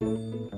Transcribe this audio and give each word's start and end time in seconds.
Kæru 0.00 0.55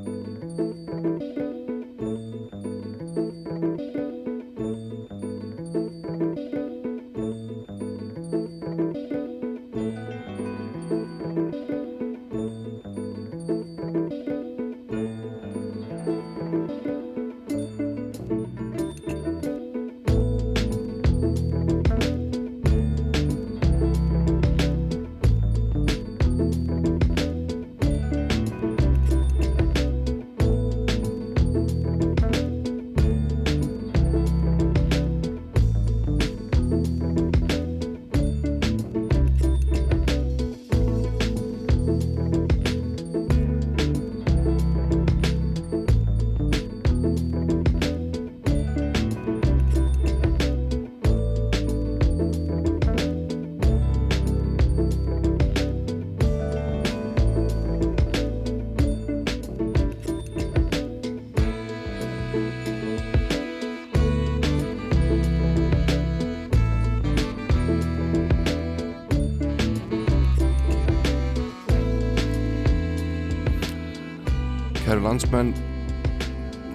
landsmenn, 75.09 75.55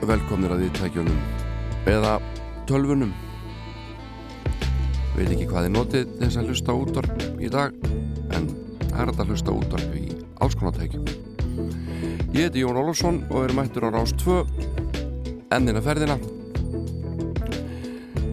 velkomnir 0.10 0.50
að 0.56 0.64
því 0.64 0.70
tækjunum 0.80 1.20
eða 1.92 2.14
tölvunum. 2.66 3.12
Veit 5.14 5.28
ekki 5.28 5.46
hvað 5.52 5.64
þið 5.68 5.76
notið 5.76 6.06
þess 6.22 6.38
að 6.40 6.48
hlusta 6.50 6.72
útvarp 6.82 7.18
í 7.38 7.48
dag, 7.54 7.70
en 8.34 8.44
það 8.88 9.02
er 9.04 9.10
að 9.12 9.30
hlusta 9.30 9.52
útvarp 9.54 9.92
í 10.00 10.02
alls 10.42 10.56
konar 10.58 10.76
tækjum. 10.80 11.06
Ég 12.34 12.42
heiti 12.48 12.64
Jón 12.64 12.80
Ólafsson 12.82 13.18
og 13.30 13.40
er 13.44 13.52
mættur 13.54 13.86
á 13.86 13.90
Rás 13.94 14.14
2, 14.24 14.38
endina 15.54 15.82
ferðina. 15.86 16.18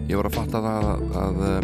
Ég 0.09 0.15
var 0.17 0.25
að 0.31 0.37
fatta 0.39 0.57
það 0.65 0.83
að, 0.95 1.01
að, 1.21 1.35
að 1.51 1.63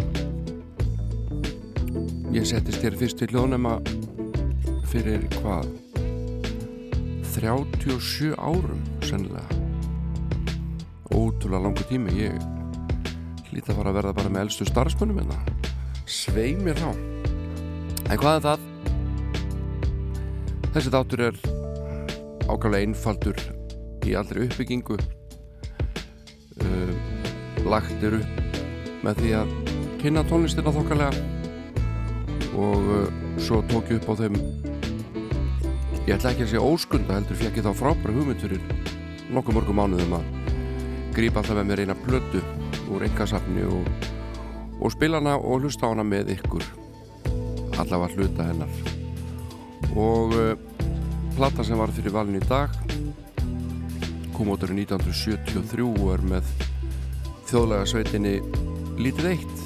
ég 2.38 2.46
settist 2.46 2.82
hér 2.86 2.94
fyrst 3.02 3.18
til 3.18 3.30
hljóðnema 3.34 3.74
fyrir 4.94 5.26
hvað? 5.40 5.66
37 7.38 8.34
árum 8.34 8.80
sennilega. 9.00 9.46
Ótrúlega 11.14 11.62
langu 11.62 11.84
tími. 11.86 12.10
Ég 12.18 12.34
hlýta 13.52 13.70
að 13.70 13.78
fara 13.78 13.92
að 13.92 13.98
verða 14.00 14.14
bara 14.16 14.32
með 14.32 14.42
eldstu 14.46 14.66
starfsmunum 14.66 15.20
en 15.22 15.30
það 15.30 15.70
svei 16.10 16.56
mér 16.58 16.80
þá. 16.82 16.90
En 18.08 18.18
hvað 18.18 18.34
er 18.34 18.42
það? 18.48 18.66
Þessi 20.74 20.92
þáttur 20.96 21.22
er 21.28 21.38
ákvæmlega 22.48 22.82
einfaldur 22.88 23.42
í 24.08 24.16
allri 24.18 24.48
uppbyggingu. 24.48 24.98
Uh, 26.58 26.92
lagt 27.70 28.02
er 28.02 28.18
upp 28.18 28.58
með 29.06 29.22
því 29.22 29.36
að 29.38 29.54
kynna 30.02 30.26
tónlistina 30.26 30.74
þokkarlega 30.74 31.14
og 32.58 32.90
uh, 32.96 33.06
svo 33.38 33.62
tók 33.70 33.94
ég 33.94 34.02
upp 34.02 34.10
á 34.10 34.14
þeim 34.24 34.42
Ég 36.08 36.14
ætla 36.16 36.30
ekki 36.32 36.46
að 36.46 36.52
segja 36.54 36.60
óskunda 36.64 37.16
heldur 37.18 37.36
fekk 37.36 37.58
ég 37.58 37.64
þá 37.66 37.74
frábæra 37.76 38.12
hugmynd 38.16 38.40
fyrir 38.40 38.62
nokkuð 39.28 39.56
mörgum 39.58 39.76
mánuðum 39.76 40.14
að 40.16 40.30
grípa 41.12 41.42
alltaf 41.42 41.58
með 41.58 41.66
mér 41.68 41.82
eina 41.82 41.96
plötu 42.00 42.40
úr 42.94 43.04
engasafni 43.04 43.66
og, 43.68 43.90
og 44.80 44.94
spila 44.94 45.20
hana 45.20 45.34
og 45.36 45.66
hlusta 45.66 45.84
á 45.84 45.92
hana 45.92 46.06
með 46.08 46.32
ykkur 46.38 46.64
allavega 47.84 48.16
hluta 48.16 48.48
hennar. 48.48 48.72
Og 50.00 50.32
uh, 50.32 50.56
platta 51.36 51.68
sem 51.68 51.76
var 51.76 51.92
fyrir 51.92 52.16
valin 52.16 52.40
í 52.40 52.42
dag 52.48 52.72
kom 54.32 54.54
út 54.56 54.64
árið 54.64 54.86
1973 54.88 55.92
og 55.92 56.10
er 56.16 56.26
með 56.32 56.52
þjóðlega 57.52 57.92
sveitinni 57.92 58.36
Lítið 58.96 59.32
eitt. 59.34 59.64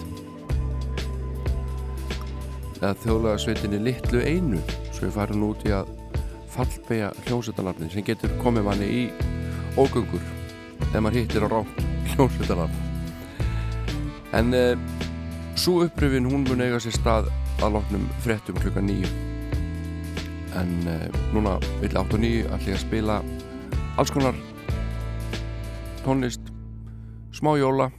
Eða 2.82 2.96
þjóðlega 3.06 3.40
sveitinni 3.46 3.84
Littlu 3.86 4.26
einu 4.26 4.66
svo 4.90 5.06
ég 5.06 5.20
fari 5.22 5.38
nú 5.38 5.54
út 5.54 5.70
í 5.70 5.78
að 5.78 6.00
fallbegja 6.52 7.08
hljómsveitarnafni 7.26 7.90
sem 7.92 8.06
getur 8.06 8.32
komið 8.42 8.68
manni 8.68 8.88
í 8.92 9.02
ógöngur 9.80 10.24
þegar 10.84 11.04
maður 11.04 11.18
hittir 11.20 11.46
á 11.46 11.48
rátt 11.52 11.76
hljómsveitarnafn 12.12 12.80
en 14.38 14.46
uh, 14.56 14.72
svo 15.56 15.82
uppröfin 15.86 16.28
hún 16.28 16.46
mun 16.48 16.64
eiga 16.64 16.80
sér 16.80 16.96
stað 16.96 17.30
að 17.62 17.76
loknum 17.76 18.08
frettum 18.24 18.58
klukka 18.60 18.82
nýju 18.84 19.10
en 20.60 20.72
uh, 20.88 21.06
núna 21.32 21.58
vill 21.80 21.96
8 21.96 22.16
og 22.18 22.20
9 22.20 22.48
allir 22.56 22.76
að 22.76 22.84
spila 22.84 23.20
alls 24.00 24.12
konar 24.12 24.36
tónlist 26.02 26.48
smá 27.32 27.54
jóla. 27.58 27.90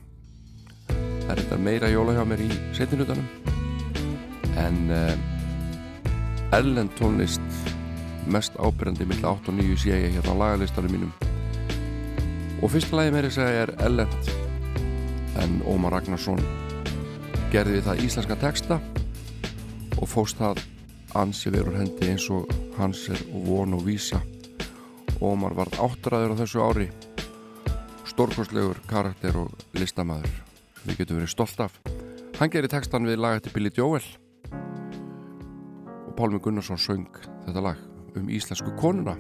Það 0.88 1.32
er 1.32 1.40
þetta 1.42 1.60
meira 1.66 1.90
jóla 1.92 2.16
hjá 2.18 2.26
mér 2.28 2.44
í 2.44 2.50
setninutanum 2.76 3.28
en 4.60 4.82
uh, 4.94 5.14
erlend 6.54 6.92
tónlist 7.00 7.73
mest 8.28 8.56
ábyrjandi 8.60 9.06
mill 9.10 9.26
8 9.26 9.52
og 9.52 9.58
9 9.60 9.78
sé 9.82 9.94
ég 9.94 10.16
hérna 10.16 10.36
á 10.36 10.42
lagalistanum 10.42 10.92
mínum. 10.92 11.14
Og 12.64 12.72
fyrsta 12.72 12.96
lagi 12.96 13.12
með 13.12 13.28
þess 13.28 13.42
að 13.44 13.58
er 13.62 13.74
Ellend 13.84 14.30
en 15.44 15.58
Ómar 15.68 15.98
Ragnarsson 15.98 16.40
gerði 17.52 17.80
við 17.80 17.88
það 17.88 18.04
íslenska 18.08 18.38
texta 18.40 18.80
og 20.00 20.08
fóst 20.10 20.40
það 20.40 20.62
ansi 21.20 21.52
verur 21.54 21.78
hendi 21.78 22.10
eins 22.10 22.30
og 22.34 22.50
hans 22.78 23.06
er 23.14 23.20
von 23.46 23.76
og 23.78 23.86
vísa. 23.86 24.22
Ómar 25.22 25.56
var 25.58 25.72
áttræður 25.78 26.34
á 26.34 26.40
þessu 26.42 26.64
ári 26.64 26.90
stórkostlegur 28.10 28.82
karakter 28.90 29.38
og 29.42 29.54
listamæður 29.78 30.34
sem 30.80 30.92
við 30.92 31.00
getum 31.02 31.22
verið 31.22 31.34
stolt 31.34 31.64
af. 31.66 31.80
Hann 32.40 32.52
gerir 32.54 32.72
textan 32.72 33.08
við 33.08 33.22
lag 33.22 33.40
eftir 33.40 33.56
Billy 33.56 33.72
Joel 33.74 34.04
og 36.04 36.14
Pálmi 36.18 36.42
Gunnarsson 36.44 36.82
söng 36.82 37.10
þetta 37.46 37.64
lag 37.64 37.93
um 38.16 38.30
íslensku 38.30 38.72
konuna. 38.80 39.16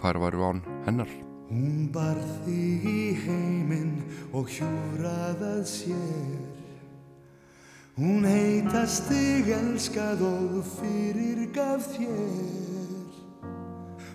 Hvar 0.00 0.18
varu 0.20 0.44
án 0.44 0.62
hennar? 0.86 1.08
Hún 1.48 1.90
bar 1.92 2.18
þig 2.44 2.84
í 2.88 3.02
heiminn 3.24 4.02
og 4.32 4.48
hjúraðað 4.52 5.64
sér. 5.68 6.42
Hún 7.94 8.26
heitast 8.26 9.06
þig 9.08 9.52
elskað 9.54 10.24
og 10.26 10.60
fyrir 10.76 11.44
gaf 11.54 11.86
þér. 11.94 13.20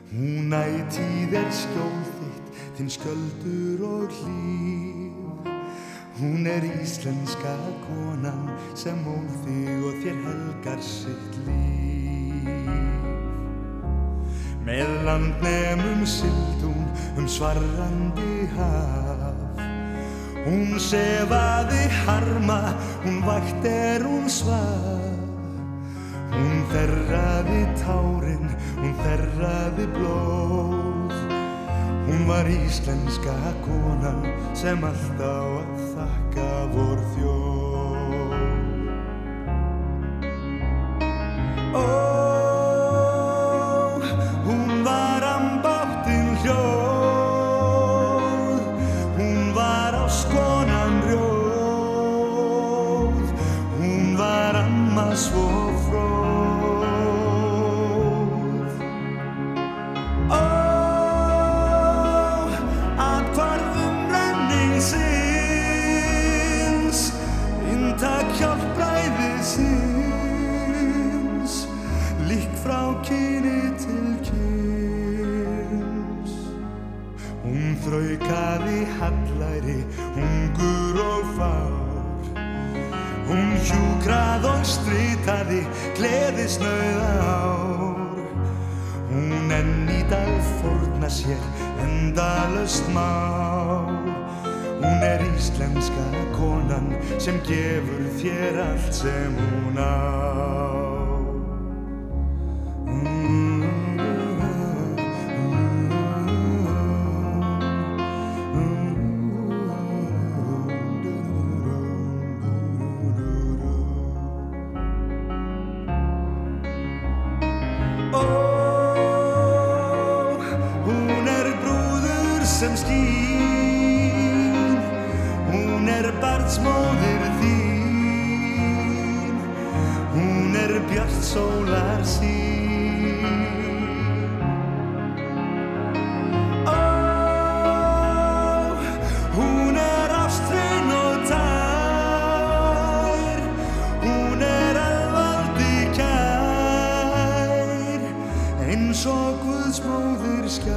Hún 0.09 0.53
ætið 0.57 1.37
er 1.37 1.51
skjól 1.53 1.99
þitt, 2.17 2.55
þinn 2.75 2.95
sköldur 2.97 3.85
og 3.85 4.21
hlýf 4.21 4.99
Hún 6.19 6.47
er 6.47 6.63
íslenska 6.81 7.55
konan 7.87 8.49
sem 8.75 9.07
ól 9.07 9.29
þig 9.45 9.85
og 9.87 10.01
þér 10.03 10.17
helgar 10.25 10.81
sitt 10.83 11.37
líf 11.45 11.88
Með 14.69 14.89
landnemum 15.01 16.03
sild 16.05 16.61
hún 16.61 16.85
um 17.17 17.25
svarrandi 17.25 18.45
haf. 18.53 19.63
Hún 20.45 20.77
sefaði 20.77 21.87
harma, 22.03 22.61
hún 23.01 23.23
vakt 23.25 23.65
er 23.65 24.05
hún 24.05 24.29
svaf 24.29 25.09
Hún 26.29 26.59
þerraði 26.69 27.63
tárin, 27.81 28.51
hún 28.77 28.93
þerraði 29.01 29.87
blóð. 29.95 31.15
Hún 32.09 32.21
var 32.29 32.49
íslenska 32.49 33.35
konan 33.65 34.21
sem 34.57 34.83
alltaf 34.85 35.57
að 35.63 35.81
þakka 35.95 36.51
vor 36.75 37.01
þjóð. 37.15 38.37
Ó, 41.73 42.08
hjúkrað 84.39 84.59
og 84.59 84.65
strýtaði, 84.65 85.59
gleðisnauð 85.97 86.99
ár 87.27 87.99
Hún 89.09 89.51
enn 89.51 89.89
í 89.91 90.01
dag 90.09 90.39
fórna 90.61 91.09
sér, 91.09 91.41
endalust 91.83 92.87
má 92.93 93.09
Hún 94.79 95.03
er 95.03 95.21
íslenska 95.35 96.05
konan 96.37 96.93
sem 97.19 97.39
gefur 97.43 98.07
þér 98.21 98.61
allt 98.63 98.93
sem 98.93 99.35
hún 99.35 99.75
á. 99.75 100.78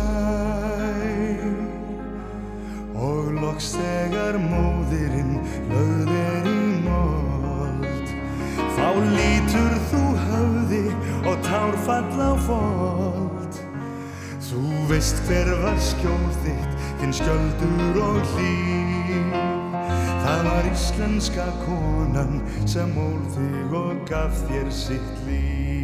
Skær 0.03 1.45
Og 3.03 3.33
loks 3.41 3.73
þegar 3.77 4.39
móðirinn 4.43 5.39
lögð 5.71 6.13
er 6.17 6.49
í 6.51 6.59
mold 6.87 8.13
Þá 8.77 8.89
lítur 9.17 9.75
þú 9.91 10.03
höfði 10.27 10.85
og 11.23 11.37
tár 11.47 11.77
fall 11.87 12.19
á 12.19 12.33
fold. 12.47 13.59
Þú 14.43 14.63
veist 14.91 15.23
hver 15.29 15.49
var 15.63 15.79
skjól 15.81 16.27
þitt, 16.43 16.73
þinn 17.01 17.15
skjöldur 17.17 18.01
og 18.05 18.19
hlýf 18.35 19.37
Það 20.23 20.45
var 20.47 20.69
íslenska 20.71 21.47
konan 21.65 22.43
sem 22.69 22.93
mól 22.95 23.21
þig 23.35 23.77
og 23.79 24.05
gaf 24.11 24.45
þér 24.49 24.69
sitt 24.75 25.25
líf 25.27 25.82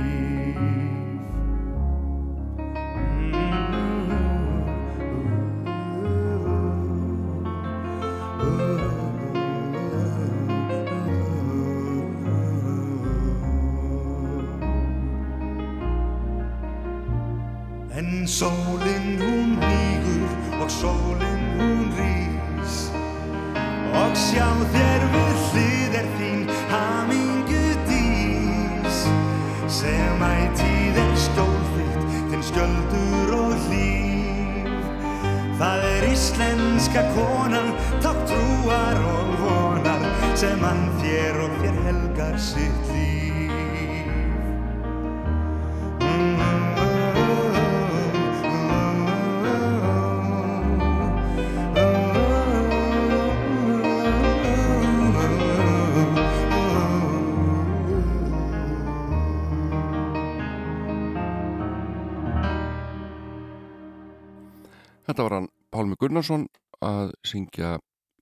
Gunnarsson 66.09 66.47
að 66.81 67.11
syngja 67.27 67.75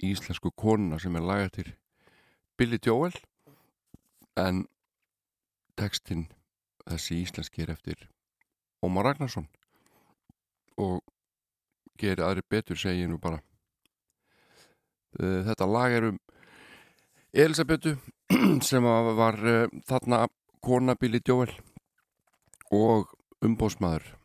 íslensku 0.03 0.51
konuna 0.59 0.99
sem 0.99 1.15
er 1.15 1.23
lagað 1.23 1.53
til 1.55 1.69
Billy 2.59 2.81
Joel. 2.83 3.15
En 4.35 4.65
textin 5.79 6.27
þessi 6.83 7.21
íslenski 7.23 7.63
er 7.63 7.71
eftir 7.77 8.09
Ómar 8.83 9.07
Ragnarsson. 9.07 9.47
Og 10.83 10.99
gerir 11.95 12.27
aðri 12.27 12.43
betur 12.51 12.81
segi 12.81 13.05
ég 13.05 13.13
nú 13.13 13.21
bara. 13.23 13.39
Eh, 15.21 15.47
Þetta 15.47 15.71
lag 15.71 15.95
er 15.95 16.11
um 16.11 16.19
Elisabetu 17.33 17.95
sem 18.67 18.83
var 18.83 19.39
uh, 19.47 19.67
þarna 19.87 20.27
kona 20.65 20.97
Billy 20.99 21.21
Joel 21.23 21.53
og 22.75 23.13
umbóðsmaður 23.45 24.17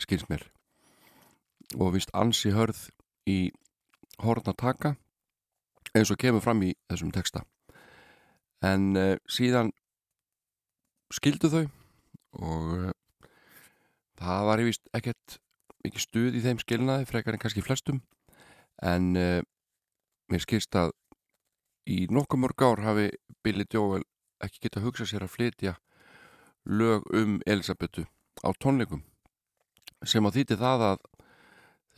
skils 0.00 0.24
mér 0.30 0.46
og 1.76 1.94
vist 1.96 2.12
ansi 2.16 2.52
hörð 2.54 2.88
í 3.28 3.50
horna 4.22 4.54
taka 4.56 4.94
eins 5.96 6.10
og 6.12 6.20
kemur 6.20 6.44
fram 6.44 6.62
í 6.64 6.72
þessum 6.88 7.12
texta. 7.14 7.44
En 8.64 8.94
uh, 8.98 9.16
síðan 9.30 9.70
skildu 11.14 11.50
þau 11.52 11.64
og 12.38 12.72
uh, 12.76 12.90
það 14.18 14.48
var 14.48 14.62
ég 14.62 14.70
vist 14.72 14.88
ekkert 14.96 15.38
mikið 15.84 16.04
stuð 16.04 16.38
í 16.38 16.44
þeim 16.44 16.62
skilnaði 16.62 17.08
frekar 17.08 17.36
en 17.36 17.42
kannski 17.42 17.64
flestum. 17.64 18.02
En 18.82 19.12
uh, 19.16 19.40
mér 20.28 20.44
skilst 20.44 20.74
að 20.78 20.92
í 21.88 22.04
nokkuð 22.12 22.42
mörg 22.42 22.64
ár 22.64 22.84
hafi 22.84 23.10
Billy 23.44 23.64
Joel 23.72 24.04
ekki 24.44 24.66
geta 24.66 24.82
hugsað 24.84 25.12
sér 25.12 25.24
að 25.26 25.34
flytja 25.34 25.76
lög 26.68 27.06
um 27.16 27.38
Elisabetu 27.48 28.04
á 28.44 28.52
tónleikum 28.60 29.00
sem 30.06 30.26
að 30.28 30.38
þýtti 30.38 30.58
það 30.60 30.84
að 30.92 31.06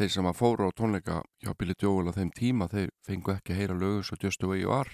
þeir 0.00 0.12
sem 0.14 0.28
að 0.30 0.38
fóru 0.38 0.69
á 0.69 0.71
tónleika 0.73 1.21
hjá 1.45 1.52
Billy 1.59 1.75
Joel 1.76 2.09
á 2.09 2.16
þeim 2.16 2.30
tíma 2.33 2.71
þeir 2.73 2.92
fengu 3.04 3.35
ekki 3.35 3.52
að 3.52 3.59
heyra 3.61 3.76
lögu 3.76 4.04
svo 4.07 4.16
Just 4.21 4.40
the 4.40 4.49
way 4.49 4.62
you 4.62 4.73
are 4.73 4.88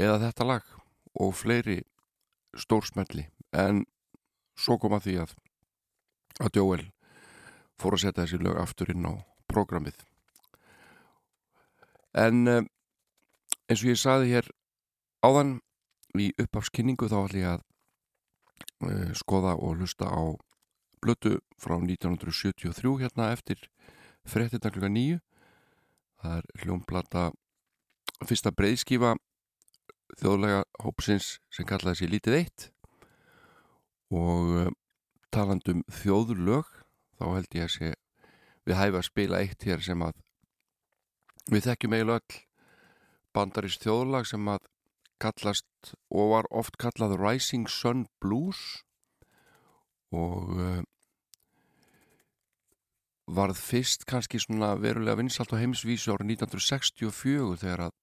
eða 0.00 0.20
þetta 0.22 0.46
lag 0.48 0.70
og 1.20 1.34
fleiri 1.36 1.82
stórsmelli. 2.56 3.26
En 3.52 3.84
svo 4.56 4.78
kom 4.80 4.96
að 4.96 5.06
því 5.06 5.16
að 5.24 5.34
að 6.40 6.56
Joel 6.56 6.84
fór 7.80 7.96
að 7.96 8.04
setja 8.06 8.24
þessi 8.24 8.40
lög 8.40 8.60
aftur 8.62 8.92
inn 8.94 9.04
á 9.04 9.12
prógramið. 9.50 9.98
En 12.16 12.46
um, 12.48 12.68
eins 13.68 13.82
og 13.84 13.90
ég 13.92 14.00
saði 14.00 14.32
hér 14.32 14.48
áðan 15.20 15.58
í 16.16 16.30
upphafskynningu 16.40 17.10
þá 17.10 17.18
ætlum 17.20 17.42
ég 17.42 17.50
að 17.52 17.66
uh, 18.88 19.10
skoða 19.18 19.58
og 19.60 19.76
hlusta 19.76 20.08
á 20.08 20.22
blötu 21.00 21.38
frá 21.60 21.76
1973 21.78 22.96
hérna 23.00 23.32
eftir 23.34 23.66
fréttina 24.28 24.72
klukka 24.72 24.90
nýju 24.92 25.20
það 26.20 26.36
er 26.38 26.64
hljómplata 26.64 27.24
fyrsta 28.28 28.52
breyðskífa 28.52 29.14
þjóðlega 30.20 30.64
hópsins 30.84 31.38
sem 31.52 31.66
kallaði 31.68 32.00
sér 32.00 32.12
Lítið 32.14 32.36
eitt. 32.40 32.66
Og 34.10 34.52
uh, 34.58 34.70
talandum 35.30 35.84
þjóðlög 36.00 36.68
þá 37.20 37.24
held 37.36 37.56
ég 37.56 37.66
að 37.66 37.74
sé 37.76 37.92
við 38.66 38.76
hæfa 38.76 39.00
að 39.00 39.08
spila 39.08 39.40
eitt 39.40 39.66
hér 39.66 39.84
sem 39.84 40.02
að 40.04 40.18
við 41.50 41.66
þekkjum 41.68 41.96
eiginlega 41.96 42.20
öll 42.20 42.40
bandarist 43.34 43.86
þjóðlag 43.86 44.28
sem 44.28 44.50
að 44.50 44.66
kallast 45.22 45.92
og 46.10 46.32
var 46.34 46.48
oft 46.50 46.76
kallað 46.80 47.18
Rising 47.20 47.70
Sun 47.70 48.06
Blues 48.22 48.82
og 50.10 50.54
uh, 50.56 50.82
varð 53.30 53.58
fyrst 53.58 54.06
kannski 54.10 54.40
svona 54.42 54.74
verulega 54.80 55.20
vinsalt 55.20 55.52
á 55.54 55.60
heimsvísu 55.60 56.14
árið 56.14 56.34
1964 56.34 57.60
þegar 57.62 57.86
að 57.86 57.96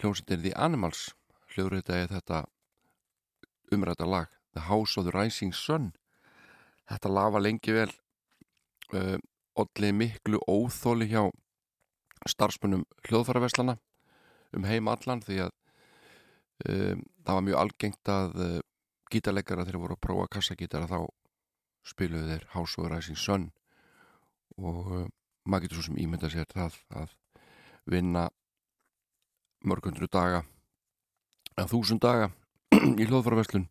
hljómsveitin 0.00 0.42
The 0.44 0.54
Animals 0.56 1.10
hljóðritaði 1.52 2.08
þetta 2.14 2.42
umræta 3.72 4.08
lag 4.08 4.32
The 4.56 4.68
House 4.70 4.96
of 4.96 5.04
the 5.04 5.12
Rising 5.12 5.52
Sun. 5.54 5.92
Þetta 6.88 7.12
lafa 7.12 7.42
lengi 7.42 7.74
vel 7.76 7.90
uh, 8.94 9.18
allir 9.56 9.96
miklu 9.96 10.40
óþóli 10.48 11.10
hjá 11.12 11.26
starfsmunum 12.26 12.86
hljóðfæraverslana 13.06 13.76
um 14.56 14.64
heim 14.64 14.88
allan 14.88 15.20
því 15.24 15.42
að 15.46 15.52
um, 16.70 17.02
það 17.26 17.34
var 17.38 17.44
mjög 17.48 17.60
algengt 17.60 18.12
að 18.12 18.40
uh, 18.40 18.58
gítarleikara 19.12 19.66
þegar 19.66 19.82
voru 19.82 19.96
að 19.96 20.04
prófa 20.06 20.26
kassagítara 20.36 20.88
þá 20.90 20.98
spiluðu 21.86 22.32
þeir 22.32 22.48
House 22.54 22.80
of 22.80 22.90
Rising 22.90 23.20
Sun 23.20 23.50
og 24.56 24.90
uh, 24.90 25.06
maður 25.46 25.66
getur 25.66 25.80
svo 25.80 25.86
sem 25.90 26.00
ímynda 26.02 26.30
sér 26.32 26.48
það 26.50 26.78
að 27.02 27.14
vinna 27.86 28.26
mörgundru 29.66 30.08
daga 30.10 30.42
að 31.56 31.72
þúsund 31.72 32.02
daga 32.02 32.30
í 33.00 33.06
hljóðfæraverslun 33.06 33.68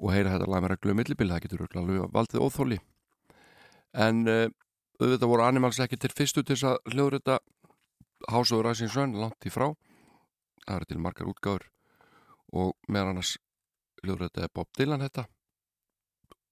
og 0.00 0.14
heyra 0.14 0.34
þetta 0.34 0.48
lag 0.48 0.64
með 0.64 0.74
reglu 0.74 0.96
millibili, 0.96 1.32
það 1.32 1.44
getur 1.44 1.80
alveg 1.82 2.10
valdið 2.14 2.44
óþóli 2.46 2.80
en 3.92 4.26
uh, 4.30 4.46
auðvitað 5.00 5.30
voru 5.32 5.46
Animals 5.46 5.80
ekki 5.82 5.98
til 6.00 6.12
fyrstu 6.12 6.44
til 6.44 6.56
þess 6.56 6.68
að 6.70 6.94
hljóðrita 6.94 7.38
House 8.28 8.54
of 8.54 8.64
Rising 8.66 8.90
Sun 8.92 9.16
langt 9.16 9.46
í 9.48 9.52
frá. 9.52 9.70
Það 10.66 10.76
eru 10.76 10.88
til 10.90 11.00
margar 11.00 11.30
útgáður 11.30 11.64
og 12.52 12.74
meðan 12.88 13.14
annars 13.14 13.36
hljóðrita 14.04 14.46
er 14.46 14.54
Bob 14.54 14.70
Dylan 14.76 15.04
þetta 15.04 15.26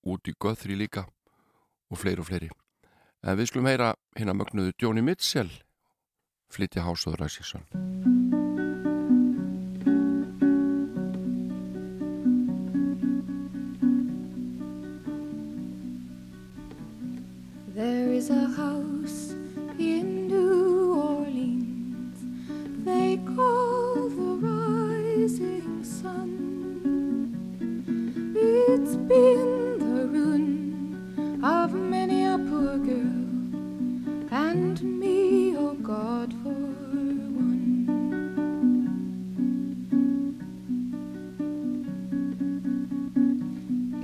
út 0.08 0.28
í 0.28 0.36
Guthrie 0.38 0.78
líka 0.78 1.06
og 1.88 2.00
fleiri 2.00 2.22
og 2.22 2.28
fleiri. 2.28 2.50
En 3.24 3.38
við 3.38 3.50
skulum 3.50 3.70
heyra 3.70 3.94
hérna 4.16 4.36
mögnuðu 4.36 4.76
Joni 4.78 5.02
Mitchell 5.02 5.50
flytja 6.52 6.86
House 6.86 7.08
of 7.08 7.18
Rising 7.20 8.17
been 29.08 29.78
the 29.78 30.06
ruin 30.06 31.40
of 31.42 31.72
many 31.72 32.24
a 32.26 32.36
poor 32.36 32.76
girl 32.76 33.18
and 34.30 34.82
me, 34.82 35.56
oh 35.56 35.72
God, 35.72 36.34
for 36.42 36.50
one. 36.50 37.86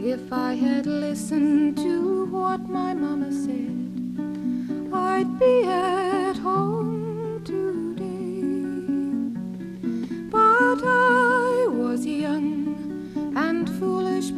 If 0.02 0.32
I 0.32 0.54
had 0.54 0.86
listened 0.86 1.76
to 1.78 2.24
what 2.26 2.66
my 2.68 2.94
mama 2.94 3.30
said. 3.30 3.74
I'd 4.90 5.38
be 5.38 5.64
at 5.64 6.38
home 6.38 7.42
today. 7.44 8.40
But 10.30 10.80
I 10.82 11.66
was 11.68 12.06
young 12.06 13.34
and 13.36 13.68
foolish. 13.78 14.30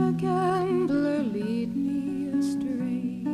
A 0.00 0.12
gambler 0.12 1.24
lead 1.24 1.74
me 1.74 2.28
astray. 2.38 3.24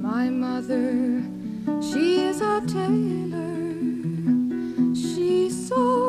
My 0.00 0.30
mother, 0.30 1.22
she 1.82 2.20
is 2.20 2.40
a 2.40 2.60
tailor. 2.66 3.64
She 4.94 5.50
sews 5.50 6.03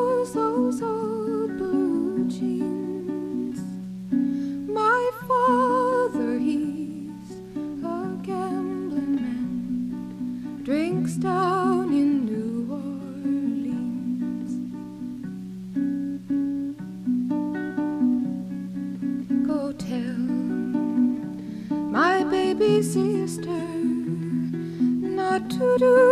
to 25.58 25.78
do 25.78 26.05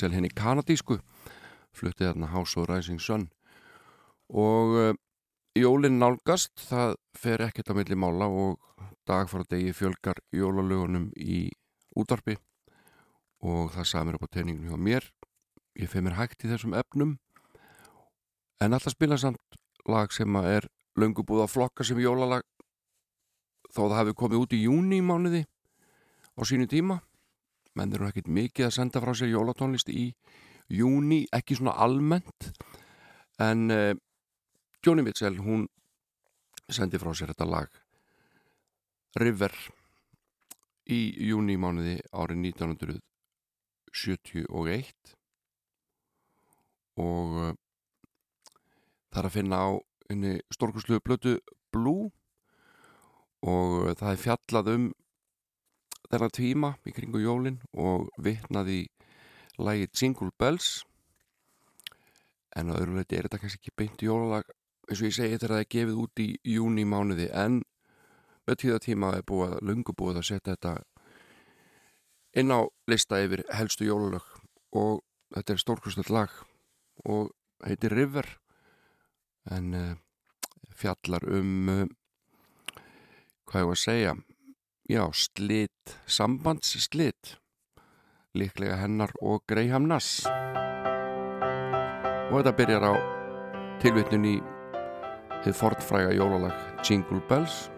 Mitchell 0.00 0.16
henni 0.16 0.30
kanadísku. 0.32 0.96
Fluttið 1.76 2.06
þarna 2.08 2.28
House 2.32 2.56
of 2.56 2.70
Rising 2.70 3.00
Sun. 3.04 3.26
Og 4.32 4.76
uh, 4.80 4.94
jólinn 5.52 5.98
nálgast, 6.00 6.54
það 6.56 6.94
fer 7.12 7.42
ekkert 7.44 7.68
á 7.68 7.76
milli 7.76 7.98
mála 8.00 8.30
og 8.32 8.62
dag 9.04 9.28
frá 9.28 9.44
degi 9.44 9.74
fjölgar 9.76 10.22
jólalögunum 10.32 11.10
í 11.20 11.50
útarpi 11.92 12.38
og 13.44 13.74
það 13.74 13.90
samir 13.90 14.16
upp 14.16 14.24
á 14.24 14.32
teiningum 14.38 14.70
hjá 14.72 14.80
mér. 14.80 15.10
Ég 15.76 15.92
feð 15.92 16.06
mér 16.06 16.16
hægt 16.16 16.48
í 16.48 16.52
þessum 16.54 16.78
efnum. 16.80 17.18
En 18.64 18.72
alltaf 18.72 18.96
spila 18.96 19.20
samt 19.20 19.60
lag 19.84 20.08
sem 20.16 20.40
að 20.40 20.50
er 20.54 20.70
löngu 20.96 21.26
búið 21.28 21.44
að 21.44 21.54
flokka 21.58 21.84
sem 21.84 22.00
jólalag 22.00 22.48
þó 23.68 23.84
það 23.84 23.98
hefði 23.98 24.18
komið 24.24 24.46
út 24.46 24.56
í 24.56 24.64
júni 24.64 25.04
mánuði 25.04 25.44
á 25.44 26.40
sínu 26.40 26.72
tíma 26.72 27.02
menn 27.78 27.94
eru 27.94 28.06
ekkert 28.08 28.28
mikið 28.30 28.66
að 28.66 28.76
senda 28.76 29.02
frá 29.02 29.12
sér 29.14 29.34
jólatónlist 29.34 29.88
í 29.92 30.14
júni, 30.70 31.26
ekki 31.34 31.54
svona 31.58 31.74
almennt 31.82 32.40
en 33.40 33.70
uh, 33.74 33.94
Joni 34.84 35.02
Mitchell, 35.04 35.38
hún 35.42 35.68
sendi 36.70 36.98
frá 37.02 37.12
sér 37.14 37.28
þetta 37.34 37.46
lag 37.50 37.70
River 39.20 39.54
í 40.90 41.00
júni 41.30 41.56
mánuði 41.60 41.96
árið 42.10 42.38
1971 42.50 45.16
og 47.00 47.28
uh, 47.38 47.52
það 49.10 49.20
er 49.22 49.28
að 49.28 49.34
finna 49.34 49.56
á 49.62 49.68
einni 50.10 50.32
stórkursluðu 50.52 51.00
blötu 51.06 51.32
Blue. 51.70 52.10
Og 53.46 53.86
uh, 53.86 53.94
það 53.96 54.12
er 54.12 54.22
fjallað 54.24 54.66
um 54.74 54.84
þennan 56.10 56.34
tíma 56.34 56.72
í 56.86 56.94
kringu 56.94 57.22
jólin 57.22 57.60
og 57.78 58.08
vittnaði 58.18 58.84
lagið 59.60 59.92
Jingle 59.94 60.30
Bells. 60.38 60.82
En 62.56 62.72
á 62.72 62.74
öðru 62.74 62.98
leiti 62.98 63.18
er 63.18 63.28
þetta 63.28 63.42
kannski 63.44 63.60
ekki 63.60 63.76
beint 63.78 64.02
jólalag 64.02 64.48
eins 64.90 64.98
og 64.98 65.06
ég 65.06 65.14
segi 65.14 65.36
þegar 65.36 65.54
það 65.54 65.62
er 65.62 65.70
gefið 65.76 66.00
út 66.02 66.22
í 66.22 66.28
júni 66.50 66.84
mánuði 66.88 67.28
en 67.30 67.60
með 68.48 68.62
tíðatíma 68.64 69.12
er 69.14 69.26
búið, 69.28 69.58
lungu 69.62 69.94
búið 69.94 70.18
að 70.18 70.26
setja 70.32 70.56
þetta 70.56 70.72
inn 72.40 72.50
á 72.50 72.66
lista 72.90 73.20
yfir 73.22 73.44
helstu 73.54 73.86
jólalög. 73.86 74.26
Og 74.74 75.04
þetta 75.34 75.54
er 75.54 75.62
stórkustall 75.62 76.10
lag 76.14 76.34
og 77.06 77.30
heitir 77.66 77.94
River. 77.94 78.26
En 79.50 79.74
uh, 79.74 79.94
fjallar 80.74 81.24
um 81.30 81.70
uh, 81.70 81.86
hvað 83.46 83.62
ég 83.62 83.70
var 83.70 83.78
að 83.78 83.82
segja 83.84 84.16
já, 84.90 85.06
slitt 85.12 85.98
sambandsslitt 86.06 87.36
líklega 88.34 88.74
hennar 88.80 89.12
og 89.22 89.44
Graham 89.46 89.86
Nass. 89.86 90.24
Og 92.30 92.38
þetta 92.38 92.52
byrjar 92.58 92.86
á 92.90 92.94
tilvitnun 93.82 94.26
í 94.26 94.34
þið 95.44 95.54
fornfræga 95.60 96.16
jólalag 96.18 96.82
Jingle 96.82 97.22
Bells. 97.30 97.68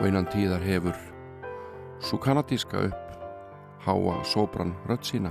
Og 0.00 0.08
innan 0.08 0.26
tíðar 0.34 0.66
hefur 0.66 0.98
svo 2.02 2.18
kanadíska 2.18 2.88
upp 2.90 3.06
háa 3.86 4.18
sóbran 4.26 4.74
rödd 4.90 5.06
sína 5.06 5.30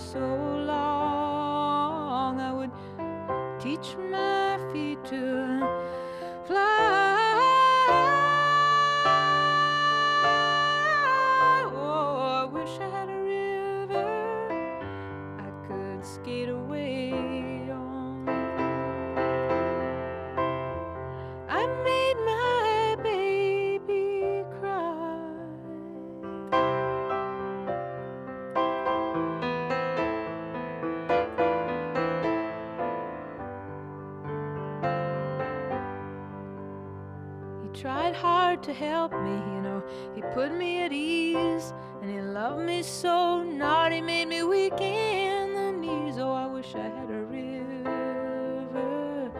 So 0.00 0.18
long 0.66 2.40
I 2.40 2.52
would 2.52 2.70
teach 3.60 3.96
my 4.10 4.58
feet 4.72 5.04
to 5.06 5.58
fly. 6.46 6.79
To 38.62 38.72
help 38.72 39.12
me, 39.12 39.34
you 39.54 39.62
know. 39.62 39.82
He 40.14 40.22
put 40.22 40.52
me 40.52 40.82
at 40.82 40.92
ease, 40.92 41.72
and 42.02 42.10
he 42.10 42.20
loved 42.20 42.60
me 42.60 42.82
so. 42.82 43.42
Naughty 43.42 44.00
made 44.00 44.26
me 44.26 44.42
weak 44.42 44.80
in 44.80 45.54
the 45.54 45.72
knees. 45.72 46.18
Oh, 46.18 46.32
I 46.32 46.46
wish 46.46 46.74
I 46.74 46.82
had 46.82 47.10
a 47.10 47.24
river 47.24 49.30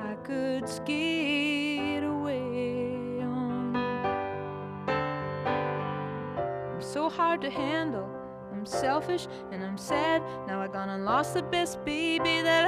I 0.00 0.14
could 0.16 0.68
skate 0.68 2.02
away 2.02 3.20
on. 3.22 3.76
I'm 6.74 6.82
so 6.82 7.08
hard 7.08 7.40
to 7.42 7.50
handle. 7.50 8.08
I'm 8.52 8.66
selfish 8.66 9.28
and 9.52 9.64
I'm 9.64 9.78
sad. 9.78 10.22
Now 10.46 10.60
I 10.60 10.68
gone 10.68 10.88
and 10.88 11.04
lost 11.04 11.34
the 11.34 11.42
best 11.42 11.84
baby 11.84 12.42
that 12.42 12.67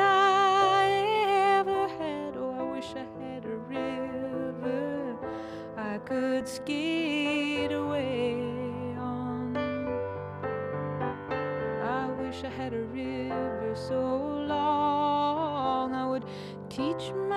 Teach 16.70 17.12
me. 17.12 17.29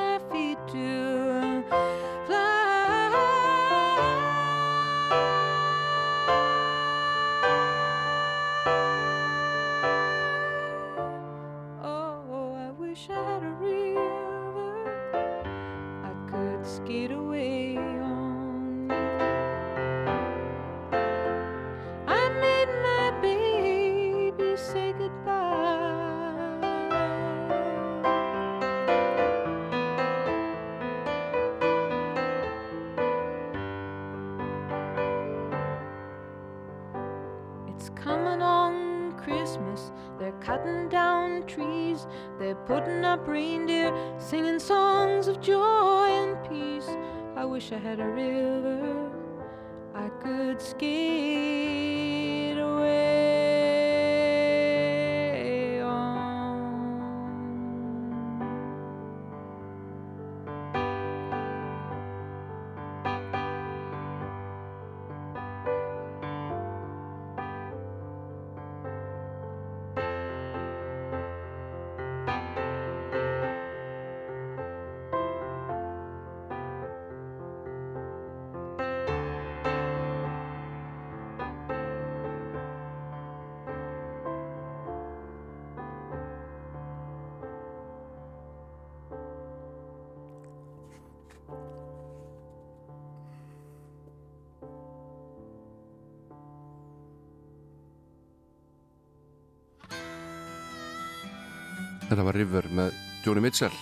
Þetta 102.13 102.27
var 102.27 102.35
River 102.37 102.65
með 102.77 102.97
Joni 103.25 103.41
Mitchell. 103.41 103.77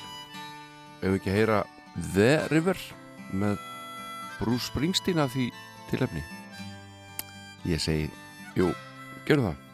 Ef 1.01 1.09
við 1.09 1.15
ekki 1.17 1.31
heyra 1.35 1.57
The 2.13 2.29
River 2.47 2.77
með 3.35 3.57
Bruce 4.37 4.69
Springsteen 4.69 5.19
af 5.19 5.33
því 5.33 5.49
tilefni? 5.89 6.23
Ég 7.67 7.83
segi, 7.83 8.05
jú, 8.55 8.69
gerum 9.27 9.49
það 9.49 9.70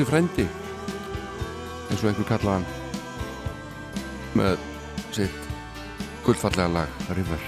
Bruce 0.00 0.12
frendi 0.12 0.44
eins 1.90 2.00
og 2.00 2.06
einhver 2.08 2.24
kallaði 2.24 2.54
hann 2.54 2.68
með 4.38 4.62
sitt 5.12 5.48
gullfallega 6.24 6.70
lag 6.72 6.88
River. 7.18 7.42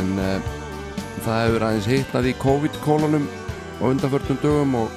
En 0.00 0.10
uh, 0.16 0.48
það 1.26 1.44
hefur 1.44 1.68
aðeins 1.68 1.92
hitnað 1.92 2.32
í 2.32 2.36
COVID-kólunum 2.40 3.28
á 3.28 3.84
undanförnum 3.92 4.40
dögum 4.40 4.80
og 4.80 4.88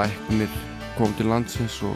læknir 0.00 0.62
kom 0.98 1.14
til 1.14 1.30
landsins 1.30 1.78
og 1.86 1.94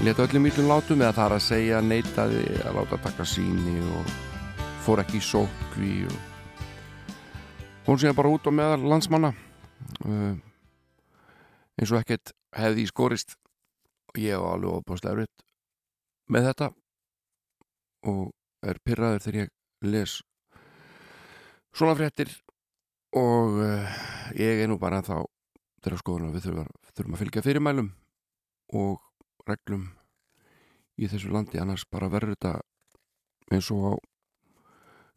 leta 0.00 0.24
öllum 0.24 0.48
ítlum 0.48 0.72
látum 0.72 1.04
eða 1.04 1.18
það 1.18 1.26
er 1.26 1.40
að 1.42 1.48
segja 1.52 1.88
neitaði 1.92 2.46
að 2.62 2.80
láta 2.80 3.04
taka 3.10 3.28
síni 3.28 3.82
og 3.98 4.22
fór 4.84 5.00
ekki 5.00 5.16
í 5.16 5.24
sókvi 5.24 5.92
og 6.04 7.86
hún 7.86 8.00
séð 8.00 8.18
bara 8.18 8.32
út 8.32 8.44
á 8.44 8.52
meðal 8.52 8.82
landsmanna. 8.84 9.30
Uh, 10.04 10.36
eins 11.80 11.92
og 11.92 12.02
ekkert 12.02 12.34
hefði 12.52 12.84
í 12.84 12.90
skorist. 12.90 13.36
Og 14.12 14.20
ég 14.20 14.36
var 14.42 14.58
alveg 14.58 14.82
opaslega 14.82 15.16
erfitt 15.16 15.44
með 16.28 16.50
þetta 16.50 16.68
og 18.12 18.22
er 18.64 18.80
pyrraður 18.84 19.24
þegar 19.24 19.40
ég 19.40 19.52
les 19.88 20.18
svona 21.74 21.96
fréttir 21.96 22.30
og 23.16 23.58
uh, 23.64 23.98
ég 24.36 24.64
er 24.66 24.68
nú 24.68 24.76
bara 24.80 25.00
þá 25.04 25.24
þeirra 25.80 26.00
skoðun 26.02 26.28
að 26.28 26.36
við 26.36 26.48
þurfum, 26.50 26.72
þurfum 26.92 27.16
að 27.16 27.24
fylgja 27.24 27.48
fyrirmælum 27.48 27.92
og 28.76 29.48
reglum 29.48 29.88
í 31.00 31.08
þessu 31.08 31.32
landi. 31.32 31.60
Annars 31.60 31.88
bara 31.88 32.12
verður 32.12 32.36
þetta 32.36 32.58
eins 33.52 33.72
og 33.72 33.88
á 33.88 33.92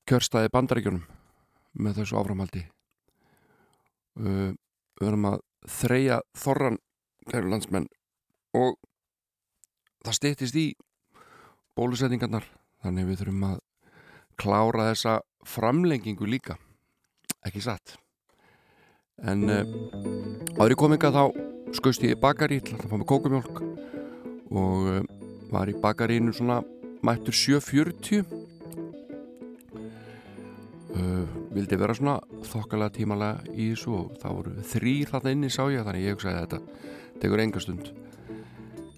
kjörstaði 0.07 0.51
bandaríkjunum 0.53 1.03
með 1.83 2.01
þessu 2.01 2.17
áframhaldi 2.19 2.63
uh, 4.21 4.51
við 4.97 5.03
verðum 5.03 5.29
að 5.33 5.41
þreja 5.67 6.19
þorran 6.37 6.79
kæru 7.27 7.51
landsmenn 7.51 7.89
og 8.57 8.77
það 10.05 10.17
stýttist 10.19 10.57
í 10.57 10.67
bólusetningarnar 11.77 12.47
þannig 12.83 13.09
við 13.09 13.21
þurfum 13.21 13.47
að 13.51 13.59
klára 14.37 14.87
þessa 14.91 15.17
framlengingu 15.47 16.27
líka. 16.29 16.57
Ekki 17.45 17.63
satt? 17.63 17.97
En 19.25 19.47
uh, 19.49 20.67
í 20.67 20.77
kominga 20.77 21.11
þá 21.13 21.23
skaust 21.75 22.03
ég 22.05 22.15
í 22.15 22.21
bakari 22.21 22.59
til 22.63 22.77
að 22.77 22.89
fá 22.91 22.97
með 22.97 23.07
kókumjólk 23.11 23.61
og 24.53 24.91
uh, 24.93 24.99
var 25.51 25.69
í 25.71 25.77
bakarínu 25.81 26.33
svona 26.35 26.61
mættur 27.05 27.35
7.40 27.35 28.56
uh, 30.97 31.37
vildi 31.53 31.79
vera 31.79 31.95
svona 31.95 32.17
þokkalega 32.49 32.95
tímalega 32.97 33.53
í 33.53 33.69
þessu 33.71 33.93
og 33.95 34.17
það 34.21 34.35
voru 34.39 34.65
þrýr 34.73 35.13
þarna 35.13 35.33
inni 35.35 35.53
sá 35.53 35.63
ég 35.71 35.87
þannig 35.87 36.05
ég 36.05 36.17
hugsaði 36.17 36.35
að 36.35 36.45
þetta 36.45 37.17
tekur 37.21 37.43
enga 37.43 37.63
stund. 37.63 37.91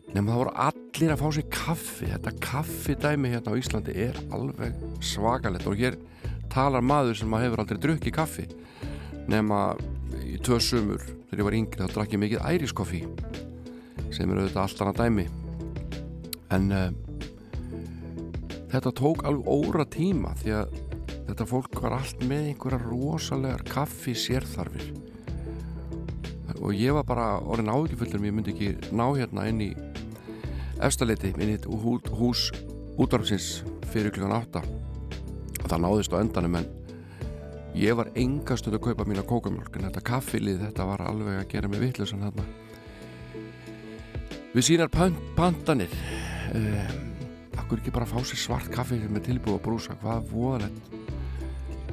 Nema 0.09 0.31
það 0.33 0.39
voru 0.41 0.53
allir 0.65 1.13
að 1.13 1.21
fá 1.21 1.27
sér 1.35 1.47
kaffi. 1.53 2.07
Þetta 2.09 2.33
kaffidæmi 2.41 3.33
hérna 3.33 3.53
á 3.53 3.59
Íslandi 3.59 3.95
er 4.07 4.17
alveg 4.33 4.79
svakalett 5.05 5.67
og 5.69 5.77
hér 5.77 5.99
talar 6.49 6.81
maður 6.81 7.19
sem 7.19 7.35
hefur 7.37 7.61
aldrei 7.61 7.81
drukkið 7.83 8.15
kaffi. 8.15 8.47
Nema 9.29 9.61
í 10.25 10.39
tvö 10.41 10.57
sumur 10.63 11.03
þegar 11.03 11.43
ég 11.43 11.47
var 11.49 11.59
yngri 11.59 11.85
þá 11.85 11.93
drakk 11.93 12.15
ég 12.15 12.23
mikið 12.23 12.47
æriskoffi 12.49 13.03
sem 14.09 14.25
eru 14.25 14.41
auðvitað 14.41 14.63
allt 14.63 14.83
annað 14.83 15.01
dæmi. 15.03 15.27
En 16.57 16.71
uh, 16.73 16.87
þetta 18.73 18.95
tók 18.97 19.25
alveg 19.29 19.51
óra 19.53 19.85
tíma 19.85 20.33
því 20.41 20.55
að 20.63 20.79
þetta 21.29 21.47
fólk 21.47 21.79
var 21.83 21.95
allt 21.99 22.25
með 22.25 22.49
einhverja 22.51 22.81
rosalegar 22.83 23.63
kaffi 23.69 24.15
sérþarfir. 24.17 24.89
Og 26.59 26.73
ég 26.75 26.91
var 26.97 27.05
bara 27.07 27.27
orðin 27.39 27.71
áhugifullur 27.71 28.19
um 28.19 28.27
ég 28.27 28.35
myndi 28.35 28.55
ekki 28.55 28.91
ná 28.91 29.05
hérna 29.13 29.45
inn 29.47 29.61
í 29.63 29.69
efstaleiti 30.83 31.31
inn 31.37 31.53
í 31.53 31.59
hú, 31.69 31.99
hús 32.19 32.49
útvarfsins 32.99 33.61
fyrir 33.93 34.11
klukkan 34.15 34.35
átta. 34.41 34.65
Og 35.61 35.69
það 35.69 35.85
náðist 35.85 36.17
á 36.17 36.21
endanum 36.21 36.59
en 36.59 36.67
ég 37.77 37.95
var 37.95 38.09
engast 38.17 38.67
að 38.67 38.79
kaupa 38.81 39.05
mína 39.07 39.23
kókamjölk 39.27 39.77
en 39.77 39.87
þetta 39.87 40.05
kaffilið 40.09 40.63
þetta 40.65 40.87
var 40.89 41.03
alveg 41.05 41.37
að 41.43 41.49
gera 41.53 41.69
mig 41.69 41.83
vittlusan 41.83 42.25
hann 42.25 42.41
við 44.55 44.65
sínar 44.65 44.89
pandanir 45.37 45.93
um, 46.57 46.95
akkur 47.61 47.79
ekki 47.79 47.93
bara 47.93 48.09
fá 48.09 48.17
sér 48.25 48.41
svart 48.41 48.71
kaffi 48.73 48.97
með 49.05 49.27
tilbúið 49.29 49.59
að 49.59 49.65
brúsa, 49.67 49.97
hvað 50.01 50.31
voðalegt 50.33 50.98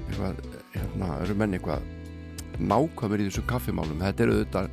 eitthvað, 0.06 0.40
hérna 0.74 1.12
eru 1.24 1.36
menni 1.38 1.60
eitthvað 1.60 1.94
nákvæmur 2.56 3.22
í 3.22 3.28
þessu 3.28 3.44
kaffimálum, 3.50 4.00
þetta 4.00 4.24
eru 4.24 4.36
auðvitað 4.36 4.70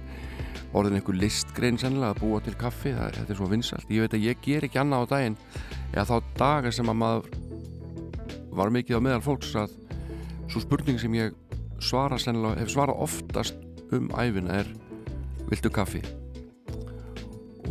orðin 0.74 0.98
einhver 0.98 1.18
listgrein 1.20 1.78
sennilega 1.78 2.16
að 2.16 2.22
búa 2.24 2.42
til 2.44 2.56
kaffi, 2.58 2.94
það, 2.96 3.18
þetta 3.20 3.34
er 3.34 3.40
svo 3.40 3.50
vinsalt 3.52 3.92
ég 3.94 4.06
veit 4.06 4.16
að 4.18 4.26
ég 4.26 4.42
ger 4.46 4.66
ekki 4.66 4.82
annað 4.82 5.06
á 5.06 5.12
daginn 5.14 5.38
eða 5.94 6.06
þá 6.10 6.32
dagar 6.40 6.76
sem 6.76 6.90
að 6.90 7.00
maður 7.02 7.28
var 8.54 8.74
mikið 8.74 8.98
á 8.98 9.06
meðal 9.06 9.26
fólks 9.26 9.54
að 9.58 9.76
svo 10.50 10.64
spurning 10.64 11.00
sem 11.02 11.14
ég 11.18 11.38
svara 11.84 12.18
sennilega, 12.22 12.62
hef 12.62 12.74
svarað 12.74 13.04
oftast 13.06 13.58
um 13.94 14.10
æfina 14.18 14.62
er 14.62 14.70
viltu 15.50 15.72
kaffi? 15.74 16.02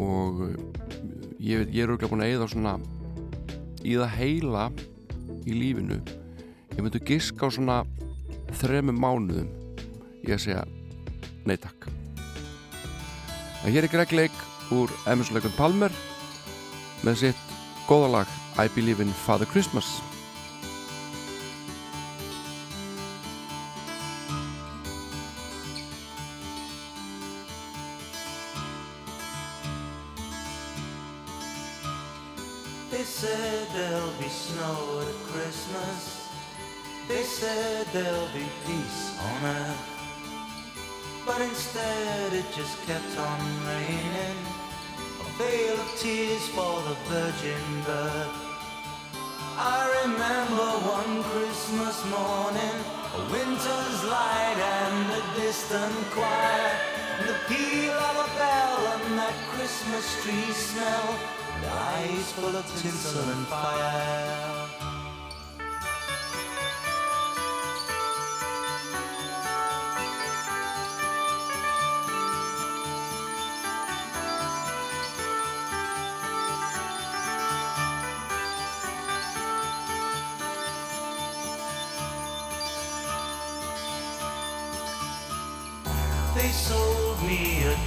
Og 0.03 0.45
ég, 1.43 1.67
ég 1.71 1.83
er 1.83 1.93
auðvitað 1.93 2.13
búin 2.13 2.25
að 2.25 2.35
eða 2.37 2.51
svona 2.51 2.75
í 3.83 3.97
það 3.99 4.17
heila 4.19 4.67
í 5.43 5.57
lífinu 5.59 5.99
ég 6.77 6.83
myndi 6.83 7.01
giska 7.07 7.47
á 7.47 7.49
svona 7.53 7.83
þremu 8.61 8.95
mánuðum. 8.97 9.51
Ég 10.27 10.37
að 10.37 10.45
segja 10.47 10.63
nei 11.49 11.57
takk. 11.57 11.89
En 13.63 13.73
hér 13.73 13.87
er 13.87 13.93
Greg 13.93 14.15
Lake 14.17 14.49
úr 14.75 14.93
Emerson 15.07 15.53
Palmer 15.57 15.93
með 17.03 17.19
sitt 17.27 17.53
góðalag 17.89 18.31
I 18.59 18.69
Believe 18.75 19.03
in 19.03 19.13
Father 19.25 19.49
Christmas 19.49 20.01
it 42.43 42.57
just 42.57 42.77
kept 42.87 43.15
on 43.19 43.41
raining. 43.67 44.39
A 45.21 45.29
veil 45.39 45.75
of 45.79 45.91
tears 45.99 46.47
for 46.49 46.75
the 46.89 46.97
virgin 47.11 47.65
birth. 47.87 48.35
I 49.55 49.81
remember 50.03 50.69
one 50.99 51.23
Christmas 51.31 51.97
morning, 52.17 52.77
a 53.19 53.23
winter's 53.35 53.99
light 54.17 54.59
and 54.59 55.07
a 55.21 55.23
distant 55.41 55.95
choir. 56.15 56.71
And 57.19 57.29
the 57.29 57.39
peal 57.49 57.99
of 58.11 58.17
a 58.27 58.29
bell 58.39 58.79
and 58.95 59.19
that 59.19 59.37
Christmas 59.53 60.07
tree 60.23 60.53
smell. 60.53 61.09
And 61.55 61.67
eyes 61.67 62.33
full 62.33 62.57
of 62.57 62.67
tinsel 62.81 63.29
and 63.35 63.47
fire. 63.47 64.62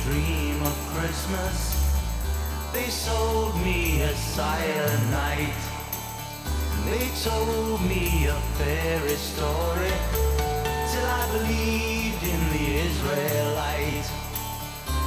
Dream 0.06 0.62
of 0.62 0.76
Christmas. 0.94 1.58
They 2.74 2.90
sold 2.90 3.56
me 3.62 4.02
a 4.02 4.14
cyanide. 4.14 5.62
They 6.86 7.08
told 7.24 7.82
me 7.90 8.28
a 8.28 8.38
fairy 8.58 9.18
story 9.32 9.96
till 10.92 11.08
I 11.20 11.24
believed 11.38 12.24
in 12.24 12.42
the 12.54 12.66
Israelite. 12.88 14.08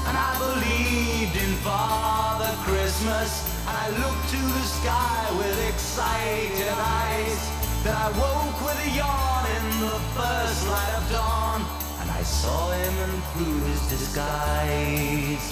And 0.06 0.16
I 0.16 0.32
believed 0.46 1.36
in 1.36 1.52
Father 1.62 2.52
Christmas. 2.66 3.30
And 3.68 3.76
I 3.76 3.88
looked 4.02 4.26
to 4.34 4.42
the 4.58 4.66
sky 4.78 5.20
with 5.38 5.68
excited 5.68 6.68
eyes. 6.74 7.40
Then 7.84 7.94
I 7.94 8.08
woke 8.18 8.58
with 8.66 8.78
a 8.88 8.90
yawn 8.98 9.44
in 9.58 9.66
the 9.86 9.98
first 10.16 10.66
light 10.66 10.94
of 10.96 11.12
dawn. 11.12 11.67
Saw 12.28 12.70
him 12.70 12.94
and 12.98 13.22
through 13.32 13.60
his 13.68 13.80
disguise. 13.88 15.46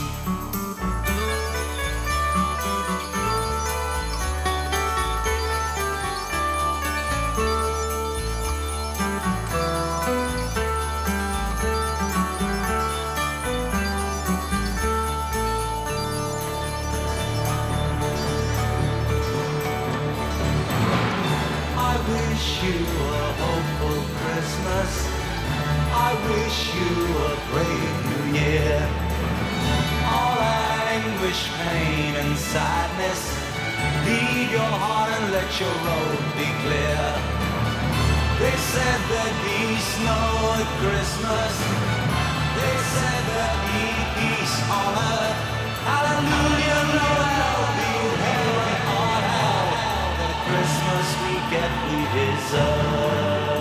I 21.78 21.94
wish 22.12 22.62
you 22.62 22.78
a 22.84 23.32
hopeful 23.42 23.98
Christmas. 24.20 24.92
I 25.98 26.12
wish 26.28 26.65
you 26.78 26.92
a 27.28 27.32
brave 27.50 27.96
new 28.10 28.24
year. 28.38 28.78
All 30.04 30.38
anguish, 30.96 31.48
pain, 31.64 32.12
and 32.22 32.36
sadness, 32.36 33.20
leave 34.04 34.50
your 34.50 34.72
heart 34.84 35.10
and 35.16 35.26
let 35.32 35.50
your 35.60 35.76
road 35.88 36.20
be 36.36 36.48
clear. 36.64 37.04
They 38.42 38.56
said 38.72 38.98
there'd 39.10 39.38
be 39.48 39.60
snow 39.96 40.28
at 40.60 40.68
Christmas. 40.82 41.54
They 42.58 42.76
said 42.94 43.22
there'd 43.32 43.62
be 43.72 43.86
peace 44.20 44.56
on 44.68 44.92
earth. 45.12 45.40
Hallelujah, 45.88 46.82
Noel, 46.96 47.60
behold 47.80 48.76
on 49.00 49.22
hell. 49.34 49.68
The 50.20 50.30
Christmas 50.48 51.06
we 51.24 51.32
get 51.52 51.72
we 51.88 51.98
deserve. 52.16 53.55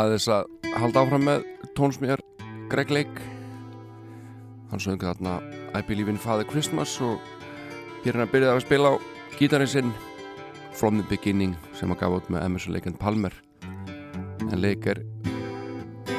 Ekki 0.00 0.08
að 0.08 0.08
hafa 0.08 0.16
þess 0.16 0.28
að 0.32 0.78
halda 0.80 1.00
áfram 1.02 1.24
með 1.26 1.42
tónsmýjar 1.76 2.20
Greg 2.70 2.90
Lake. 2.90 3.24
Hann 4.70 4.80
söngi 4.80 5.04
þarna 5.04 5.40
I 5.76 5.82
Believe 5.82 6.10
in 6.10 6.18
Father 6.18 6.46
Christmas 6.46 6.94
og 7.00 7.18
hér 8.04 8.14
er 8.14 8.20
hann 8.20 8.28
að 8.28 8.32
byrja 8.32 8.54
að 8.54 8.62
spila 8.64 8.92
á 8.94 8.96
gítarinn 9.36 9.68
sinn 9.68 9.92
From 10.72 11.00
the 11.00 11.06
Beginning 11.10 11.56
sem 11.76 11.90
hann 11.90 11.98
gaf 11.98 12.16
út 12.16 12.30
með 12.30 12.44
Emerson 12.46 12.72
Lake 12.72 12.88
and 12.88 12.98
Palmer. 12.98 13.34
En 14.50 14.60
Lake 14.62 14.94
er 14.94 15.02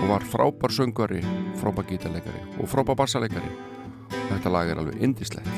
og 0.01 0.09
var 0.09 0.25
frábær 0.25 0.73
söngari 0.73 1.23
frábær 1.61 1.87
gítarleikari 1.89 2.43
og 2.59 2.69
frábær 2.69 2.99
bassaleikari. 2.99 3.49
Og 4.11 4.27
þetta 4.35 4.53
lag 4.53 4.69
er 4.69 4.81
alveg 4.81 5.01
indislegt 5.01 5.49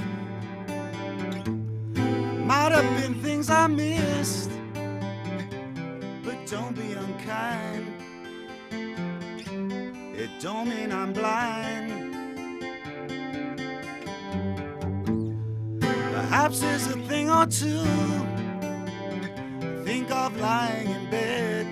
Might 2.43 2.71
have 2.75 2.87
been 3.01 3.15
things 3.23 3.49
I 3.49 3.67
missed 3.67 4.51
But 6.23 6.45
don't 6.47 6.75
be 6.75 6.93
unkind 6.93 8.02
don't 10.39 10.67
mean 10.67 10.91
I'm 10.91 11.13
blind. 11.13 12.13
Perhaps 15.79 16.59
there's 16.59 16.87
a 16.87 16.97
thing 17.07 17.29
or 17.29 17.45
two. 17.45 17.83
Think 19.83 20.11
of 20.11 20.37
lying 20.37 20.89
in 20.89 21.09
bed. 21.09 21.67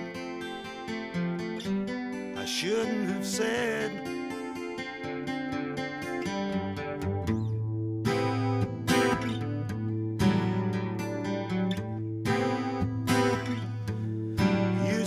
I 2.38 2.44
shouldn't 2.44 3.08
have 3.10 3.26
said. 3.26 3.90
You 14.86 15.04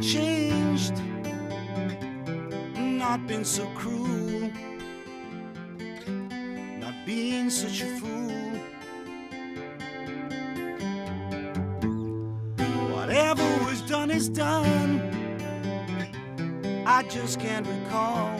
changed, 0.00 0.94
not 2.74 3.26
been 3.26 3.44
so 3.44 3.66
cruel, 3.74 4.50
not 6.78 6.94
being 7.04 7.50
such 7.50 7.82
a 7.82 7.86
fool. 7.98 8.30
Whatever 12.90 13.42
was 13.64 13.82
done 13.82 14.10
is 14.10 14.28
done. 14.28 15.00
I 16.86 17.02
just 17.04 17.38
can't 17.38 17.66
recall. 17.66 18.38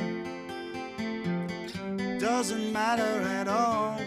Doesn't 2.18 2.72
matter 2.72 3.22
at 3.28 3.48
all. 3.48 4.00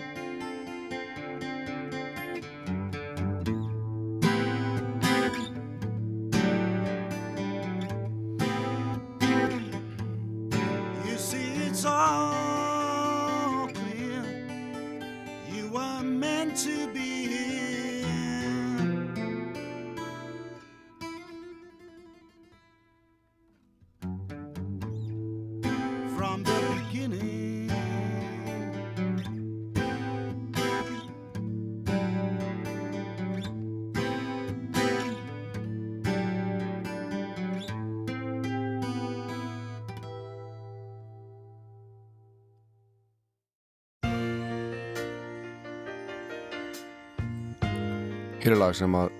Hér 48.44 48.58
er 48.58 48.60
lag 48.60 48.74
sem 48.76 48.96
að 49.00 49.14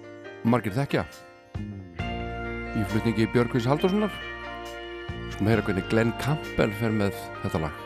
margir 0.52 0.74
þekkja 0.76 1.06
í 2.76 2.82
flutningi 2.92 3.24
Björgvins 3.32 3.70
Halldórssonar 3.72 4.12
Skulum 5.32 5.48
heyra 5.48 5.64
hvernig 5.64 5.86
Glenn 5.88 6.12
Campbell 6.20 6.74
fer 6.82 6.92
með 6.92 7.16
þetta 7.40 7.62
lag 7.64 7.78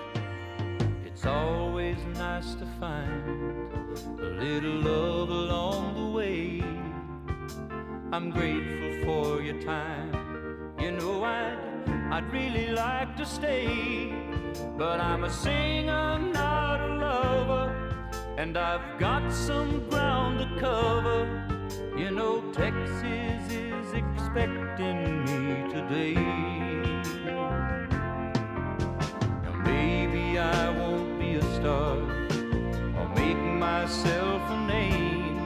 It's 1.05 1.27
always 1.29 2.01
nice 2.15 2.55
to 2.57 2.65
find 2.79 4.01
a 4.17 4.31
little 4.39 4.81
love 4.81 5.29
along 5.29 5.93
the 5.99 6.09
way. 6.17 6.63
I'm 8.11 8.31
grateful 8.31 9.05
for 9.05 9.41
your 9.43 9.61
time. 9.61 10.73
You 10.79 10.91
know 10.97 11.23
I'd 11.23 11.61
I'd 12.11 12.33
really 12.33 12.71
like 12.71 13.15
to 13.17 13.25
stay, 13.27 14.11
but 14.75 14.99
I'm 14.99 15.23
a 15.23 15.29
singer, 15.29 16.17
not 16.17 16.81
a 16.81 16.95
lover, 16.95 17.86
and 18.37 18.55
I've 18.55 18.99
got 18.99 19.33
some 19.33 19.89
ground 19.89 20.39
to 20.39 20.59
cover. 20.59 21.25
You 21.97 22.11
know 22.11 22.41
Texas 22.53 23.51
is 23.51 23.93
expecting 23.93 25.25
me 25.25 25.73
today. 25.73 26.13
Now 29.43 29.53
maybe 29.65 30.37
I 30.37 30.69
won't 30.69 31.19
be 31.19 31.35
a 31.35 31.41
star 31.55 31.97
or 32.97 33.07
make 33.15 33.37
myself 33.37 34.41
a 34.51 34.67
name, 34.67 35.39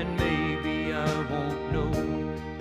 and 0.00 0.16
maybe 0.16 0.94
I 0.94 1.14
won't 1.30 1.72
know 1.74 1.92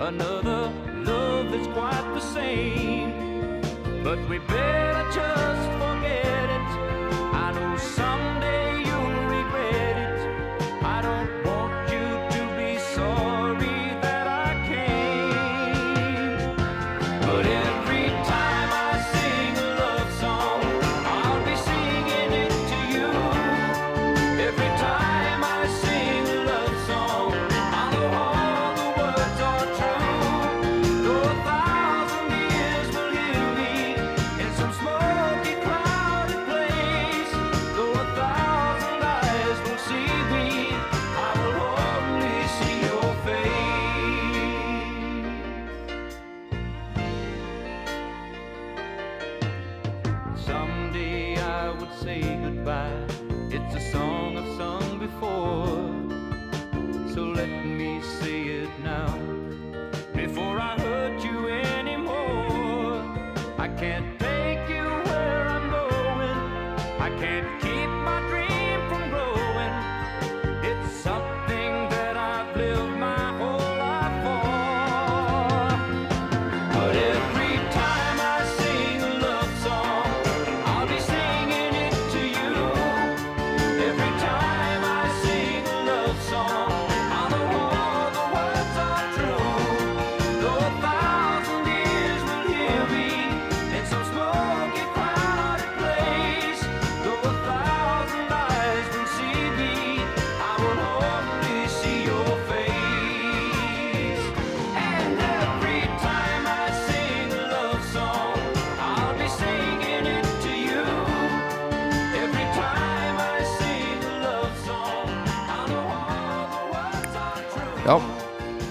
another 0.05 0.73
love 1.05 1.51
that's 1.51 1.67
quite 1.67 2.13
the 2.13 2.19
same. 2.19 3.61
But 4.03 4.19
we 4.27 4.39
better 4.39 5.09
just 5.13 5.50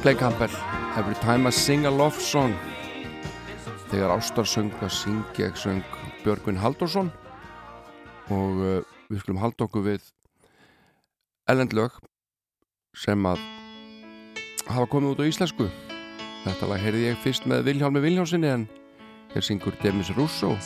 Blake 0.02 0.18
Campbell 0.18 0.48
Every 0.96 1.14
time 1.14 1.46
I 1.46 1.50
sing 1.50 1.84
a 1.84 1.90
love 1.90 2.16
song. 2.20 2.54
Þegar 3.90 4.14
ástarsöng 4.14 4.70
að 4.80 4.94
syngja 4.96 5.50
ekki 5.50 5.60
söng 5.60 5.82
Björgvin 6.24 6.56
Haldursson 6.56 7.10
og 8.32 8.62
uh, 8.64 8.80
við 9.10 9.20
skulum 9.20 9.42
halda 9.42 9.66
okkur 9.66 9.84
við 9.84 10.08
ellendlög 11.52 12.00
sem 12.96 13.28
að 13.28 13.44
hafa 14.70 14.88
komið 14.88 15.12
út 15.12 15.20
á 15.20 15.30
íslensku. 15.30 15.68
Þetta 16.46 16.72
lag 16.72 16.80
heyrði 16.80 17.08
ég 17.10 17.20
fyrst 17.20 17.44
með 17.50 17.66
Vilhjálmi 17.68 18.04
Vilhjálsinni 18.06 18.54
en 18.56 18.68
hér 19.34 19.44
syngur 19.44 19.76
Demis 19.84 20.14
Russo 20.16 20.56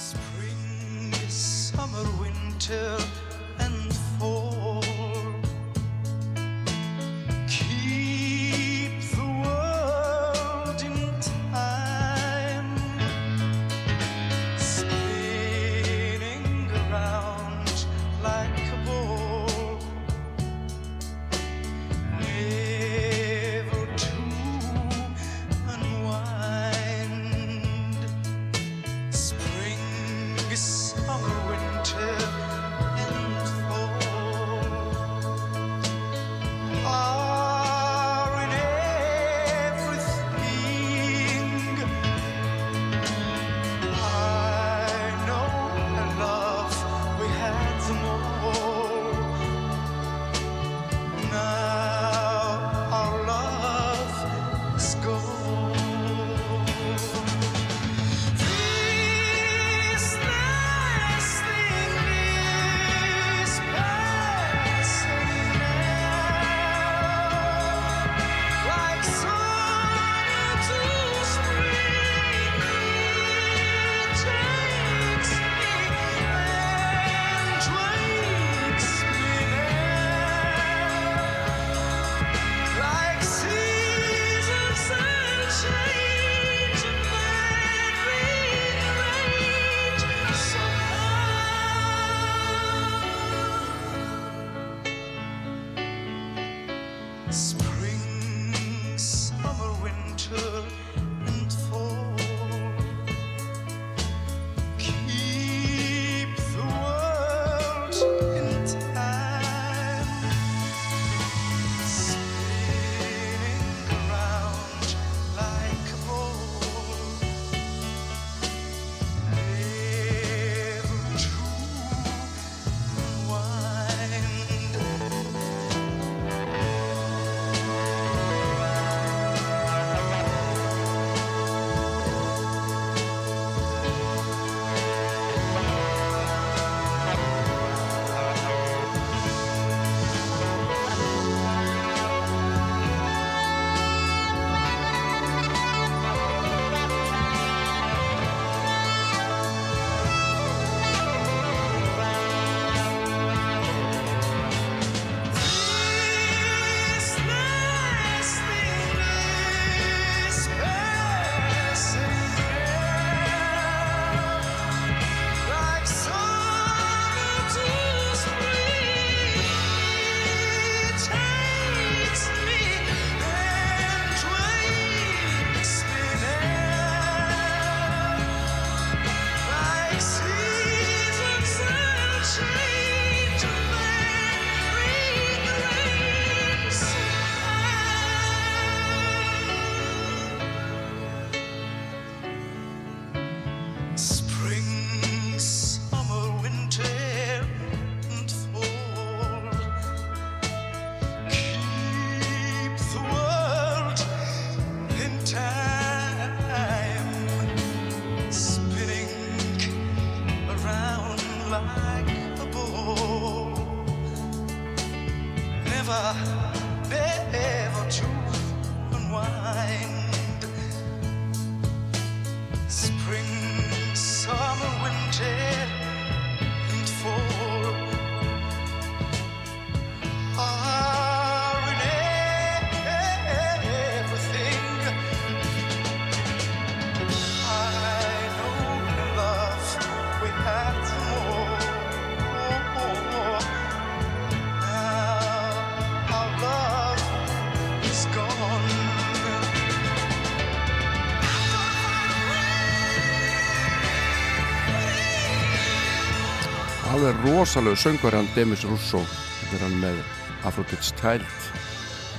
rosalög 257.25 257.77
söngur 257.81 258.13
hann 258.13 258.29
Demis 258.37 258.65
Russo. 258.69 259.01
Þetta 259.41 259.57
er 259.57 259.67
hann 259.67 259.81
með 259.81 260.01
Afrodits 260.45 260.93
Child 261.01 261.25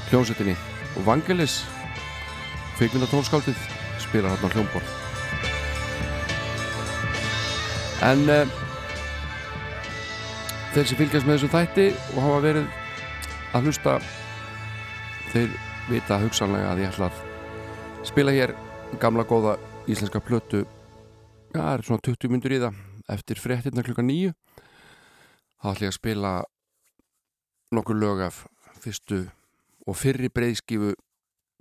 hljómsettinni 0.09 0.55
og 0.95 1.05
Vangelis 1.05 1.59
fyrkvinna 2.79 3.07
tónskáldið 3.09 3.59
spila 4.01 4.31
hann 4.33 4.45
á 4.45 4.53
hljómbor 4.53 4.85
en 8.05 8.25
uh, 8.29 8.55
þeir 10.73 10.89
sem 10.89 10.99
fylgjast 10.99 11.29
með 11.29 11.37
þessu 11.37 11.51
þætti 11.53 11.87
og 12.15 12.19
hafa 12.25 12.41
verið 12.43 12.67
að 13.55 13.69
hlusta 13.69 13.95
þeir 15.31 15.55
vita 15.89 16.19
hugsanlega 16.21 16.73
að 16.73 16.83
ég 16.83 16.91
ætla 16.93 17.09
að 17.11 17.23
spila 18.05 18.33
hér 18.35 18.53
gamla 19.01 19.25
góða 19.25 19.55
íslenska 19.89 20.21
plötu. 20.23 20.63
Já, 21.53 21.61
það 21.61 21.71
er 21.71 21.83
svona 21.87 22.05
20 22.05 22.31
myndur 22.33 22.53
í 22.55 22.61
það 22.61 22.83
eftir 23.15 23.41
frettirna 23.41 23.85
klukka 23.85 24.05
nýju 24.05 24.33
þá 25.65 25.71
ætlum 25.71 25.87
ég 25.87 25.93
að 25.93 25.97
spila 25.97 26.31
nokkur 27.73 27.97
lög 27.97 28.19
af 28.21 28.43
fyrstu 28.83 29.23
og 29.89 29.95
fyrri 29.97 30.27
breyðskifu 30.29 30.91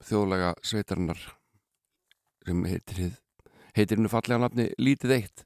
þjóðlega 0.05 0.51
sveitarinnar 0.61 1.23
sem 2.45 2.67
heitir 2.69 3.15
heitir 3.73 3.97
hennu 3.97 4.11
fallega 4.13 4.43
nafni 4.43 4.67
Lítið 4.77 5.15
Eitt 5.17 5.45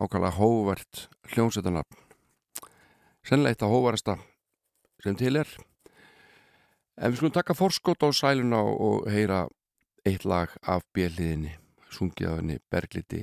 ákala 0.00 0.32
hóvert 0.34 1.04
hljómsveitarnafn. 1.30 1.94
Sennilega 3.22 3.54
eitt 3.54 3.62
af 3.62 3.70
hóvarasta 3.70 4.16
sem 5.04 5.14
til 5.14 5.38
er. 5.38 5.46
En 6.98 7.12
við 7.12 7.20
skulum 7.20 7.36
taka 7.36 7.54
forskot 7.54 8.02
á 8.02 8.08
sæluna 8.10 8.64
og 8.66 9.06
heyra 9.14 9.44
eitt 10.02 10.26
lag 10.26 10.58
af 10.66 10.82
bjeliðinni 10.90 11.54
sungið 11.94 12.32
af 12.32 12.42
henni 12.42 12.58
Berglindi 12.66 13.22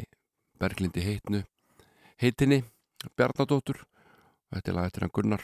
Berglindi 0.56 1.04
heitnu 1.04 1.44
heitinni 2.22 2.64
Bjarnadóttur 3.18 3.84
þetta 4.54 4.72
er 4.72 4.78
lag 4.78 4.90
eftir 4.90 5.06
hann 5.06 5.16
Gunnar 5.16 5.44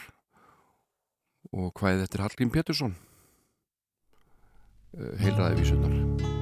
og 1.54 1.74
hvaðið 1.80 2.06
eftir 2.08 2.24
Hallgrím 2.24 2.54
Pétursson. 2.54 2.95
Heilraði 4.93 5.64
vísunar 5.64 6.41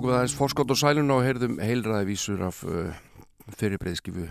tókum 0.00 0.14
við 0.14 0.16
aðeins 0.16 0.34
forskot 0.38 0.70
og 0.72 0.78
sæluna 0.80 1.16
og 1.18 1.26
heyrðum 1.26 1.58
heilraði 1.60 2.06
vísur 2.08 2.40
af 2.46 2.62
uh, 2.64 2.94
fyrirbreiðskifu 3.52 4.30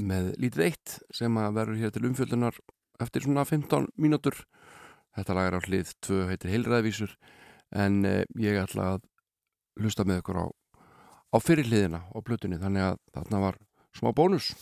með 0.00 0.30
lítið 0.40 0.62
eitt 0.64 0.94
sem 1.12 1.36
að 1.36 1.58
verður 1.58 1.82
hér 1.82 1.92
til 1.92 2.06
umfjöldunar 2.08 2.56
eftir 3.04 3.26
svona 3.26 3.44
15 3.44 3.90
mínútur. 4.00 4.38
Þetta 5.12 5.36
lag 5.36 5.50
er 5.50 5.58
á 5.60 5.66
hlið 5.66 5.92
2 6.08 6.22
heitir 6.30 6.54
heilraði 6.54 6.86
vísur 6.88 7.12
en 7.76 8.00
uh, 8.08 8.22
ég 8.40 8.56
ætla 8.62 8.94
að 8.94 9.04
hlusta 9.82 10.08
með 10.08 10.22
ykkur 10.22 10.40
á, 10.40 10.46
á 10.48 11.36
fyrirliðina 11.36 12.06
og 12.16 12.24
plötunni 12.24 12.62
þannig 12.64 12.88
að 12.88 13.00
þarna 13.12 13.44
var 13.44 13.60
smá 13.92 14.08
bónus. 14.16 14.54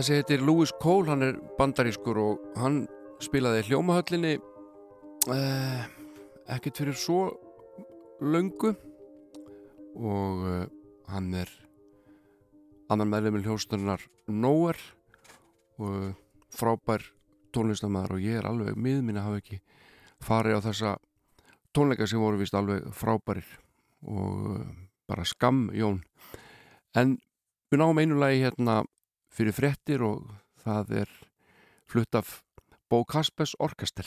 Þessi 0.00 0.14
heitir 0.16 0.40
Louis 0.40 0.70
Cole, 0.80 1.10
hann 1.12 1.20
er 1.26 1.34
bandarískur 1.58 2.16
og 2.16 2.44
hann 2.56 2.86
spilaði 3.20 3.66
hljómahöllinni 3.66 4.30
eh, 5.28 5.80
ekkert 6.54 6.78
fyrir 6.80 6.94
svo 6.96 7.18
löngu. 8.24 8.70
Og 10.00 10.46
eh, 10.48 10.62
hann 11.12 11.26
er 11.36 11.52
annan 12.88 13.10
meðlumil 13.12 13.44
hljóstunnar 13.44 14.06
Nowhere 14.32 14.80
og 15.76 16.14
frábær 16.56 17.04
tónlistamæður 17.52 18.14
og 18.16 18.24
ég 18.24 18.38
er 18.40 18.48
alveg 18.48 18.78
miðminn 18.80 19.18
að 19.20 19.26
hafa 19.26 19.42
ekki 19.42 19.58
farið 20.24 20.56
á 20.56 20.66
þessa 20.70 20.94
tónleika 21.76 22.08
sem 22.08 22.24
voru 22.24 22.40
vist 22.40 22.56
alveg 22.56 22.88
frábærir 22.96 23.52
og 24.08 24.48
eh, 24.54 24.64
bara 25.12 25.28
skam 25.28 25.66
Jón. 25.76 26.00
En 26.96 27.18
við 27.68 27.84
náum 27.84 28.00
einu 28.00 28.16
lagi 28.16 28.40
hérna 28.46 28.78
fyrir 29.40 29.56
fréttir 29.56 30.02
og 30.04 30.26
það 30.60 30.90
er 31.00 31.12
flutt 31.88 32.18
af 32.18 32.42
Bó 32.92 33.00
Kaspers 33.08 33.54
Orkestel. 33.56 34.04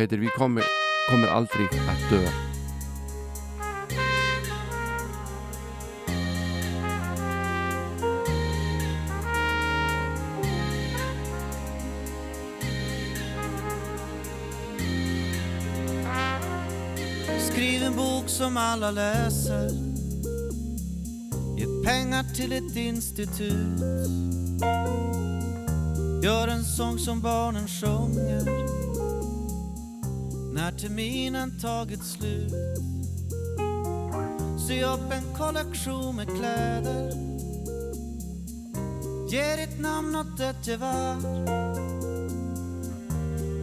Heitir 0.00 0.20
Við 0.24 0.32
komir 0.36 1.32
aldrei 1.32 1.68
að 1.68 2.04
döða 2.10 2.55
bok 18.26 18.30
som 18.30 18.56
alla 18.56 18.90
läser. 18.90 19.70
Ge 21.56 21.84
pengar 21.84 22.34
till 22.34 22.52
ett 22.52 22.76
institut. 22.76 23.80
Gör 26.22 26.48
en 26.48 26.64
sång 26.64 26.98
som 26.98 27.20
barnen 27.20 27.68
sjunger. 27.68 28.44
När 30.54 30.72
terminen 30.72 31.60
tagit 31.60 32.04
slut. 32.04 32.52
Sy 34.68 34.82
upp 34.82 35.12
en 35.12 35.34
kollektion 35.36 36.16
med 36.16 36.26
kläder. 36.26 37.12
Ge 39.30 39.56
ditt 39.56 39.80
namn 39.80 40.16
åt 40.16 40.40
ett 40.40 40.66
gevär. 40.66 41.16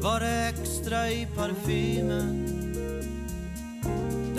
Var 0.02 0.20
det 0.20 0.48
extra 0.50 1.10
i 1.10 1.28
parfymen? 1.36 2.43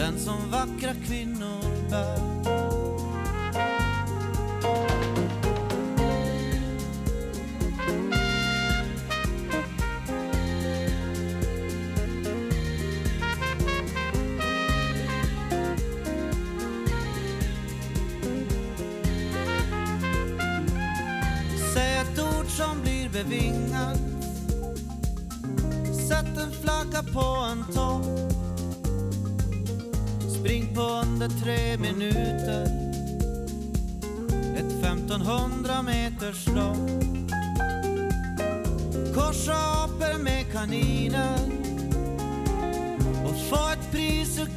Den 0.05 0.19
som 0.19 0.51
vackra 0.51 0.95
kvinnor 1.07 1.91
bär. 1.91 2.34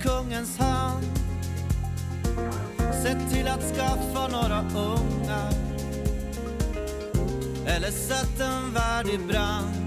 Kungens 0.08 0.58
hand. 0.58 1.06
Sett 3.04 3.34
till 3.34 3.48
att 3.48 3.76
skaffa 3.76 4.28
några 4.28 4.66
ungar. 4.76 5.54
Eller 7.68 7.92
sett 7.92 8.40
en 8.40 8.74
värld 8.74 9.08
i 9.08 9.18
brand. 9.18 9.87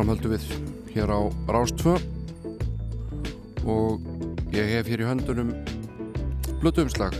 Áframhöldu 0.00 0.30
við 0.32 0.44
hér 0.94 1.10
á 1.12 1.20
Rástvö 1.52 1.92
og 3.68 4.06
ég 4.48 4.70
hef 4.72 4.86
hér 4.88 5.02
í 5.04 5.04
höndunum 5.04 5.50
blötuumslag 6.62 7.12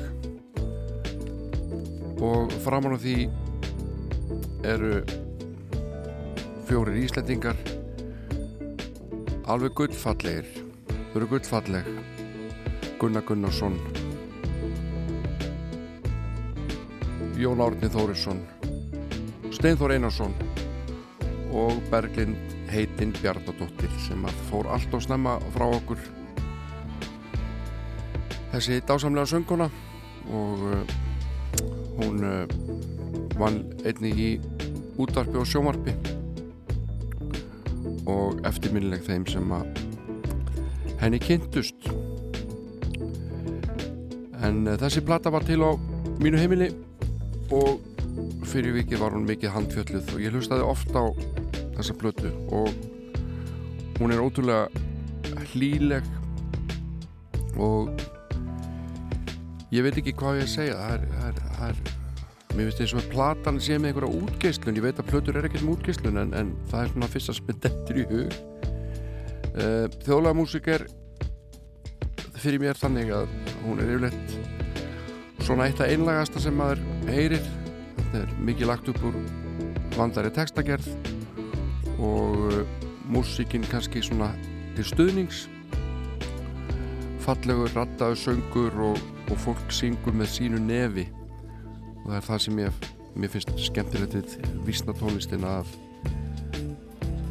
og 2.24 2.48
framan 2.64 2.96
á 2.96 2.98
því 3.02 3.16
eru 4.64 5.02
fjórir 6.70 6.96
Íslendingar 7.02 7.60
alveg 9.44 9.76
gullfallegir. 9.76 10.48
Þau 11.12 11.18
eru 11.20 11.28
gullfalleg. 11.34 11.90
Gunnar 12.96 13.26
Gunnarsson 13.28 13.76
Jón 17.36 17.60
Árni 17.60 17.92
Þórisson 17.92 18.40
Steinþór 19.52 19.98
Einarsson 19.98 20.32
og 21.52 21.76
Berglind 21.92 22.56
heitinn 22.70 23.12
Bjarnadóttir 23.18 23.92
sem 24.04 24.24
að 24.26 24.40
fór 24.50 24.68
allt 24.70 24.94
og 24.94 25.02
snemma 25.04 25.36
frá 25.54 25.66
okkur. 25.66 26.00
Þessi 28.50 28.80
dásamlega 28.86 29.30
sönguna 29.30 29.68
og 30.30 30.64
uh, 30.70 30.94
hún 32.00 32.24
uh, 32.26 32.44
vann 33.38 33.62
einnig 33.86 34.18
í 34.18 34.30
útvarpi 35.00 35.38
og 35.40 35.48
sjómarpi 35.48 35.94
og 38.10 38.40
eftirminnileg 38.48 39.04
þeim 39.06 39.26
sem 39.30 39.54
að 39.54 39.84
henni 41.00 41.20
kynntust. 41.22 41.90
En 44.42 44.64
uh, 44.66 44.76
þessi 44.80 45.04
plata 45.06 45.32
var 45.32 45.46
til 45.46 45.62
á 45.62 45.70
mínu 46.20 46.40
heimili 46.40 46.72
og 47.54 47.80
fyrir 48.50 48.74
vikið 48.80 49.02
var 49.02 49.14
hún 49.14 49.28
mikið 49.28 49.54
handfjölluð 49.54 50.16
og 50.16 50.24
ég 50.24 50.34
hlustaði 50.34 50.66
ofta 50.66 51.06
á 51.06 51.08
þessa 51.76 51.96
plötu 52.00 52.32
og 52.54 52.70
hún 54.00 54.14
er 54.14 54.22
ótrúlega 54.22 54.68
hlýleg 55.52 56.06
og 57.60 57.90
ég 59.70 59.84
veit 59.84 59.98
ekki 60.00 60.14
hvað 60.16 60.40
ég 60.40 60.46
að 60.46 60.54
segja. 60.54 60.76
Það 60.78 60.94
er, 60.94 61.08
það 61.14 61.26
er, 61.30 61.42
það 61.56 61.72
er 61.72 61.98
mér 62.56 62.70
finnst 62.72 62.94
og 62.96 63.02
að 63.02 63.10
platan 63.12 63.60
sé 63.62 63.76
með 63.78 63.92
einhverja 63.92 64.22
útgeislun. 64.24 64.78
Ég 64.78 64.86
veit 64.86 65.02
að 65.02 65.10
plötur 65.10 65.38
er 65.38 65.48
ekkert 65.48 65.66
með 65.66 65.76
útgeislun 65.76 66.22
en, 66.22 66.32
en 66.36 66.54
það 66.70 66.82
er 66.82 66.94
svona 66.94 67.10
fyrsta 67.12 67.36
sem 67.36 67.52
er 67.52 67.60
dettur 67.66 68.00
í 68.00 68.06
hug. 68.10 68.40
Uh, 69.50 69.86
þjóðlega 70.06 70.38
músik 70.38 70.70
er 70.70 70.86
fyrir 72.40 72.62
mér 72.62 72.78
þannig 72.80 73.12
að 73.12 73.32
hún 73.66 73.82
er 73.82 73.90
yfirleitt 73.92 74.34
svona 75.44 75.66
eitt 75.68 75.82
af 75.82 75.90
einlagasta 75.92 76.42
sem 76.42 76.56
maður 76.56 76.82
heyrir. 77.10 77.46
Þetta 78.00 78.24
er 78.24 78.36
mikið 78.48 78.70
lagt 78.70 78.92
upp 78.92 79.06
úr 79.10 79.22
vandari 79.96 80.30
textagerð 80.34 81.09
og 82.00 82.46
uh, 82.50 82.60
músíkin 83.12 83.66
kannski 83.70 84.02
svona 84.02 84.30
til 84.76 84.86
stuðnings. 84.88 85.44
Fallegur, 87.20 87.70
rattaður 87.76 88.18
söngur 88.18 88.80
og, 88.90 89.00
og 89.30 89.40
fólk 89.44 89.74
syngur 89.74 90.16
með 90.16 90.32
sínu 90.34 90.60
nefi. 90.64 91.06
Og 92.00 92.08
það 92.08 92.18
er 92.18 92.26
það 92.26 92.42
sem 92.46 92.60
ég, 92.64 92.88
mér 93.14 93.32
finnst 93.34 93.54
skemmtilegt 93.66 94.16
við 94.16 94.36
vísna 94.66 94.96
tónlistin 94.96 95.44
að 95.44 95.68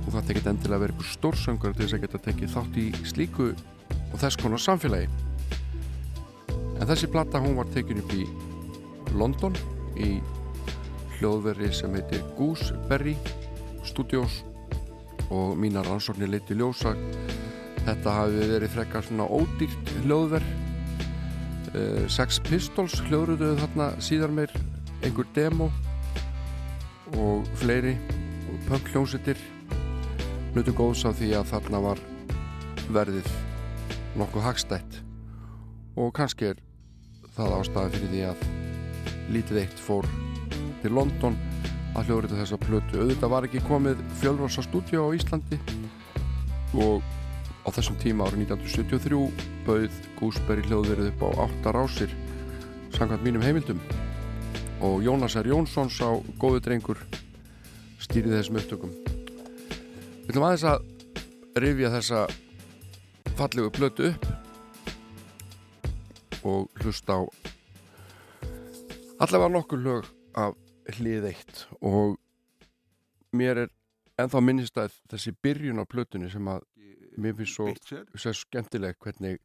og 0.09 0.15
það 0.15 0.29
tekit 0.31 0.47
endilega 0.49 0.77
að 0.77 0.83
vera 0.83 0.93
einhver 0.95 1.09
stórsöngur 1.13 1.73
til 1.75 1.83
þess 1.83 1.95
að 1.95 2.03
geta 2.05 2.21
tekið 2.25 2.53
þátt 2.55 2.77
í 2.81 2.85
slíku 3.05 3.49
og 4.09 4.15
þess 4.17 4.39
konar 4.41 4.61
samfélagi. 4.63 5.09
En 6.79 6.87
þessi 6.89 7.09
platta 7.13 7.41
hún 7.43 7.57
var 7.59 7.69
tekin 7.75 8.01
upp 8.01 8.15
í 8.17 8.25
London 9.19 9.57
í 10.01 10.15
hljóðveri 11.19 11.69
sem 11.75 11.93
heitir 11.93 12.23
Gooseberry 12.39 13.13
Studios 13.85 14.41
og 15.29 15.57
mínar 15.59 15.87
rannsóknir 15.87 16.31
leiti 16.31 16.57
ljósa 16.57 16.95
þetta 17.85 18.15
hafi 18.15 18.47
verið 18.53 18.73
frekar 18.75 19.05
svona 19.05 19.27
ódýrt 19.29 19.93
hljóðver 20.03 20.45
uh, 20.45 22.05
Sex 22.11 22.41
Pistols 22.49 22.99
hljóðruðu 23.07 23.55
þarna 23.61 23.91
síðar 24.03 24.33
meir 24.33 24.53
einhver 25.05 25.29
demo 25.35 25.69
og 27.17 27.47
fleiri 27.61 27.95
punk 28.67 28.89
hljómsittir 28.93 29.39
nutum 30.53 30.75
góðs 30.77 31.05
á 31.05 31.11
því 31.13 31.29
að 31.39 31.47
þarna 31.53 31.79
var 31.81 32.01
verðið 32.93 33.29
nokkuð 34.19 34.45
hagstætt. 34.45 34.99
Og 35.97 36.11
kannski 36.15 36.51
er 36.51 36.61
það 37.35 37.55
ástæði 37.59 37.93
fyrir 37.95 38.11
því 38.13 38.21
að 38.29 38.43
lítið 39.33 39.61
eitt 39.63 39.81
fór 39.85 40.09
til 40.83 40.93
London 40.95 41.37
að 41.99 42.09
hljóðrita 42.09 42.39
þessa 42.39 42.57
plötu. 42.63 42.99
Auðvitað 43.01 43.31
var 43.33 43.45
ekki 43.47 43.61
komið 43.67 44.03
fjölvarsa 44.21 44.63
stúdíu 44.63 45.03
á 45.03 45.15
Íslandi 45.17 45.57
og 46.79 47.01
á 47.65 47.69
þessum 47.75 47.97
tíma 47.99 48.27
árið 48.27 48.45
1973 48.47 49.19
bauð 49.67 49.93
Gúsberg 50.19 50.63
hljóðverið 50.69 51.11
upp 51.11 51.21
á 51.27 51.29
8 51.45 51.73
rásir 51.75 52.11
samkvæmt 52.95 53.25
mínum 53.25 53.43
heimildum. 53.43 53.81
Og 54.79 55.03
Jónas 55.03 55.35
R. 55.35 55.47
Jónsson 55.51 55.89
sá 55.91 56.07
góðu 56.39 56.59
drengur 56.63 56.99
stýrið 57.99 58.37
þessum 58.37 58.59
upptökum. 58.61 58.91
Við 60.23 60.31
ætlum 60.31 60.47
aðeins 60.47 60.67
að 60.71 60.79
rifja 61.59 61.91
þessa 61.97 62.19
fallegu 63.35 63.69
plötu 63.75 64.13
upp 64.13 64.23
og 66.47 66.69
hlusta 66.79 67.19
á 67.19 67.21
allavega 69.19 69.51
nokkur 69.51 69.83
lög 69.83 70.07
af 70.39 70.55
hlið 70.97 71.29
eitt 71.29 71.65
og 71.85 72.17
mér 73.35 73.65
er 73.65 73.69
ennþá 74.19 74.41
minnist 74.43 74.79
að 74.79 74.95
þessi 75.11 75.33
byrjun 75.43 75.81
á 75.81 75.85
plötunni 75.89 76.29
sem 76.31 76.47
að 76.49 76.65
mér 77.19 77.35
finnst 77.37 77.57
svo, 77.57 77.67
svo 78.15 78.33
skemmtileg 78.35 78.97
hvernig 79.03 79.39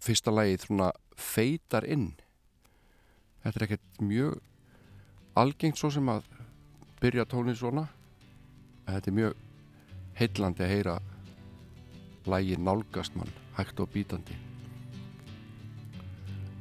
fyrsta 0.00 0.32
lagið 0.32 0.64
svona 0.64 0.90
feitar 1.20 1.84
inn. 1.84 2.12
Þetta 3.44 3.58
er 3.58 3.66
ekkert 3.66 4.02
mjög 4.04 4.38
algengt 5.40 5.80
svo 5.80 5.90
sem 5.92 6.08
að 6.12 6.26
byrja 7.00 7.26
tónin 7.28 7.56
svona 7.56 7.86
en 8.86 8.94
þetta 8.96 9.10
er 9.10 9.18
mjög 9.20 9.42
heillandi 10.20 10.66
að 10.66 10.72
heyra 10.74 10.98
lagið 12.30 12.62
nálgast 12.64 13.16
mann 13.16 13.32
hægt 13.56 13.80
og 13.80 13.90
bítandi. 13.94 14.36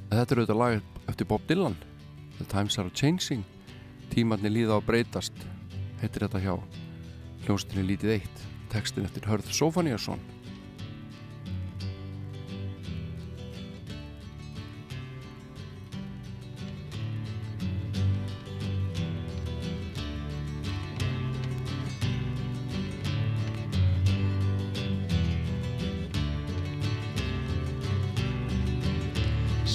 En 0.10 0.18
þetta 0.18 0.34
er 0.34 0.42
auðvitað 0.42 0.62
lagið 0.64 1.10
eftir 1.12 1.30
Bob 1.30 1.46
Dylan 1.50 1.78
The 2.40 2.48
Times 2.48 2.80
Are 2.80 2.90
Changing. 2.90 3.46
Tímarnir 4.10 4.56
líða 4.56 4.80
á 4.80 4.82
breytast. 4.82 5.36
Heitir 6.02 6.26
þetta 6.26 6.42
hjá 6.42 6.56
hljónstinni 7.46 7.86
lítið 7.92 8.18
eitt. 8.18 8.44
Tekstin 8.70 9.06
eftir 9.06 9.26
Hörð 9.30 9.50
Sofaniasson 9.54 10.22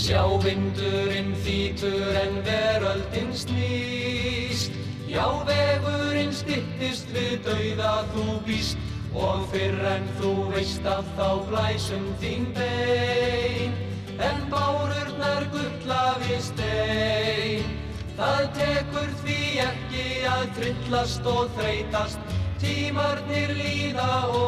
Sjá 0.04 0.20
vindurinn 0.36 1.32
þýtur 1.42 2.12
snýst. 3.44 4.82
Já 5.08 5.28
vegurinn 5.46 6.34
styttist 6.34 7.12
við 7.14 7.38
dauða 7.46 8.00
þú 8.16 8.26
býst 8.48 8.90
Og 9.14 9.44
fyrr 9.52 9.78
en 9.86 10.06
þú 10.18 10.30
veist 10.50 10.86
að 10.90 11.06
þá 11.14 11.28
blæsum 11.48 12.06
þín 12.18 12.48
bein. 12.56 13.76
En 14.18 14.40
bárurnar 14.50 15.46
gulla 15.54 16.02
við 16.24 16.40
stein. 16.48 17.68
Það 18.18 18.42
tekur 18.58 19.12
því 19.22 19.38
ekki 19.68 20.06
að 20.30 20.44
trillast 20.58 21.30
og 21.30 21.46
þreytast. 21.58 22.34
Tímarnir 22.62 23.54
líða 23.58 24.10
og 24.34 24.43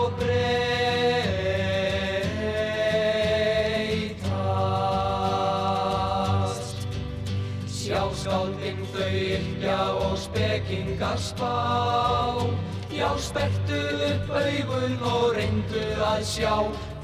spekingar 11.17 11.19
spá. 11.19 12.47
Já, 12.91 13.19
spertu 13.19 13.81
upp 14.13 14.31
augun 14.31 15.03
og 15.03 15.35
reyndu 15.37 15.85
að 16.01 16.23
sjá 16.25 16.55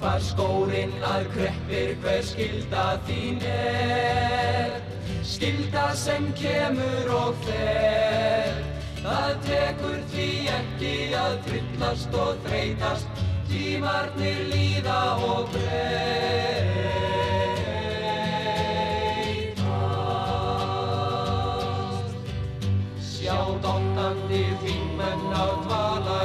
Hvar 0.01 0.21
skórin 0.21 0.93
að 1.05 1.29
kreppir 1.35 1.93
hver 2.03 2.23
skilda 2.27 2.99
þín 3.07 3.39
er. 3.47 4.81
Skilda 5.23 5.93
sem 5.95 6.33
kemur 6.35 7.13
og 7.15 7.37
fer. 7.45 8.59
Það 9.03 9.31
tekur 9.47 10.03
því 10.11 10.29
ekki 10.57 10.95
að 11.15 11.39
trillast 11.47 12.19
og 12.19 12.35
þreytast. 12.49 13.25
Tímarnir 13.53 14.47
líða 14.51 15.01
og 15.23 15.51
breytast 15.55 16.72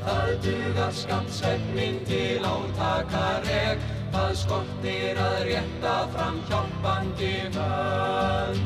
Það 0.00 0.30
dugar 0.44 0.92
skamt 0.96 1.32
svefnin 1.34 1.98
til 2.08 2.44
átakareg. 2.46 3.82
Það 4.10 4.32
skortir 4.40 5.20
að 5.20 5.36
rétta 5.48 5.96
fram 6.14 6.38
hjálpandi 6.48 7.34
hönd. 7.56 8.62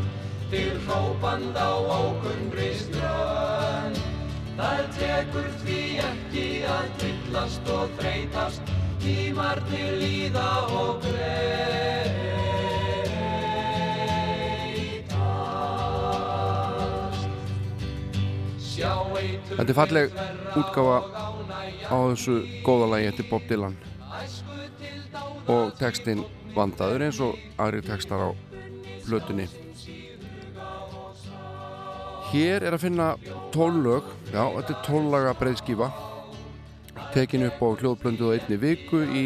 Til 0.52 0.78
hrópand 0.86 1.58
á 1.58 1.72
ókunnri 1.98 2.70
strönd. 2.78 3.98
Það 4.54 4.82
tekur 5.00 5.50
því 5.64 5.82
ekki 6.06 6.48
að 6.76 6.88
trillast 7.02 7.74
og 7.74 7.98
þreytast. 7.98 8.74
Tímarnir 9.02 9.98
líða 10.00 10.50
og 10.70 11.02
breytast 11.02 12.03
Þetta 19.54 19.70
er 19.70 19.78
falleg 19.78 20.16
útgáfa 20.58 20.96
á 21.86 21.96
þessu 22.10 22.38
góða 22.66 22.88
lagi 22.94 23.10
eftir 23.10 23.28
Bob 23.30 23.44
Dylan. 23.48 23.76
Og 25.50 25.74
textin 25.78 26.24
vandaður 26.54 27.06
eins 27.06 27.20
og 27.22 27.38
aðri 27.60 27.82
textar 27.86 28.24
á 28.26 28.30
plötunni. 29.04 29.46
Hér 32.32 32.66
er 32.66 32.74
að 32.74 32.82
finna 32.88 33.12
tólög 33.54 34.08
já, 34.32 34.42
þetta 34.42 34.74
er 34.74 34.82
tóllaga 34.88 35.34
breyðskífa 35.38 35.90
tekin 37.14 37.46
upp 37.46 37.60
á 37.62 37.68
hljóðblöndu 37.78 38.26
á 38.26 38.34
einni 38.34 38.58
viku 38.58 39.04
í 39.06 39.24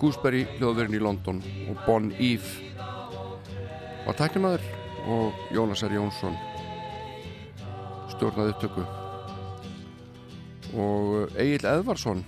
Gooseberry 0.00 0.42
hljóðverðin 0.56 0.98
í 0.98 1.02
London 1.04 1.38
og 1.70 1.78
Bon 1.86 2.10
Eve 2.18 2.72
var 4.08 4.18
tæknimaður 4.18 4.66
og 5.14 5.46
Jónas 5.54 5.86
R. 5.86 5.94
Jónsson 5.94 6.34
stjórnaði 8.16 8.56
upptöku 8.56 9.03
og 10.74 11.36
Egil 11.38 11.66
Edvarsson 11.68 12.24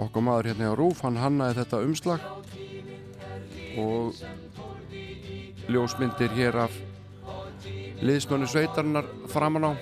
okkar 0.00 0.24
maður 0.24 0.50
hérna 0.50 0.72
á 0.72 0.78
Rúf 0.78 1.02
hann 1.04 1.18
hannaði 1.20 1.58
þetta 1.60 1.82
umslag. 1.84 2.24
Og 3.80 4.16
ljósmyndir 5.70 6.32
hér 6.34 6.56
af 6.64 6.74
liðsmönnu 8.00 8.48
sveitarnar 8.48 9.06
framan 9.30 9.70
á 9.70 9.72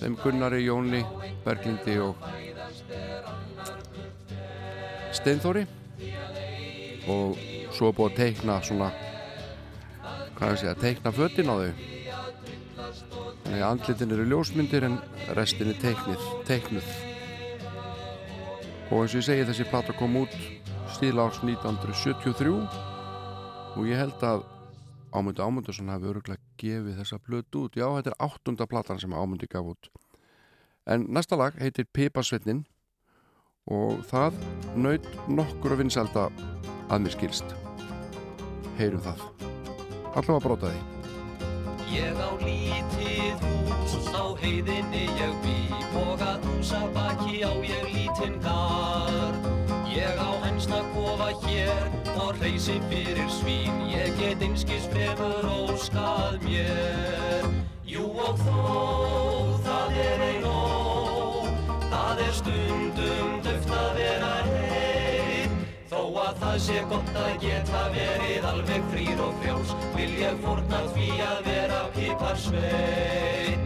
þeim 0.00 0.16
Gunnari, 0.22 0.64
Jóni, 0.66 1.04
Berglindi 1.44 1.98
og 2.02 2.16
Steinþóri. 5.12 5.66
Og 7.12 7.38
svo 7.72 7.92
búið 7.92 8.12
að 8.12 8.18
teikna 8.20 8.60
svona 8.64 8.92
hvað 10.36 10.46
er 10.48 10.52
að 10.52 10.60
segja, 10.60 10.78
teikna 10.80 11.12
fötin 11.14 11.50
á 11.52 11.54
þau 11.54 12.01
Þannig 13.52 13.66
að 13.66 13.72
andlitin 13.74 14.12
eru 14.14 14.24
ljósmyndir 14.30 14.84
en 14.86 14.94
restin 15.36 15.68
er 15.68 15.76
teiknið, 15.76 16.22
teiknuð. 16.48 16.86
Og 18.88 19.02
eins 19.02 19.12
og 19.12 19.18
ég 19.18 19.26
segi 19.26 19.44
þessi 19.44 19.66
plata 19.68 19.92
kom 19.92 20.16
út 20.22 20.32
stíla 20.94 21.26
árs 21.26 21.42
1973 21.44 22.54
og 23.76 23.90
ég 23.90 24.00
held 24.00 24.24
að 24.24 24.46
Ámundi 25.12 25.44
Ámundarsson 25.44 25.92
hafi 25.92 26.08
öruglega 26.08 26.40
gefið 26.62 27.02
þessa 27.02 27.18
blötu 27.20 27.66
út. 27.66 27.76
Já, 27.76 27.84
þetta 27.98 28.14
er 28.14 28.24
áttunda 28.24 28.68
platan 28.72 29.04
sem 29.04 29.12
Ámundi 29.12 29.50
gaf 29.52 29.68
út. 29.74 29.92
En 30.88 31.04
næsta 31.12 31.36
lag 31.36 31.60
heitir 31.60 31.84
Pipasveitnin 31.92 32.64
og 33.68 34.00
það 34.08 34.40
naut 34.80 35.12
nokkur 35.28 35.76
að 35.76 35.84
vinselda 35.84 36.24
að 36.88 37.04
mér 37.04 37.18
skilst. 37.18 37.54
Heyrum 38.80 39.04
það. 39.04 39.28
Allavega 40.16 40.44
brótaði. 40.48 41.01
Ég 41.92 42.16
á 42.16 42.32
lítið 42.40 43.42
hús 43.44 44.08
á 44.16 44.24
heiðinni 44.40 45.02
ég 45.12 45.32
bý 45.44 45.56
og 46.00 46.22
að 46.24 46.46
húsa 46.48 46.80
baki 46.94 47.42
á 47.44 47.52
ég 47.60 47.84
lítinn 47.92 48.38
gar. 48.40 49.36
Ég 49.92 50.16
á 50.16 50.32
hensna 50.40 50.80
kofa 50.94 51.28
hér 51.44 51.92
og 52.16 52.40
reysi 52.40 52.78
fyrir 52.88 53.28
svín, 53.28 53.84
ég 53.92 54.16
get 54.16 54.40
einskis 54.40 54.88
fremur 54.88 55.44
óskað 55.52 56.40
mér. 56.46 57.44
Jú 57.84 58.08
og 58.24 58.40
þó, 58.40 58.64
það 59.68 60.00
er 60.06 60.24
ein 60.30 60.48
ó, 60.48 60.64
það 61.92 62.24
er 62.24 62.34
stundum 62.40 62.91
það 66.52 66.60
sé 66.60 66.80
gott 66.90 67.14
að 67.16 67.36
geta 67.40 67.78
verið 67.94 68.44
alveg 68.44 68.82
frýr 68.92 69.20
og 69.24 69.36
frjáls, 69.40 69.70
vil 69.94 70.10
ég 70.20 70.40
fórna 70.42 70.80
því 70.92 71.06
að 71.24 71.38
vera 71.46 71.78
piparsveinn. 71.94 73.62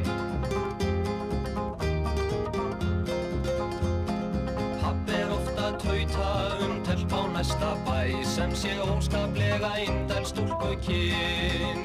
Papp 4.85 5.13
er 5.19 5.35
ofta 5.35 5.73
tauta 5.83 6.31
um 6.69 6.79
telp 6.87 7.19
á 7.19 7.23
næsta 7.35 7.75
bæ 7.89 7.99
sem 8.37 8.55
sé 8.55 8.79
óskaplega 8.87 9.73
indæl 9.83 10.23
stúlku 10.31 10.79
kyn 10.87 11.83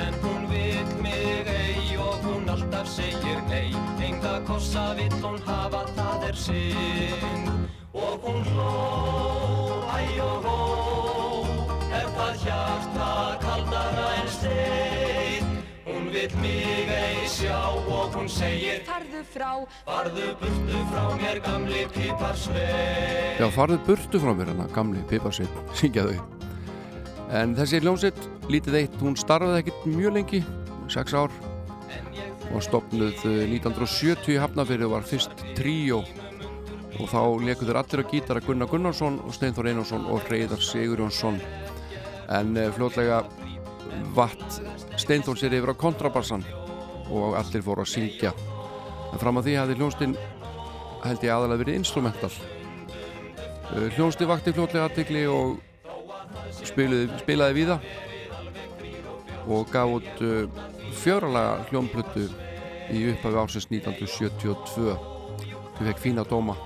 En 0.00 0.14
hún 0.24 0.48
vill 0.48 0.92
mig 1.02 1.44
ei 1.44 1.96
og 2.00 2.24
hún 2.24 2.48
alltaf 2.48 2.88
segir 2.88 3.44
nei. 3.52 3.74
Enga 4.00 4.40
kossa 4.48 4.94
vill 4.96 5.12
hún 5.20 5.42
hafa, 5.44 5.84
það 5.92 6.30
er 6.30 6.44
sinn 6.46 7.67
Og 7.94 8.20
hún 8.20 8.42
hló, 8.52 9.84
æ 9.88 10.20
og 10.20 10.44
hó 10.44 10.58
Er 11.88 12.08
það 12.12 12.34
hjarta 12.42 13.08
kaldara 13.40 14.08
en 14.20 14.28
stein. 14.28 15.46
Hún 15.86 16.10
vill 16.12 16.34
mig 16.42 16.92
ei 16.92 17.24
sjá 17.24 17.56
og 17.72 18.12
hún 18.12 18.28
segir 18.28 18.84
Farðu 18.84 19.24
frá, 19.32 19.52
Farðu 19.86 20.34
burtu 20.36 20.84
frá 20.92 21.04
mér 21.16 21.40
gamli 21.40 21.86
piparsvein 21.96 23.40
Já, 23.40 23.48
farðu 23.56 23.80
burtu 23.88 24.20
frá 24.20 24.34
mér 24.36 24.52
hana, 24.52 24.68
gamli 24.74 25.00
Piparsveit, 25.08 25.60
syngja 25.80 26.04
þau. 26.04 26.20
En 27.32 27.56
þessi 27.56 27.80
hljómsveit, 27.80 28.20
lítið 28.52 28.82
eitt, 28.82 29.00
hún 29.00 29.16
starfaði 29.16 29.64
ekkert 29.64 29.88
mjög 29.88 30.14
lengi, 30.16 30.44
6 30.92 31.16
ár, 31.16 31.32
og 32.52 32.62
stopnuð 32.64 33.24
eh, 33.28 33.44
1970 33.48 34.32
í 34.36 34.40
Hafnafyrir 34.40 34.88
var 34.92 35.04
fyrst 35.08 35.32
tríó 35.56 36.04
og 36.96 37.10
þá 37.10 37.20
lekuður 37.44 37.78
allir 37.80 38.02
á 38.02 38.10
gítara 38.10 38.42
Gunnar 38.44 38.70
Gunnarsson 38.70 39.18
og 39.24 39.34
Steinþór 39.36 39.68
Einarsson 39.70 40.06
og 40.08 40.24
Reyðar 40.30 40.62
Sigurjónsson. 40.64 41.40
En 42.32 42.56
uh, 42.56 42.70
fljótlega 42.74 43.22
vatt 44.16 44.60
Steinþór 44.96 45.38
sér 45.40 45.58
yfir 45.58 45.74
á 45.76 45.80
kontrabassan 45.80 46.44
og 47.12 47.36
allir 47.38 47.64
fóru 47.64 47.84
að 47.84 47.92
syngja. 47.92 48.32
En 49.12 49.20
fram 49.20 49.40
að 49.40 49.48
því 49.48 49.56
hafði 49.60 49.78
hljónstinn 49.78 50.16
held 51.04 51.24
ég 51.24 51.32
aðalega 51.32 51.62
verið 51.62 51.80
instrumental. 51.82 52.32
Uh, 53.68 53.88
hljónstinn 53.96 54.30
vakti 54.30 54.56
fljótlega 54.56 54.88
aðtegli 54.88 55.26
og 55.30 55.58
spilaði, 56.64 57.08
spilaði 57.22 57.58
víða 57.60 57.78
og 59.48 59.68
gaf 59.72 59.94
út 60.00 60.24
uh, 60.24 60.64
fjöralega 60.98 61.68
hljónplötu 61.68 62.26
í 62.92 63.04
upphafi 63.12 63.40
ársins 63.44 63.68
1972 63.68 64.96
þau 65.78 65.84
fekk 65.84 66.02
fína 66.02 66.24
dóma 66.28 66.56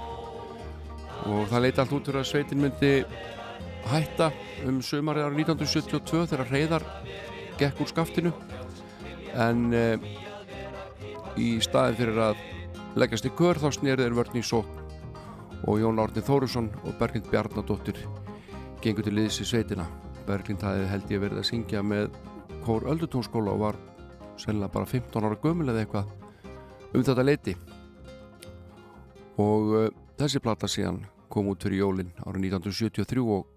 og 1.29 1.47
það 1.51 1.65
leiti 1.65 1.83
allt 1.83 1.95
út 1.97 2.09
fyrir 2.09 2.21
að 2.23 2.29
sveitin 2.31 2.63
myndi 2.63 2.93
hætta 3.91 4.31
um 4.69 4.81
sömarið 4.85 5.27
ára 5.27 5.39
1972 5.39 6.27
þegar 6.33 6.53
reyðar 6.53 6.87
gekk 7.61 7.83
úr 7.83 7.91
skaftinu. 7.91 8.33
En 9.33 9.69
uh, 9.73 9.97
í 11.39 11.57
staðin 11.65 11.99
fyrir 11.99 12.23
að 12.29 12.43
leggjast 12.99 13.29
í 13.29 13.35
kör 13.39 13.61
þá 13.61 13.71
snýrið 13.79 14.07
er 14.07 14.17
vörn 14.17 14.39
í 14.39 14.45
sók 14.45 14.69
og 15.63 15.79
Jón 15.79 16.01
Árni 16.03 16.25
Þórusson 16.27 16.69
og 16.83 16.97
Berglind 16.99 17.29
Bjarnadóttir 17.31 18.03
gengur 18.83 19.07
til 19.07 19.15
liðs 19.17 19.41
í 19.41 19.47
sveitina. 19.47 19.87
Berglind 20.27 20.63
hafði 20.67 20.91
held 20.91 21.15
ég 21.15 21.23
verið 21.23 21.43
að 21.43 21.49
syngja 21.49 21.83
með 21.87 22.11
Kór 22.67 22.87
Öldutónskóla 22.91 23.55
og 23.55 23.63
var 23.63 23.79
sennilega 24.39 24.75
bara 24.75 24.91
15 24.91 25.27
ára 25.27 25.39
gömul 25.43 25.71
eða 25.71 25.85
eitthvað 25.85 26.11
um 26.93 27.05
þetta 27.07 27.25
leiti 27.25 27.55
og 29.41 29.71
uh, 29.79 29.89
þessi 30.23 30.43
plata 30.43 30.69
síðan 30.71 31.01
kom 31.33 31.49
út 31.51 31.65
fyrir 31.65 31.81
jólin 31.83 32.13
árið 32.23 32.53
1973 32.53 33.23
og 33.35 33.49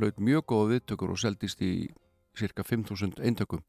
hlaut 0.00 0.18
mjög 0.18 0.46
góða 0.50 0.70
viðtökur 0.72 1.12
og 1.14 1.20
seldist 1.20 1.62
í 1.62 1.88
cirka 2.36 2.64
5.000 2.66 3.22
eintökum. 3.22 3.62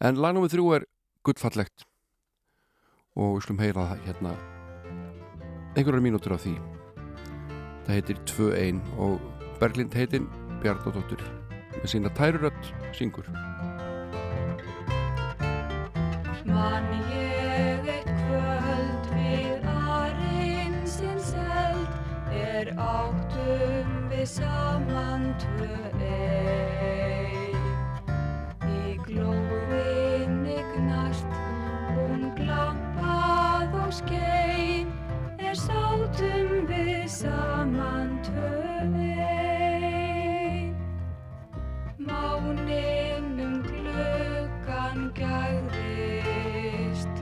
En 0.00 0.16
lagnum 0.16 0.46
við 0.46 0.56
þrjú 0.56 0.70
er 0.78 0.86
gullfallegt. 1.26 1.84
Og 3.20 3.36
við 3.36 3.46
slum 3.46 3.60
heyra 3.60 3.86
það 3.90 4.06
hérna. 4.08 4.34
Einhverjar 5.76 6.04
mínútur 6.06 6.34
af 6.34 6.44
því. 6.46 6.56
Það 7.86 7.94
heitir 7.98 8.22
2-1 8.32 8.80
og 9.02 9.20
Berglind 9.60 9.94
heitin 9.98 10.28
Bjarnadóttir 10.64 11.22
með 11.76 11.88
sína 11.92 12.14
tærurött 12.16 12.72
syngur. 12.96 13.28
Man 16.48 16.88
ég 17.12 17.29
við 24.20 24.28
saman 24.28 25.22
tvö 25.40 25.72
ein. 26.04 27.56
Í 28.68 29.00
glóðinni 29.06 30.60
gnast 30.74 31.32
hún 31.94 32.26
glampað 32.36 33.72
og 33.80 33.88
skein 33.96 34.92
er 35.40 35.56
sátum 35.56 36.68
við 36.68 37.08
saman 37.14 38.20
tvö 38.28 38.60
ein. 39.08 40.76
Mánin 41.96 43.40
um 43.46 43.56
gluggan 43.64 45.08
gæðist 45.16 47.16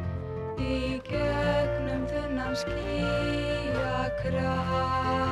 í 0.59 0.99
gegnum 1.07 2.03
þunnan 2.11 2.59
skíakrans 2.59 4.35
og 5.15 5.28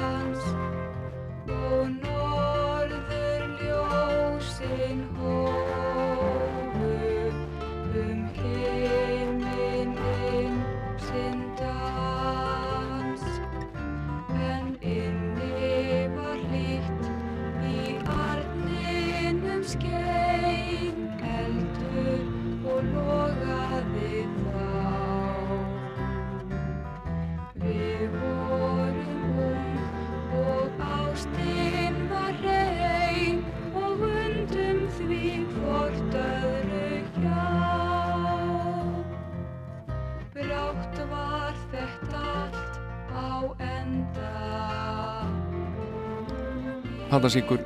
Hanna 47.17 47.31
syngur 47.33 47.62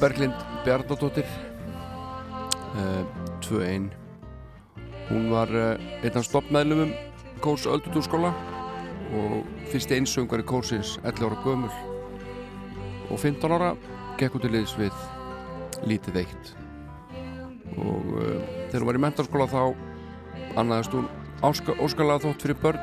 Berglind 0.00 0.34
Bjarnadóttir 0.64 1.28
uh, 2.74 3.04
2-1 3.38 3.84
hún 5.10 5.28
var 5.30 5.52
uh, 5.54 5.78
einn 6.02 6.18
af 6.18 6.26
stoppmeðlumum 6.26 6.90
Kórs 7.44 7.68
Öldutúrskóla 7.70 8.32
og 9.14 9.46
fyrsti 9.70 9.94
einsöngar 9.94 10.42
í 10.42 10.48
Kórsins 10.50 10.96
11 11.04 11.22
ára 11.28 11.38
gömul. 11.44 11.70
Og 13.14 13.22
15 13.22 13.54
ára 13.54 13.70
gekk 14.18 14.40
út 14.40 14.48
í 14.48 14.50
liðs 14.56 14.74
við 14.74 15.06
lítið 15.86 16.24
eitt. 16.24 16.54
Og 17.78 18.10
uh, 18.10 18.40
þegar 18.72 18.80
hún 18.80 18.90
var 18.90 18.98
í 18.98 19.04
mentarskóla 19.06 19.50
þá 19.54 19.62
annaðist 20.58 20.98
hún 20.98 21.06
óskalega 21.46 22.24
þótt 22.26 22.48
fyrir 22.48 22.58
börn 22.64 22.82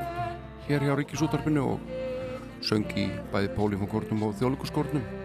hér 0.70 0.88
hjá 0.88 0.96
Ríkisútarpinu 1.02 1.74
og 1.74 2.64
söng 2.64 2.88
í 2.96 3.10
bæði 3.36 3.52
pólífangórnum 3.60 4.30
og 4.30 4.40
þjóðluguskórnum 4.40 5.20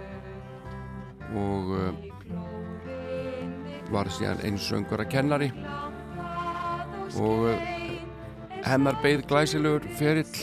og 1.35 1.74
uh, 1.74 1.91
var 3.91 4.07
síðan 4.11 4.41
eins 4.47 4.68
söngur 4.68 5.01
að 5.03 5.11
kennari. 5.14 5.51
Og 7.18 7.39
uh, 7.51 7.57
hennar 8.66 8.97
beigð 9.03 9.27
glæsilegur 9.31 9.85
ferill 9.99 10.37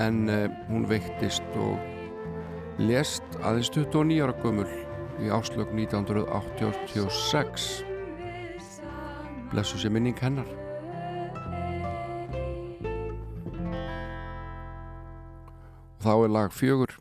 en 0.00 0.16
uh, 0.30 0.48
hún 0.70 0.88
veiktist 0.90 1.48
og 1.60 1.74
lést 2.78 3.24
aðeins 3.42 3.70
29 3.70 4.22
ára 4.24 4.34
gömul 4.42 4.68
í 5.22 5.30
áslög 5.30 5.68
1986 5.76 7.84
blessu 9.52 9.78
sér 9.78 9.90
minning 9.94 10.18
hennar. 10.18 10.48
Og 15.94 16.00
þá 16.02 16.14
er 16.16 16.30
lag 16.34 16.50
fjögur 16.52 16.92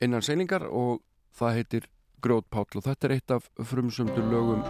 innan 0.00 0.22
seiningar 0.22 0.62
og 0.70 1.02
það 1.36 1.60
heitir 1.60 1.88
Grjótpáll 2.24 2.78
og 2.80 2.86
þetta 2.86 3.06
er 3.06 3.16
eitt 3.18 3.34
af 3.36 3.48
frumsumdu 3.70 4.24
lögum 4.30 4.62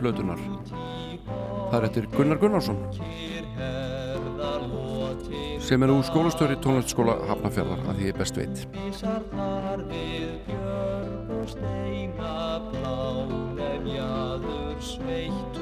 blötunar 0.00 0.40
það 1.70 1.78
er 1.78 1.88
eittir 1.88 2.08
Gunnar 2.16 2.40
Gunnarsson 2.40 2.80
sem 5.64 5.80
er 5.80 5.88
úr 5.94 6.04
skólastöri 6.04 6.58
tónlistaskóla 6.60 7.14
Hafnarfjörðar 7.30 7.86
að 7.88 8.00
því 8.00 8.08
ég 8.10 8.18
best 8.18 8.36
veit. 8.36 8.64
Ísarnar 8.84 9.80
við 9.88 10.34
björn 10.50 11.32
og 11.38 11.46
steina 11.54 12.34
blá 12.68 12.98
nefjaður 13.56 14.76
sveittur 14.84 15.53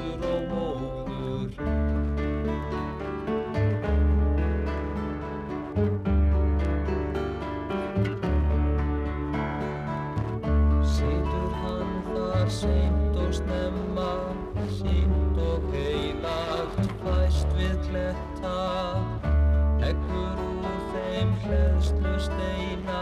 þeim 21.83 22.03
hleðslu 22.03 22.19
steina, 22.23 22.99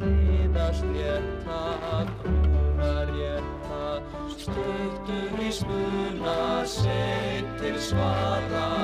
hliðast 0.00 0.84
rétta, 0.94 1.60
brúnar 2.22 3.10
rétta, 3.12 3.82
styrtur 4.40 5.42
í 5.44 5.52
smuna, 5.52 6.64
seitt 6.64 7.52
til 7.60 7.76
svara, 7.80 8.75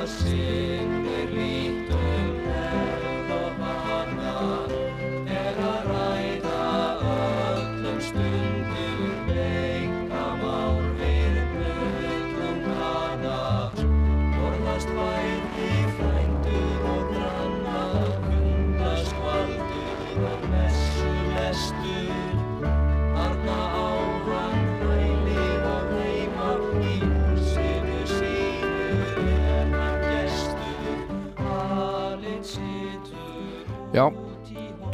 Já, 33.93 34.07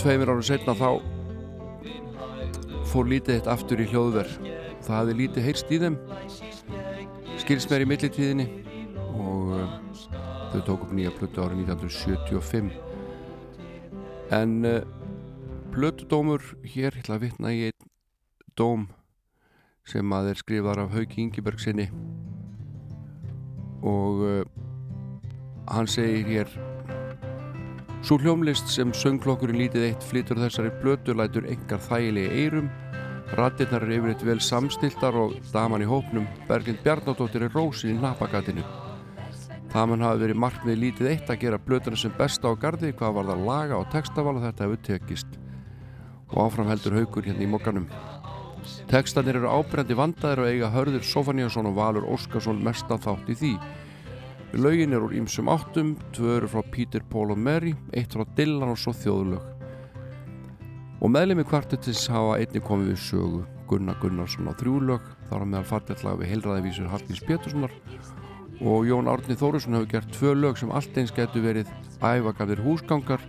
tveimur 0.03 0.33
ára 0.35 0.43
setna 0.43 0.75
þá 0.75 0.99
fór 2.91 3.07
lítið 3.07 3.37
eitt 3.37 3.49
aftur 3.53 3.79
í 3.79 3.87
hljóðver 3.87 4.27
það 4.83 4.97
hafði 4.97 5.15
lítið 5.21 5.45
heyrst 5.47 5.71
í 5.71 5.79
þeim 5.83 5.97
skilst 7.39 7.71
mér 7.71 7.85
í 7.85 7.89
millitíðinni 7.93 8.47
og 9.15 9.53
uh, 9.55 9.69
þau 10.51 10.63
tók 10.67 10.83
upp 10.89 10.95
nýja 10.99 11.13
plötu 11.15 11.45
árið 11.45 11.71
1975 11.77 12.75
en 14.35 14.57
uh, 14.67 14.83
plötudómur 15.71 16.43
hér, 16.65 16.91
ég 16.99 17.03
ætla 17.05 17.21
að 17.21 17.25
vitna 17.29 17.55
í 17.55 17.69
einn 17.69 17.87
dóm 18.59 18.89
sem 19.87 20.17
að 20.17 20.33
er 20.33 20.43
skrifar 20.43 20.83
af 20.83 20.91
Hauki 20.97 21.23
Ingiberg 21.23 21.63
sinni 21.63 21.87
og 23.87 24.27
uh, 24.27 24.43
hann 25.71 25.87
segir 25.87 26.27
hér 26.33 26.68
Svo 27.99 28.17
hljómlist 28.23 28.71
sem 28.71 28.93
söngklokkurinn 28.95 29.59
lítið 29.59 29.89
eitt 29.89 30.05
flytur 30.07 30.39
þessari 30.39 30.71
blötu 30.83 31.17
lætur 31.19 31.49
engar 31.51 31.81
þægilegi 31.83 32.43
eyrum. 32.45 32.69
Rattirnar 33.37 33.85
er 33.85 33.97
yfirleitt 33.99 34.23
vel 34.25 34.39
samstiltar 34.41 35.17
og 35.19 35.35
daman 35.53 35.83
í 35.85 35.89
hópnum 35.89 36.29
Berglind 36.49 36.79
Bjarnadóttir 36.85 37.45
er 37.45 37.53
rósin 37.53 37.93
í 37.93 37.99
napagatinu 38.01 38.63
Það 39.69 39.89
mann 39.91 40.05
hafi 40.07 40.23
verið 40.23 40.39
markmið 40.41 40.79
lítið 40.81 41.11
eitt 41.11 41.29
að 41.29 41.43
gera 41.43 41.59
blötuna 41.61 41.99
sem 42.01 42.15
besta 42.17 42.49
á 42.49 42.57
gardi 42.57 42.95
hvað 42.97 43.19
var 43.19 43.27
það 43.29 43.43
laga 43.51 43.81
og 43.83 43.91
textaval 43.93 44.39
og 44.39 44.47
þetta 44.47 44.65
hefur 44.65 44.81
tekist. 44.87 45.35
Og 46.31 46.39
áfram 46.47 46.71
heldur 46.71 46.97
haugur 46.97 47.29
hérna 47.29 47.45
í 47.45 47.51
mokkanum 47.51 47.89
Textanir 48.89 49.37
eru 49.39 49.51
ábrendi 49.53 49.97
vandaðir 49.97 50.43
og 50.43 50.49
eiga 50.49 50.71
hörður 50.73 51.05
Sofaníasson 51.05 51.69
og 51.69 51.77
Valur 51.77 52.09
Óskarsson 52.09 52.63
mestan 52.65 53.01
þátt 53.01 53.29
í 53.33 53.37
því 53.37 53.53
Laugin 54.57 54.97
er 54.97 55.05
úr 55.05 55.13
ýmsum 55.13 55.51
áttum, 55.53 55.93
tvö 56.17 56.39
eru 56.39 56.49
frá 56.49 56.63
Peter, 56.73 57.03
Paul 57.05 57.35
og 57.35 57.39
Mary, 57.39 57.75
eitt 57.93 58.15
frá 58.17 58.25
Dylan 58.39 58.73
og 58.73 58.79
svo 58.81 58.95
þjóðlög. 58.97 59.45
Og 61.05 61.13
meðlemi 61.13 61.45
kvartettis 61.45 62.07
hafa 62.09 62.39
einni 62.41 62.63
komið 62.65 62.95
við 62.95 63.03
sögu 63.05 63.43
Gunnar 63.69 63.99
Gunnarsson 64.01 64.49
á 64.49 64.57
þrjúlög, 64.57 65.05
þar 65.29 65.45
á 65.45 65.47
meðal 65.53 65.69
falletlag 65.69 66.21
við 66.23 66.33
heilræðivísur 66.33 66.89
Hallgís 66.89 67.21
Péturssonar 67.29 67.75
og 68.65 68.89
Jón 68.89 69.11
Árni 69.13 69.37
Þórusson 69.39 69.77
hefur 69.77 69.93
gert 69.93 70.15
tvö 70.17 70.35
lög 70.35 70.59
sem 70.59 70.73
allt 70.73 70.97
eins 70.97 71.13
getur 71.15 71.45
verið 71.45 71.69
æfagafir 72.01 72.65
húsgangar 72.65 73.23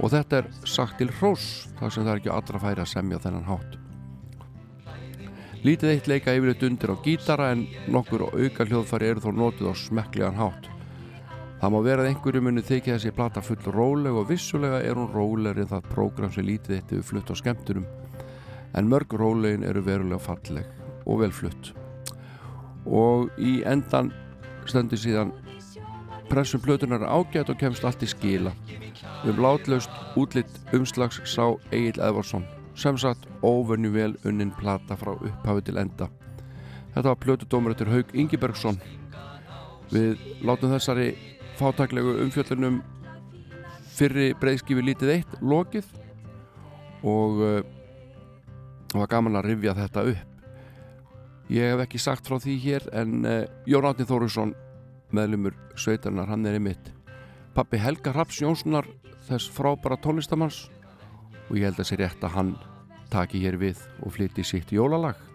og 0.00 0.10
þetta 0.16 0.40
er 0.40 0.48
sagt 0.64 0.96
til 0.98 1.12
hrós 1.20 1.66
þar 1.78 1.92
sem 1.92 2.06
það 2.06 2.14
er 2.14 2.22
ekki 2.22 2.38
allra 2.40 2.62
færi 2.64 2.82
að 2.82 2.94
semja 2.96 3.20
þennan 3.22 3.46
hátt. 3.52 3.76
Lítið 5.66 5.90
eitt 5.90 6.06
leika 6.06 6.30
yfirleitt 6.36 6.60
undir 6.62 6.92
á 6.94 6.96
gítara 7.02 7.46
en 7.50 7.64
nokkur 7.90 8.22
auka 8.28 8.64
hljóðfæri 8.68 9.08
eru 9.10 9.22
þó 9.24 9.32
notið 9.34 9.70
á 9.72 9.74
smekklegan 9.74 10.38
hátt. 10.38 10.68
Það 11.58 11.72
má 11.74 11.78
vera 11.82 12.04
að 12.04 12.10
einhverju 12.12 12.42
muni 12.44 12.62
þykja 12.62 12.94
þessi 12.94 13.12
plata 13.16 13.42
full 13.42 13.72
róleg 13.74 14.14
og 14.14 14.28
vissulega 14.28 14.78
er 14.86 14.94
hún 14.94 15.10
rólegri 15.10 15.64
en 15.64 15.72
það 15.72 15.88
prógram 15.90 16.30
sem 16.30 16.46
lítið 16.46 16.76
eitt 16.76 16.94
hefur 16.94 17.08
flutt 17.08 17.32
á 17.32 17.40
skemmtunum 17.40 17.86
en 18.78 18.90
mörg 18.92 19.16
rólegin 19.18 19.66
eru 19.66 19.82
verulega 19.82 20.22
falleg 20.22 20.68
og 21.02 21.24
vel 21.24 21.34
flutt. 21.34 21.72
Og 22.86 23.32
í 23.34 23.58
endan 23.66 24.12
stendur 24.70 25.02
síðan 25.02 25.34
pressum 26.30 26.62
plötunar 26.62 27.02
ágætt 27.02 27.50
og 27.50 27.58
kemst 27.58 27.82
allt 27.82 28.06
í 28.06 28.12
skila. 28.12 28.54
Um 29.26 29.42
látlaust 29.42 29.90
útlitt 30.14 30.62
umslags 30.76 31.18
sá 31.26 31.56
Egil 31.72 31.98
Edvarsson 31.98 32.46
sem 32.76 32.98
sagt 33.00 33.24
óvenju 33.42 33.90
vel 33.94 34.14
unnin 34.28 34.52
plata 34.52 34.96
frá 35.00 35.14
upphafi 35.16 35.64
til 35.64 35.80
enda. 35.80 36.10
Þetta 36.94 37.08
var 37.08 37.20
plötudómur 37.20 37.72
eftir 37.72 37.90
Haug 37.92 38.12
Ingibergsson 38.14 38.78
við 39.92 40.20
látum 40.44 40.72
þessari 40.74 41.10
fátaklegu 41.56 42.18
umfjöllunum 42.24 42.82
fyrri 43.96 44.32
breyðskifi 44.40 44.84
lítið 44.84 45.12
eitt 45.14 45.36
lokið 45.40 45.88
og 47.06 47.40
uh, 47.40 47.60
það 48.92 49.00
var 49.02 49.12
gaman 49.12 49.40
að 49.40 49.48
rifja 49.50 49.76
þetta 49.76 50.04
upp. 50.12 50.32
Ég 51.52 51.72
hef 51.72 51.84
ekki 51.84 52.00
sagt 52.02 52.26
frá 52.28 52.40
því 52.42 52.56
hér 52.64 52.88
en 52.92 53.18
uh, 53.24 53.42
Jón 53.68 53.88
Átni 53.88 54.08
Þórusson 54.08 54.54
meðlumur 55.14 55.54
sveitarnar, 55.78 56.28
hann 56.28 56.44
er 56.48 56.58
einmitt. 56.58 56.92
Pappi 57.54 57.78
Helga 57.80 58.12
Raps 58.12 58.42
Jónssonar 58.42 58.88
þess 59.28 59.48
frábara 59.54 59.96
tónlistamanns 60.02 60.66
og 61.48 61.58
ég 61.58 61.68
held 61.68 61.80
að 61.80 61.90
sé 61.90 62.00
rétt 62.00 62.26
að 62.26 62.36
hann 62.36 62.52
taki 63.12 63.40
hér 63.42 63.58
við 63.60 63.82
og 64.02 64.14
flytti 64.16 64.44
sitt 64.46 64.72
jólalag 64.74 65.25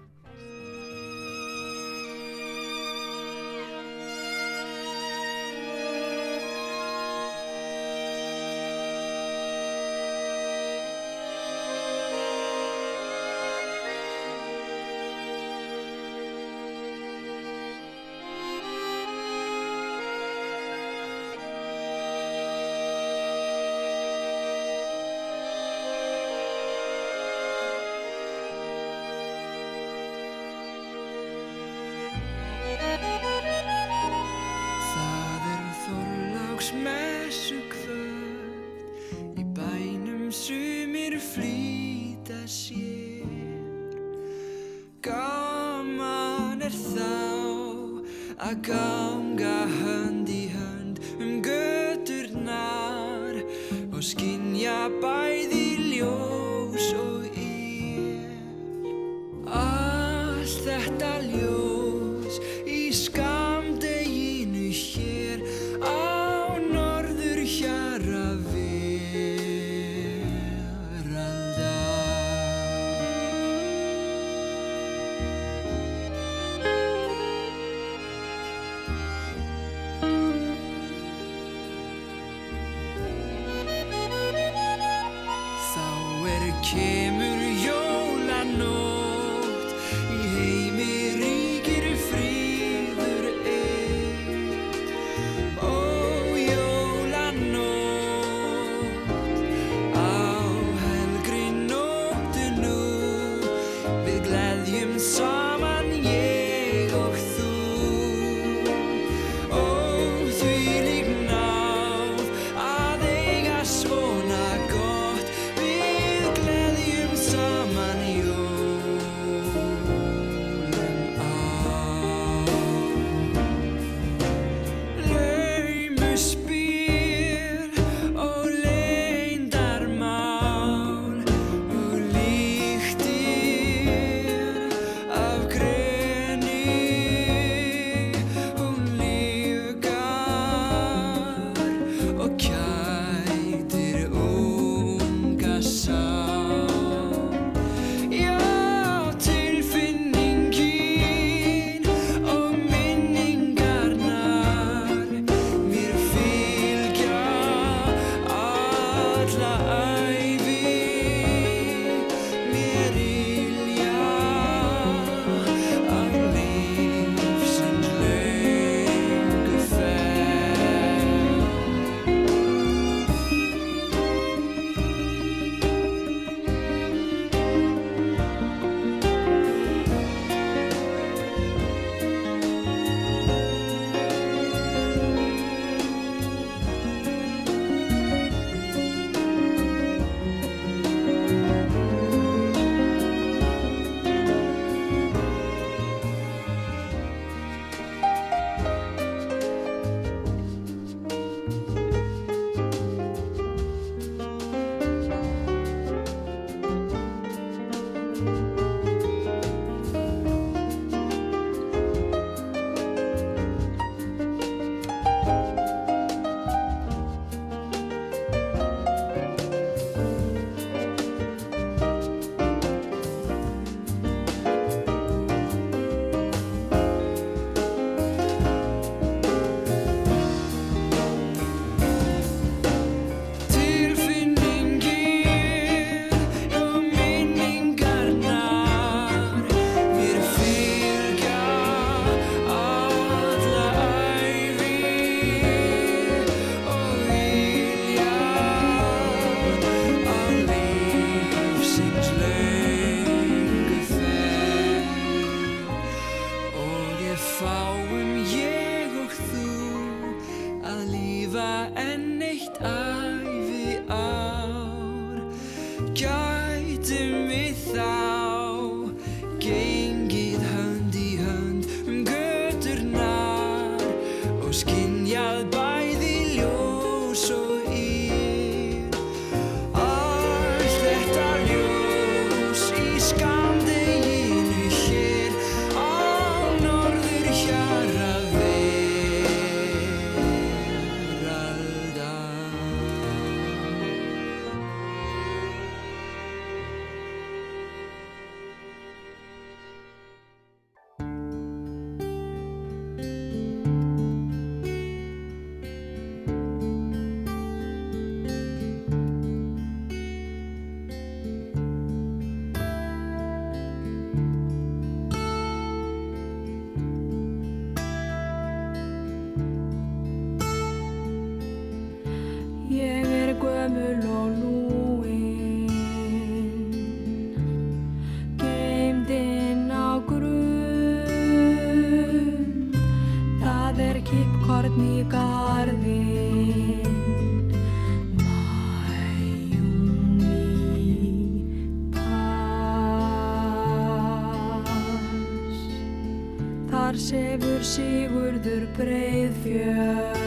Sigurður 347.72 348.66
breið 348.76 349.36
fjörð 349.46 350.18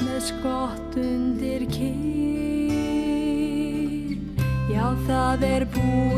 með 0.00 0.20
skott 0.24 0.96
undir 1.02 1.66
kyn 1.68 2.00
Já 4.72 4.86
það 5.04 5.44
er 5.50 5.66
búið 5.74 6.09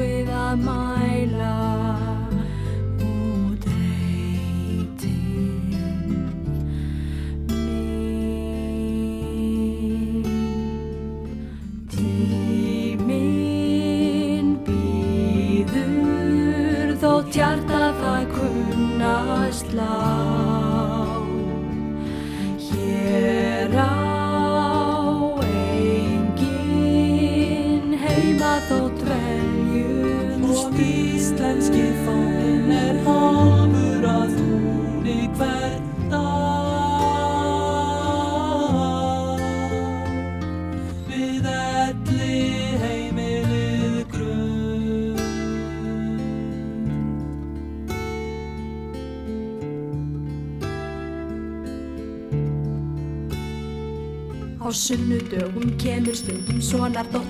notar 56.92 57.06
todo 57.06 57.21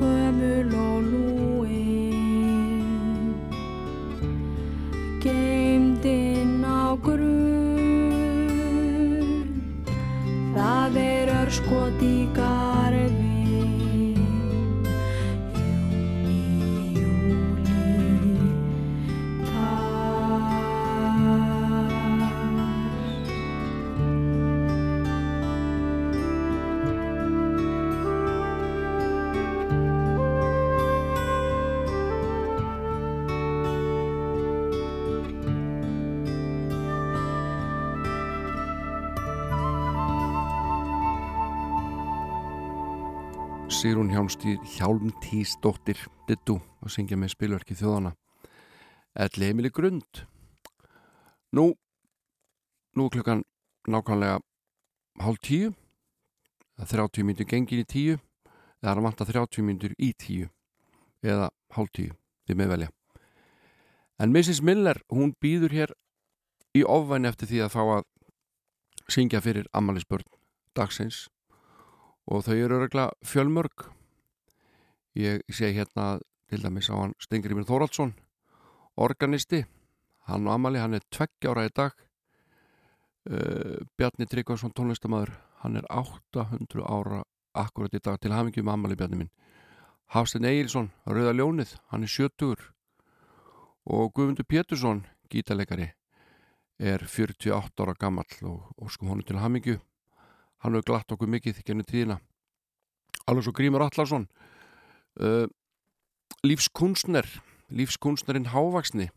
erum 0.00 0.40
gömul 0.40 0.74
og 0.74 0.89
Sýrún 44.30 44.62
Hjálmtísdóttir 44.62 45.98
Dittu 46.28 46.60
að 46.84 46.92
syngja 46.94 47.16
með 47.18 47.32
spilverki 47.32 47.74
þjóðana 47.74 48.12
Elli 49.18 49.48
Emili 49.50 49.72
Grund. 49.74 50.22
Nú 51.50 51.72
nú 52.94 53.06
er 53.08 53.14
klukkan 53.16 53.42
nákvæmlega 53.90 54.38
hálf 55.24 55.42
tíu 55.42 55.72
það 56.78 56.86
er 56.86 57.02
30 57.02 57.26
mínútur 57.26 57.50
gengin 57.50 57.82
í 57.82 57.88
tíu 57.90 58.16
eða 58.78 58.92
er 58.92 59.02
að 59.02 59.08
vanta 59.08 59.28
30 59.32 59.66
mínútur 59.66 59.98
í 59.98 60.12
tíu 60.14 60.46
eða 61.26 61.50
hálf 61.74 61.90
tíu 61.90 62.14
þið 62.46 62.62
með 62.62 62.74
velja. 62.76 62.90
En 64.22 64.30
Mrs. 64.30 64.62
Miller 64.62 65.02
hún 65.10 65.34
býður 65.42 65.74
hér 65.74 65.98
í 66.78 66.86
ofvæni 66.86 67.26
eftir 67.26 67.50
því 67.50 67.64
að 67.66 67.74
fá 67.74 67.82
að 67.98 68.10
syngja 69.10 69.42
fyrir 69.42 69.66
ammælisbörn 69.74 70.28
dagsins. 70.78 71.26
Og 72.30 72.44
þau 72.46 72.54
eru 72.54 72.76
öruglega 72.78 73.10
fjölmörg 73.26 73.90
ég 75.14 75.42
sé 75.50 75.72
hérna 75.74 76.20
til 76.50 76.62
dæmis 76.62 76.90
á 76.90 76.94
hann 76.98 77.14
Stengrimur 77.18 77.66
Þóraldsson 77.66 78.14
organisti. 78.96 79.64
Hann 80.28 80.46
og 80.46 80.54
Amali, 80.54 80.78
hann 80.78 80.94
er 80.94 81.04
tveggjára 81.10 81.66
í 81.66 81.74
dag. 81.74 81.94
Uh, 83.30 83.80
Bjarni 83.98 84.26
Tryggvarsson 84.26 84.72
tónlistamæður 84.72 85.34
hann 85.62 85.76
er 85.76 85.86
800 85.92 86.84
ára 86.88 87.22
akkurat 87.54 87.94
í 87.94 88.00
dag 88.00 88.16
til 88.20 88.32
hafingjum 88.32 88.66
með 88.68 88.76
Amali 88.78 88.96
Bjarni 88.96 89.20
minn. 89.20 89.32
Hafstein 90.10 90.48
Egilson, 90.48 90.90
Rauða 91.06 91.34
Ljónið 91.36 91.76
hann 91.92 92.06
er 92.06 92.10
70 92.10 92.64
og 93.90 94.12
Guðmundur 94.14 94.48
Pétursson, 94.48 95.04
gítarleikari 95.30 95.92
er 96.80 97.04
48 97.04 97.84
ára 97.84 97.94
gammal 97.98 98.26
og, 98.42 98.72
og 98.80 98.90
sko 98.90 99.10
honum 99.10 99.26
til 99.26 99.38
hamingju. 99.38 99.76
Hann 100.64 100.74
hefur 100.74 100.88
glatt 100.92 101.12
okkur 101.12 101.28
mikið 101.28 101.62
gennum 101.64 101.86
tíðina. 101.86 102.18
Alveg 103.28 103.46
svo 103.46 103.52
Grímur 103.56 103.84
Allarsson 103.84 104.26
uh, 105.18 105.46
lífskunstner 106.46 107.26
lífskunstnerinn 107.70 108.50
Hávaksni 108.54 109.08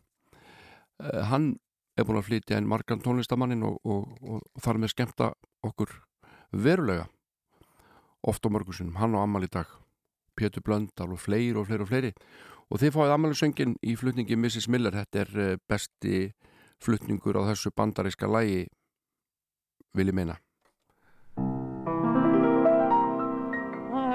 uh, 1.02 1.22
hann 1.30 1.54
er 1.94 2.06
búin 2.06 2.18
að 2.18 2.28
flytja 2.30 2.58
en 2.58 2.68
margan 2.68 3.02
tónlistamannin 3.02 3.62
og, 3.66 3.78
og, 3.86 4.08
og, 4.22 4.42
og 4.42 4.64
þar 4.64 4.80
með 4.82 4.94
skemmta 4.94 5.30
okkur 5.64 5.92
verulega. 6.54 7.06
Oft 8.24 8.46
á 8.46 8.48
mörgursunum, 8.48 8.96
hann 8.98 9.14
og 9.14 9.22
Amal 9.22 9.46
í 9.46 9.50
dag. 9.52 9.68
Pétur 10.34 10.64
Blöndal 10.64 11.12
og 11.14 11.20
fleiri 11.20 11.54
og 11.60 11.68
fleiri 11.68 11.84
og 11.84 11.90
fleiri. 11.90 12.12
Og 12.72 12.80
þið 12.80 12.94
fáið 12.96 13.14
Amalisöngin 13.14 13.76
í 13.84 13.94
flutningi 14.00 14.38
Mrs. 14.38 14.66
Miller, 14.72 14.96
þetta 14.96 15.22
er 15.22 15.34
uh, 15.36 15.58
besti 15.70 16.32
flutningur 16.82 17.38
á 17.38 17.46
þessu 17.52 17.70
bandaríska 17.76 18.26
lægi 18.28 18.64
vil 19.94 20.10
ég 20.10 20.16
meina 20.16 20.40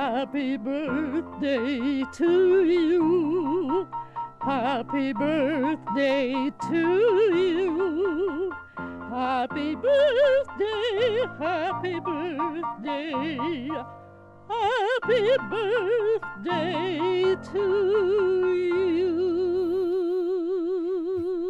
Happy 0.10 0.58
birthday 0.58 2.04
to 2.14 2.64
you. 2.66 3.88
Happy 4.42 5.14
birthday 5.14 6.52
to 6.68 6.84
you. 7.38 8.52
Happy 9.12 9.76
birthday, 9.76 11.28
happy 11.38 12.00
birthday. 12.00 13.70
Happy 14.50 15.26
birthday 15.54 17.36
to 17.52 17.66
you. 18.72 19.14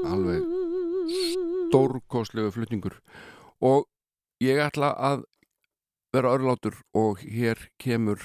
alveg 0.10 0.44
stórkostlegu 1.70 2.52
flutningur 2.52 3.00
og 3.62 3.88
ég 4.44 4.60
ætla 4.68 4.92
að 5.12 5.24
vera 6.12 6.36
örlátur 6.36 6.76
og 6.98 7.24
hér 7.24 7.70
kemur 7.80 8.20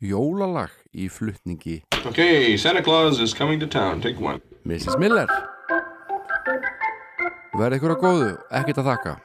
jólalag 0.00 0.70
í 0.92 1.08
flutningi 1.10 1.82
Okay, 2.06 2.56
Santa 2.56 2.82
Claus 2.82 3.18
is 3.20 3.34
coming 3.34 3.58
to 3.60 3.66
town. 3.66 4.00
Take 4.00 4.20
one. 4.20 4.40
Mrs. 4.64 4.98
Miller 4.98 5.26
verði 7.58 7.80
ykkur 7.80 7.96
að 7.96 8.02
góðu, 8.04 8.30
ekkert 8.54 8.78
að 8.82 8.92
þakka 8.92 9.16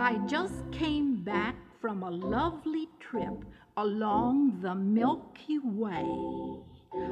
I 0.00 0.18
just 0.26 0.70
came 0.72 1.22
back 1.24 1.56
from 1.80 2.02
a 2.02 2.10
lovely 2.10 2.88
trip 3.00 3.44
along 3.76 4.60
the 4.60 4.74
Milky 4.74 5.58
Way. 5.58 6.06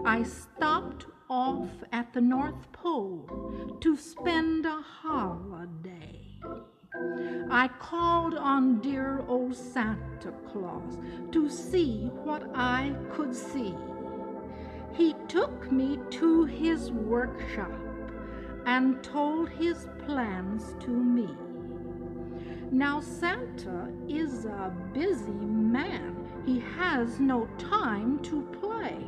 I 0.04 0.22
stopped 0.22 1.06
off 1.30 1.68
at 1.92 2.12
the 2.12 2.20
North 2.20 2.72
Pole 2.72 3.76
to 3.80 3.96
spend 3.96 4.66
a 4.66 4.80
holiday. 4.80 6.27
I 7.50 7.68
called 7.78 8.34
on 8.34 8.80
dear 8.80 9.24
old 9.26 9.54
Santa 9.54 10.32
Claus 10.50 10.98
to 11.32 11.48
see 11.48 12.10
what 12.24 12.50
I 12.54 12.94
could 13.10 13.34
see. 13.34 13.74
He 14.92 15.14
took 15.28 15.70
me 15.72 15.98
to 16.10 16.44
his 16.44 16.90
workshop 16.90 17.72
and 18.66 19.02
told 19.02 19.48
his 19.48 19.88
plans 20.04 20.74
to 20.80 20.90
me. 20.90 21.28
Now, 22.70 23.00
Santa 23.00 23.88
is 24.08 24.44
a 24.44 24.72
busy 24.92 25.30
man. 25.30 26.16
He 26.44 26.60
has 26.76 27.18
no 27.18 27.48
time 27.56 28.18
to 28.24 28.42
play. 28.60 29.06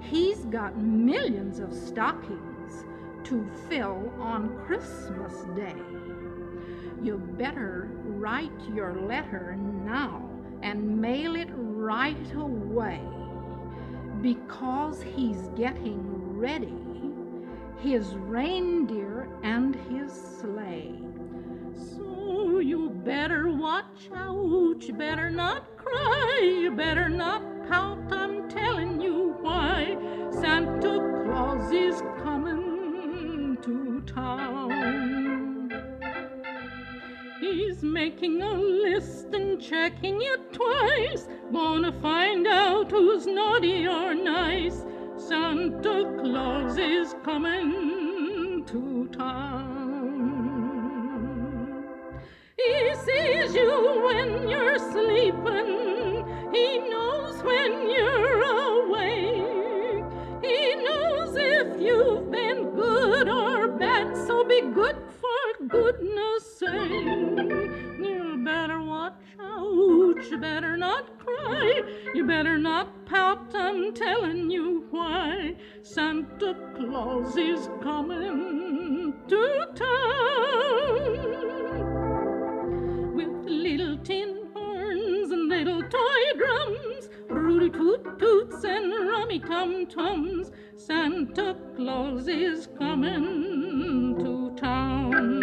He's 0.00 0.46
got 0.46 0.76
millions 0.76 1.60
of 1.60 1.72
stockings 1.72 2.84
to 3.24 3.48
fill 3.68 4.12
on 4.18 4.58
Christmas 4.66 5.44
Day. 5.54 5.76
You 7.02 7.18
better 7.38 7.90
write 8.04 8.60
your 8.74 8.94
letter 9.06 9.56
now 9.84 10.28
and 10.62 11.00
mail 11.00 11.36
it 11.36 11.48
right 11.54 12.34
away 12.34 13.00
because 14.20 15.02
he's 15.02 15.48
getting 15.56 16.38
ready 16.38 16.80
his 17.82 18.14
reindeer 18.14 19.28
and 19.42 19.74
his 19.74 20.12
sleigh. 20.12 20.94
So 21.74 22.58
you 22.58 22.90
better 22.90 23.50
watch 23.50 24.10
out, 24.14 24.82
you 24.82 24.92
better 24.92 25.30
not 25.30 25.76
cry, 25.76 26.58
you 26.60 26.72
better 26.72 27.08
not 27.08 27.42
pout, 27.68 28.12
I'm 28.12 28.48
telling 28.50 29.00
you 29.00 29.34
why. 29.40 29.96
Santa 30.30 31.22
Claus 31.24 31.72
is 31.72 32.02
coming 32.22 33.56
to 33.62 34.02
town. 34.02 34.99
He's 37.52 37.82
making 37.82 38.42
a 38.42 38.52
list 38.52 39.26
and 39.32 39.60
checking 39.60 40.22
it 40.22 40.52
twice, 40.52 41.26
gonna 41.52 41.90
find 42.00 42.46
out 42.46 42.92
who's 42.92 43.26
naughty 43.26 43.88
or 43.88 44.14
nice. 44.14 44.84
Santa 45.16 46.04
Claus 46.20 46.78
is 46.78 47.12
coming 47.24 48.64
to 48.66 49.08
town. 49.08 49.80
He 52.56 52.94
sees 53.04 53.52
you 53.52 54.00
when 54.04 54.48
you're 54.48 54.78
sleeping. 54.78 56.24
He 56.54 56.78
knows 56.88 57.42
when 57.42 57.90
you're 57.90 58.42
awake. 58.70 60.04
He 60.44 60.76
knows 60.76 61.34
if 61.36 61.80
you've 61.80 62.30
been 62.30 62.70
good 62.76 63.28
or 63.28 63.66
bad. 63.66 64.16
So 64.16 64.44
be 64.44 64.60
good 64.72 65.09
for 65.30 65.64
goodness 65.66 66.58
sake. 66.58 66.70
You 66.70 68.40
better 68.44 68.80
watch 68.82 69.14
out. 69.40 70.30
You 70.30 70.38
better 70.40 70.76
not 70.76 71.18
cry. 71.18 71.82
You 72.14 72.26
better 72.26 72.58
not 72.58 73.06
pout. 73.06 73.54
I'm 73.54 73.92
telling 73.94 74.50
you 74.50 74.86
why. 74.90 75.54
Santa 75.82 76.54
Claus 76.76 77.36
is 77.36 77.68
coming 77.82 79.14
to 79.28 79.66
town 79.74 80.00
with 83.14 83.32
little 83.46 83.98
tin 83.98 84.48
horns 84.54 85.30
and 85.30 85.48
little 85.48 85.82
toy 85.82 86.32
drums, 86.38 87.08
Rudy 87.28 87.70
toot 87.70 88.18
toots 88.18 88.64
and 88.64 89.08
rummy 89.08 89.38
tum 89.38 89.86
tums. 89.86 90.50
Santa 90.76 91.56
Claus 91.76 92.28
is 92.28 92.68
coming 92.78 94.16
to 94.18 94.29
town. 94.60 95.42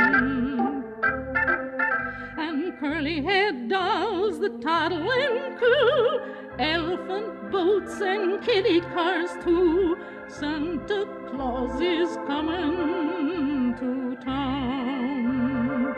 And 2.37 2.79
curly 2.79 3.21
head 3.21 3.69
dolls 3.69 4.39
that 4.39 4.61
toddle 4.61 5.11
and 5.11 5.57
coo, 5.59 6.21
elephant 6.59 7.51
boats 7.51 7.99
and 8.01 8.41
kitty 8.43 8.81
cars 8.81 9.31
too. 9.43 9.97
Santa 10.27 11.07
Claus 11.29 11.81
is 11.81 12.17
coming 12.27 13.75
to 13.79 14.15
town. 14.23 15.95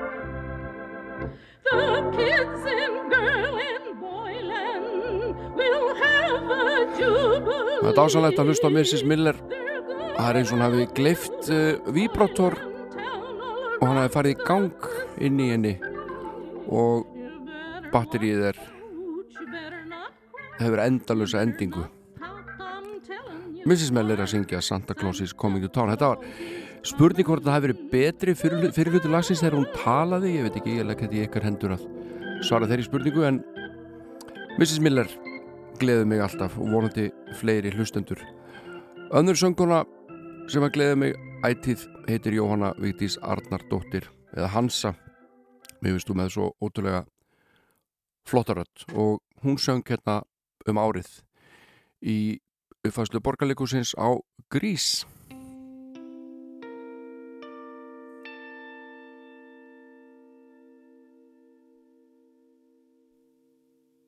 The 1.69 1.83
kids 2.17 2.63
in 2.79 2.93
girl 3.09 3.55
and 3.69 3.87
boyland 3.99 5.35
will 5.59 5.95
have 6.03 6.45
a 6.49 6.97
jubilee. 6.97 7.81
Það 7.83 7.91
er 7.91 7.97
dásalegt 8.01 8.39
að 8.39 8.45
hlusta 8.51 8.67
á 8.69 8.71
Mrs. 8.71 9.03
Miller 9.05 9.37
Það 10.19 10.29
er 10.29 10.37
eins 10.41 10.49
og 10.51 10.57
hún 10.57 10.63
hafi 10.65 10.85
gleift 10.97 11.47
uh, 11.47 11.77
víbrator 11.95 12.57
og 13.79 13.87
hann 13.87 14.01
hafi 14.01 14.13
farið 14.15 14.35
í 14.35 14.47
gang 14.47 14.89
inn 15.27 15.39
í 15.39 15.49
henni 15.53 15.75
og 16.69 17.07
batterið 17.93 18.43
er 18.51 18.59
hefur 20.59 20.83
endalösa 20.83 21.43
endingu 21.45 21.85
Mrs. 23.67 23.91
Miller 23.95 24.21
að 24.23 24.33
syngja 24.33 24.61
Santa 24.63 24.95
Claus 24.97 25.21
is 25.21 25.33
coming 25.35 25.63
to 25.63 25.69
town 25.71 25.91
Þetta 25.91 26.11
var 26.13 26.23
spurning 26.87 27.27
hvort 27.27 27.43
það 27.43 27.55
hefði 27.57 27.67
verið 27.67 27.81
betri 27.91 28.35
fyrir, 28.39 28.71
fyrir 28.75 28.95
hlutu 28.95 29.11
lagsins 29.11 29.43
þegar 29.43 29.57
hún 29.59 29.67
talaði 29.75 30.35
ég 30.37 30.47
veit 30.47 30.59
ekki, 30.59 30.77
ég 30.79 30.87
legg 30.87 31.03
þetta 31.03 31.17
í 31.17 31.23
ykkar 31.27 31.47
hendur 31.47 31.75
að 31.75 31.87
svara 32.47 32.69
þeirri 32.69 32.87
spurningu 32.87 33.25
en 33.27 33.41
Mrs. 34.57 34.79
Miller 34.83 35.11
gleði 35.79 36.07
mig 36.07 36.23
alltaf 36.23 36.57
og 36.59 36.71
vonandi 36.71 37.09
fleiri 37.39 37.71
hlustendur 37.75 38.23
önnur 39.15 39.39
sönguna 39.39 39.83
sem 40.51 40.63
að 40.65 40.75
gleði 40.75 40.99
mig 41.03 41.15
ætíð 41.47 41.85
heitir 42.09 42.33
Jóhanna 42.33 42.73
Vigdís 42.81 43.17
Arnardóttir 43.21 44.07
eða 44.33 44.49
Hansa. 44.55 44.93
Finnst 45.79 46.09
þú 46.09 46.15
með 46.17 46.33
svo 46.33 46.49
ótrúlega 46.59 47.05
flottarödd 48.27 48.85
og 48.93 49.21
hún 49.43 49.59
söng 49.61 49.85
hérna 49.87 50.21
um 50.67 50.81
árið 50.81 51.09
í 52.01 52.17
uppfæslu 52.85 53.21
borgarleikusins 53.23 53.93
á 53.95 54.17
Grís. 54.51 55.05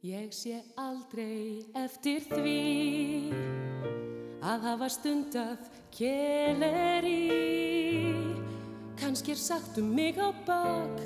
Ég 0.02 0.34
sé 0.34 0.58
aldrei 0.82 1.62
eftir 1.78 2.26
því 2.26 4.01
að 4.42 4.66
hafa 4.66 4.90
stundað 4.90 5.70
keleri. 5.94 7.30
Kanski 9.02 9.34
er 9.34 9.42
sagt 9.42 9.78
um 9.82 9.94
mig 9.96 10.18
á 10.18 10.30
bak 10.46 11.02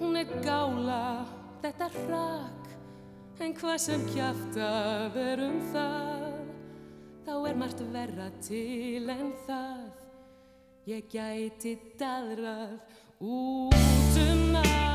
hún 0.00 0.16
er 0.18 0.30
gála, 0.44 1.26
þetta 1.62 1.90
hrak. 1.94 2.66
En 3.38 3.54
hvað 3.54 3.78
sem 3.82 4.02
kjafta 4.10 4.70
verum 5.14 5.60
það 5.72 6.26
þá 7.26 7.34
er 7.50 7.58
margt 7.60 7.84
verra 7.94 8.28
til 8.42 9.06
en 9.14 9.32
það. 9.46 9.88
Ég 10.88 11.08
gæti 11.12 11.76
daðrað 12.00 12.78
út 13.20 14.22
um 14.24 14.60
allt 14.62 14.87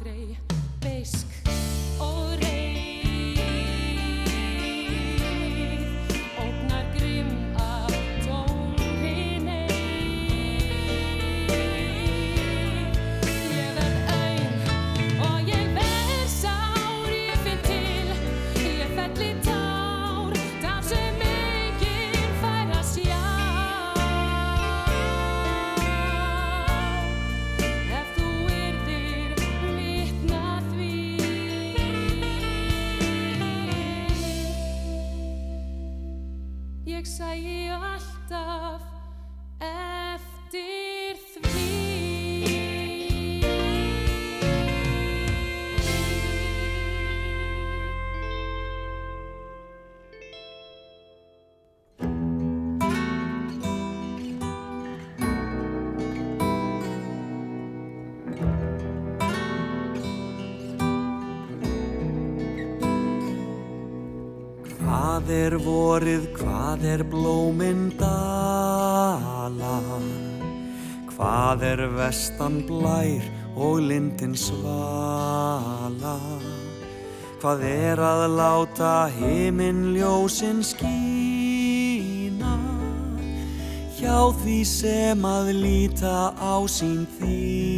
aldrei 0.00 0.49
Ég 37.20 37.59
Hvað 65.30 65.46
er 65.46 65.54
vorið, 65.62 66.24
hvað 66.34 66.84
er 66.90 67.02
blóminn 67.06 67.84
dala? 67.94 69.76
Hvað 71.12 71.62
er 71.68 71.82
vestan 71.94 72.56
blær 72.66 73.22
og 73.54 73.78
lindin 73.78 74.34
svala? 74.34 76.16
Hvað 77.38 77.62
er 77.62 78.02
að 78.02 78.24
láta 78.40 79.06
heiminn 79.20 79.94
ljósin 79.94 80.66
skína? 80.66 82.56
Hjá 84.02 84.34
því 84.42 84.60
sem 84.66 85.22
að 85.30 85.54
líta 85.62 86.34
á 86.34 86.58
sín 86.66 87.06
þína 87.20 87.69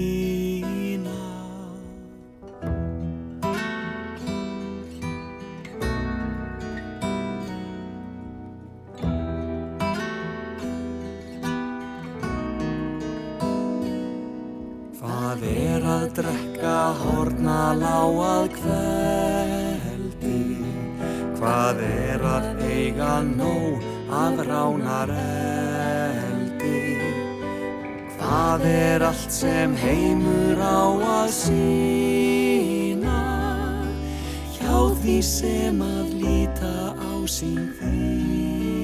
að 15.92 16.04
drekka 16.16 16.78
horna 17.02 17.60
láað 17.76 18.46
kveldi? 18.56 20.40
Hvað 21.38 21.76
er 21.86 22.20
að 22.26 22.46
eiga 22.68 23.14
nóg 23.26 23.82
af 24.22 24.36
ránar 24.48 25.10
eldi? 25.18 26.82
Hvað 28.16 28.60
er 28.70 29.06
allt 29.10 29.32
sem 29.34 29.70
heimur 29.82 30.58
á 30.62 30.82
að 31.18 31.30
sína? 31.40 33.20
Hjá 34.56 34.76
því 35.02 35.18
sem 35.26 35.82
að 35.82 36.14
líta 36.22 36.76
á 36.94 37.12
sín 37.26 37.64
þína. 37.80 38.81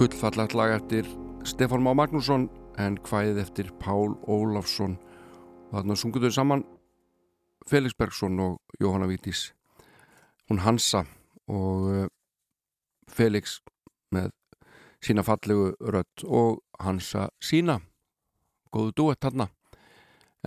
Gullfallagt 0.00 0.54
lag 0.56 0.70
eftir 0.72 1.04
Stefán 1.44 1.82
Má 1.84 1.90
Magnússon 1.92 2.46
en 2.80 2.94
hvæðið 3.04 3.40
eftir 3.42 3.66
Pál 3.82 4.14
Ólafsson. 4.24 4.94
Og 5.68 5.74
þarna 5.74 5.96
sunguðu 6.00 6.30
þau 6.30 6.36
saman 6.38 6.62
Felix 7.68 7.92
Bergson 7.98 8.40
og 8.40 8.80
Jóhanna 8.80 9.10
Vítís 9.10 9.50
hún 10.48 10.62
Hansa 10.64 11.04
og 11.52 11.84
eh, 11.92 12.08
Felix 13.12 13.58
með 14.08 14.32
sína 15.04 15.20
fallegu 15.20 15.74
rödd 15.84 16.24
og 16.24 16.64
Hansa 16.80 17.28
sína. 17.36 17.82
Góðu 18.72 18.96
duett 18.96 19.20
þarna. 19.20 19.50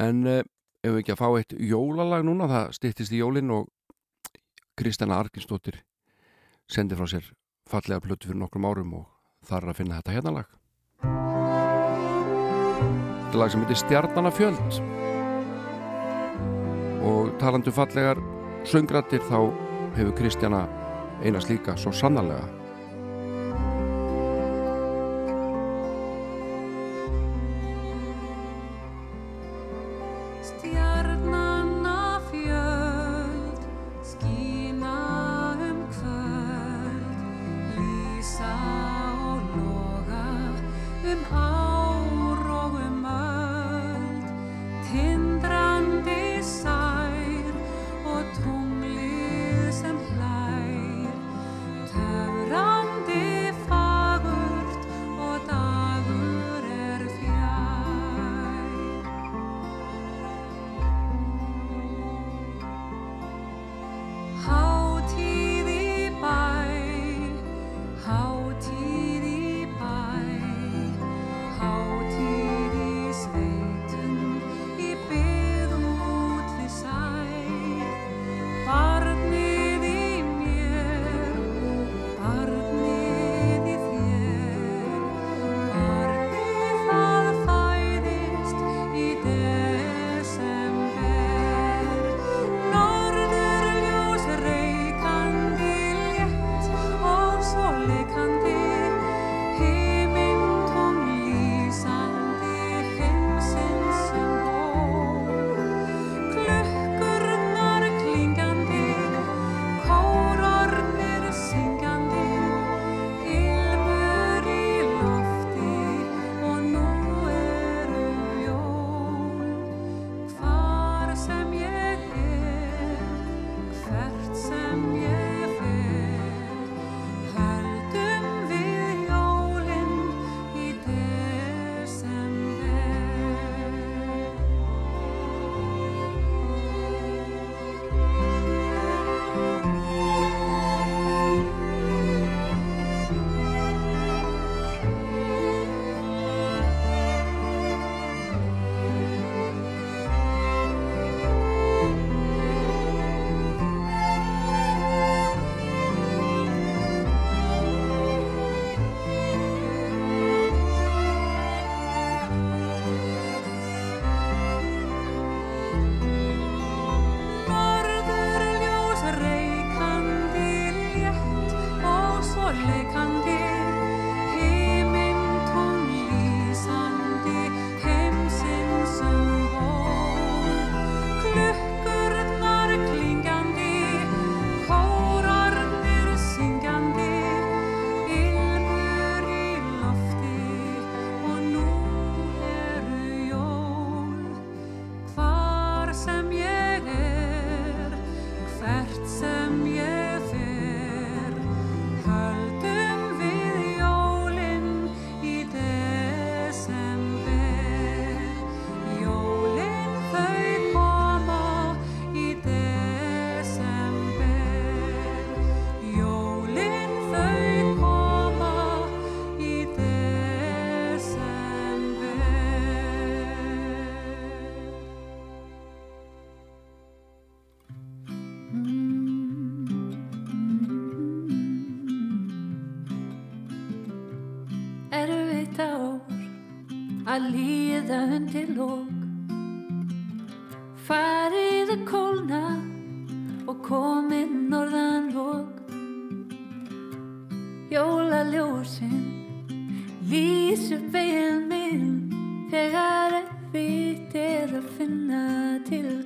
En 0.01 0.25
eh, 0.25 0.41
ef 0.81 0.97
við 0.97 1.01
ekki 1.03 1.13
að 1.13 1.21
fá 1.21 1.27
eitt 1.30 1.59
jólalag 1.61 2.25
núna? 2.25 2.49
Það 2.49 2.77
styttist 2.81 3.13
í 3.13 3.21
jólin 3.21 3.53
og 3.53 3.69
Kristjana 4.73 5.21
Arkinsdóttir 5.21 5.84
sendi 6.65 6.97
frá 6.97 7.05
sér 7.05 7.35
fallega 7.69 8.01
plötu 8.01 8.34
fyrir 8.34 8.47
nokkrum 8.47 8.65
árum 8.65 8.97
og 8.97 9.12
þar 9.47 9.63
er 9.63 9.71
að 9.73 9.79
finna 9.79 9.99
þetta 9.99 10.15
hérna 10.17 10.35
lag. 10.37 10.47
Þetta 13.23 13.41
lag 13.41 13.53
sem 13.53 13.63
heitir 13.63 13.81
Stjarnana 13.81 14.31
fjöld 14.33 14.81
og 17.03 17.33
talandu 17.41 17.71
fallegar 17.75 18.19
söngrættir 18.69 19.23
þá 19.27 19.39
hefur 19.97 20.13
Kristjana 20.17 20.65
eina 21.23 21.41
slíka 21.43 21.75
svo 21.79 21.91
sannarlega 21.95 22.62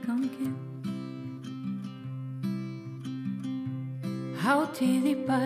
gangi 0.05 0.49
Hátíð 4.47 5.05
í 5.11 5.15
bæ 5.27 5.41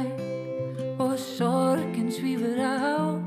og 1.02 1.14
sorgin 1.18 2.12
svífur 2.14 2.60
á. 2.62 3.18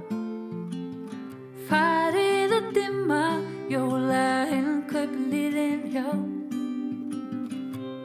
Farið 1.66 2.54
að 2.58 2.68
dimma, 2.76 3.24
jólaheln 3.72 4.84
kaup 4.90 5.14
liðin 5.32 5.82
hjá. 5.94 6.06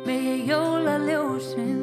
Megi 0.08 0.36
jólaljósin 0.50 1.79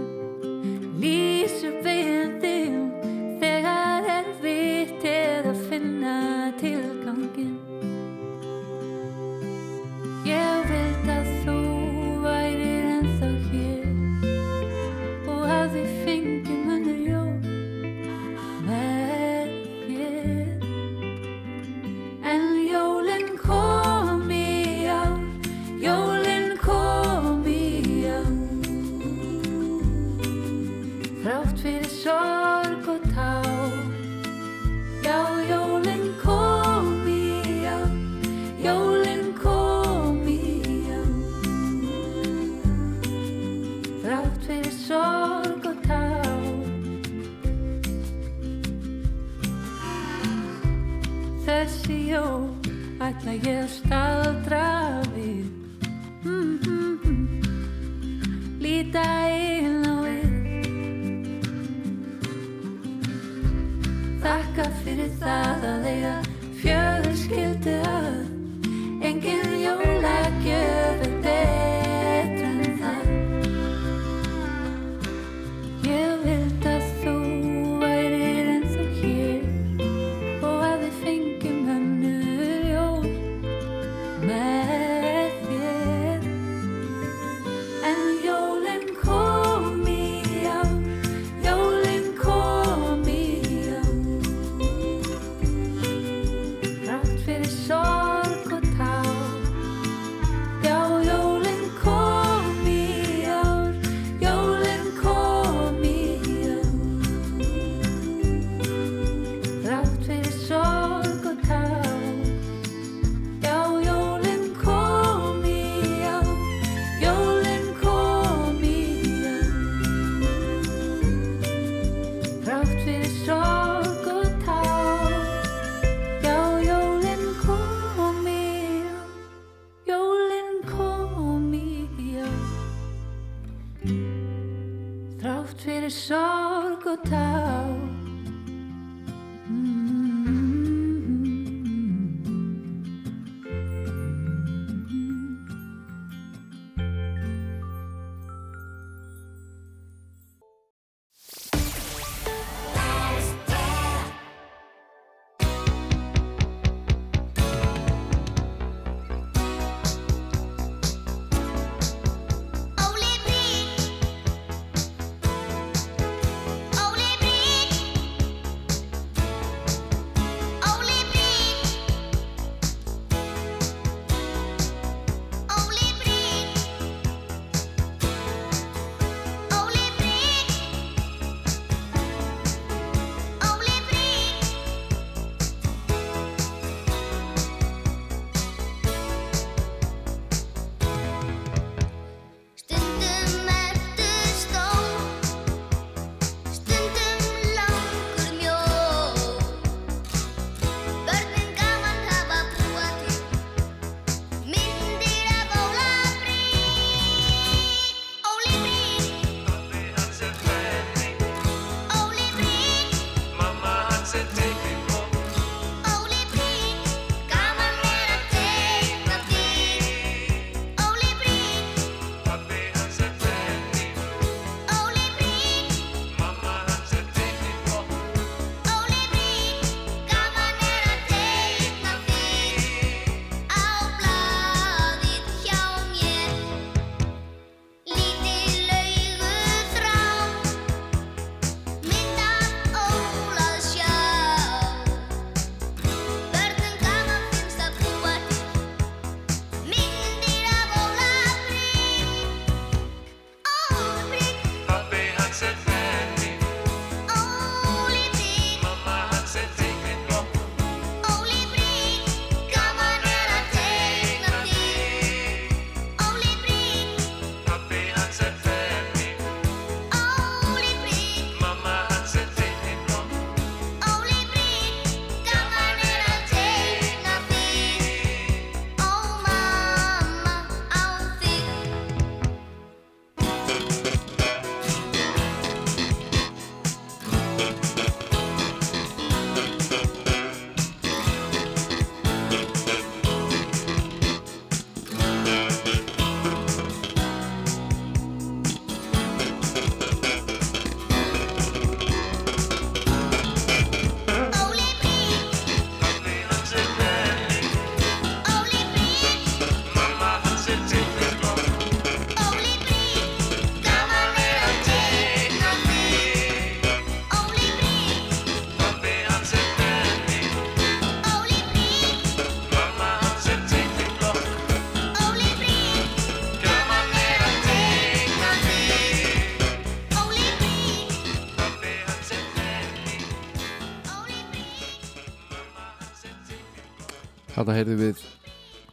Heyrðum 337.56 337.78
við 337.80 338.00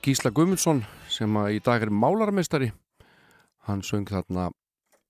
Gísla 0.03 0.27
Gumundsson 0.35 0.81
sem 1.07 1.37
að 1.39 1.53
í 1.55 1.59
dag 1.63 1.85
er 1.85 1.87
málarmestari. 1.87 2.65
Hann 3.63 3.79
söng 3.79 4.09
þarna 4.09 4.49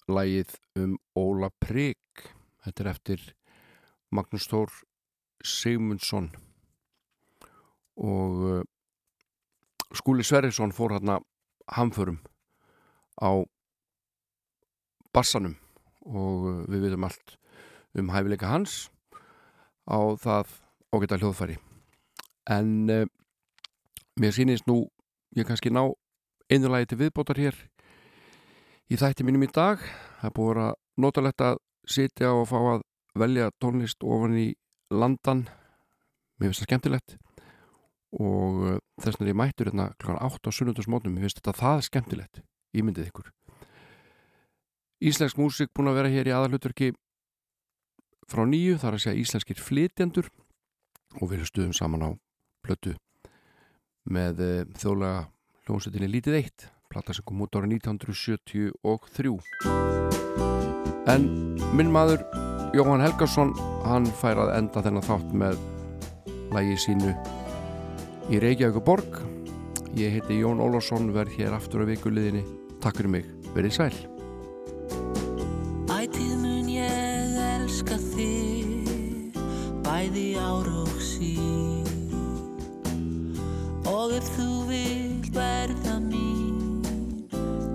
lægið 0.06 0.52
um 0.78 0.92
Óla 1.18 1.50
Prygg. 1.58 2.22
Þetta 2.62 2.84
er 2.84 2.90
eftir 2.92 3.24
Magnús 4.14 4.46
Þór 4.52 4.76
Sigmundsson 5.42 6.28
og 7.98 8.44
uh, 8.52 8.60
Skúli 9.98 10.22
Sverrisson 10.22 10.76
fór 10.76 10.94
hérna 10.94 11.18
hamförum 11.74 12.22
á 13.26 13.42
bassanum 15.18 15.58
og 16.06 16.46
uh, 16.46 16.62
við 16.70 16.86
veitum 16.92 17.10
allt 17.10 17.36
um 17.98 18.14
hæfileika 18.14 18.54
hans 18.54 18.78
á 19.90 19.98
það 20.14 20.56
ágæta 20.94 21.22
hljóðfæri 21.26 21.58
en 22.54 22.74
uh, 23.00 23.10
mér 24.20 24.34
sýnist 24.36 24.68
nú 24.70 24.88
ég 25.36 25.48
kannski 25.48 25.72
ná 25.74 25.88
einu 26.52 26.70
lagi 26.70 26.92
til 26.92 27.00
viðbótar 27.02 27.40
hér 27.40 27.58
í 28.92 28.98
þætti 29.00 29.26
mínum 29.26 29.46
í 29.46 29.52
dag. 29.54 29.82
Það 30.22 30.30
er 30.30 30.36
búið 30.38 30.62
að 30.64 30.74
notalegt 31.02 31.42
að 31.42 31.60
sitja 31.90 32.34
og 32.36 32.48
fá 32.52 32.58
að 32.60 32.84
velja 33.18 33.52
tónlist 33.62 34.04
ofan 34.06 34.38
í 34.38 34.48
landan. 34.94 35.48
Mér 36.38 36.52
finnst 36.52 36.64
það 36.64 36.70
skemmtilegt 36.70 37.16
og 38.14 38.58
uh, 38.62 38.82
þess 39.02 39.18
vegna 39.18 39.26
er 39.26 39.32
ég 39.32 39.40
mættur 39.40 39.70
hérna 39.72 39.88
kl. 39.98 40.14
8 40.14 40.50
á 40.50 40.52
sunnundasmótum, 40.54 41.14
mér 41.14 41.26
finnst 41.26 41.40
þetta 41.42 41.56
það 41.58 41.86
skemmtilegt 41.88 42.44
ímyndið 42.78 43.10
ykkur. 43.10 43.32
Íslensk 45.04 45.40
músík 45.42 45.74
búin 45.74 45.90
að 45.90 45.98
vera 46.00 46.14
hér 46.14 46.30
í 46.30 46.36
aðalutverki 46.36 46.92
frá 48.30 48.46
nýju, 48.48 48.78
þar 48.82 49.00
að 49.00 49.06
segja 49.08 49.24
íslenskir 49.24 49.60
flytjendur 49.60 50.30
og 51.20 51.34
við 51.34 51.48
stuðum 51.50 51.74
saman 51.76 52.06
á 52.06 52.10
plötu 52.64 52.94
með 54.10 54.34
uh, 54.44 54.64
þjóðlega 54.80 55.28
hljómsveitinni 55.68 56.10
Lítið 56.12 56.40
Eitt 56.42 56.68
plata 56.92 57.14
sem 57.16 57.26
kom 57.26 57.42
út 57.46 57.56
ára 57.58 57.68
1973 57.70 59.38
en 61.14 61.24
minn 61.78 61.92
maður 61.94 62.22
Jóhann 62.74 63.04
Helgarsson 63.06 63.52
hann 63.86 64.06
fær 64.20 64.38
að 64.46 64.56
enda 64.58 64.84
þennan 64.86 65.06
þátt 65.06 65.30
með 65.38 65.56
lægi 66.54 66.78
sínu 66.88 67.12
í 68.34 68.36
Reykjavík 68.42 68.84
borg 68.86 69.12
ég 69.98 70.18
heiti 70.18 70.40
Jón 70.42 70.62
Ólásson 70.64 71.12
verð 71.14 71.38
hér 71.38 71.54
aftur 71.58 71.86
á 71.86 71.90
vikuliðinni 71.90 72.44
takk 72.84 73.00
fyrir 73.00 73.12
mig, 73.14 73.28
verið 73.56 73.76
sæl. 73.78 73.94
Ætið 75.94 76.34
mun 76.42 76.68
ég 76.72 77.38
elska 77.54 78.00
þig 78.12 79.38
Bæði 79.86 80.28
ár 80.42 80.68
og 80.82 81.03
ef 84.14 84.28
þú 84.36 84.48
vilt 84.70 85.30
verða 85.34 85.96
mín 86.04 86.84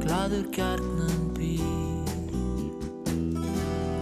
Gladur 0.02 0.46
gjarnan 0.54 1.24
býr. 1.34 2.12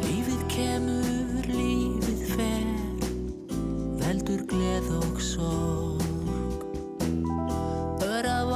Lífið 0.04 0.42
kemur, 0.52 1.48
lífið 1.48 2.22
fer 2.34 3.06
Veldur 4.02 4.44
gleð 4.50 4.92
og 5.00 5.20
sorg. 5.22 6.04
Ör 8.04 8.28
af 8.36 8.52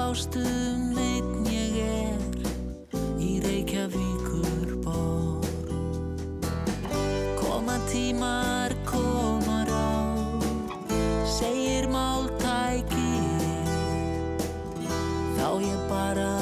Þá 15.90 16.39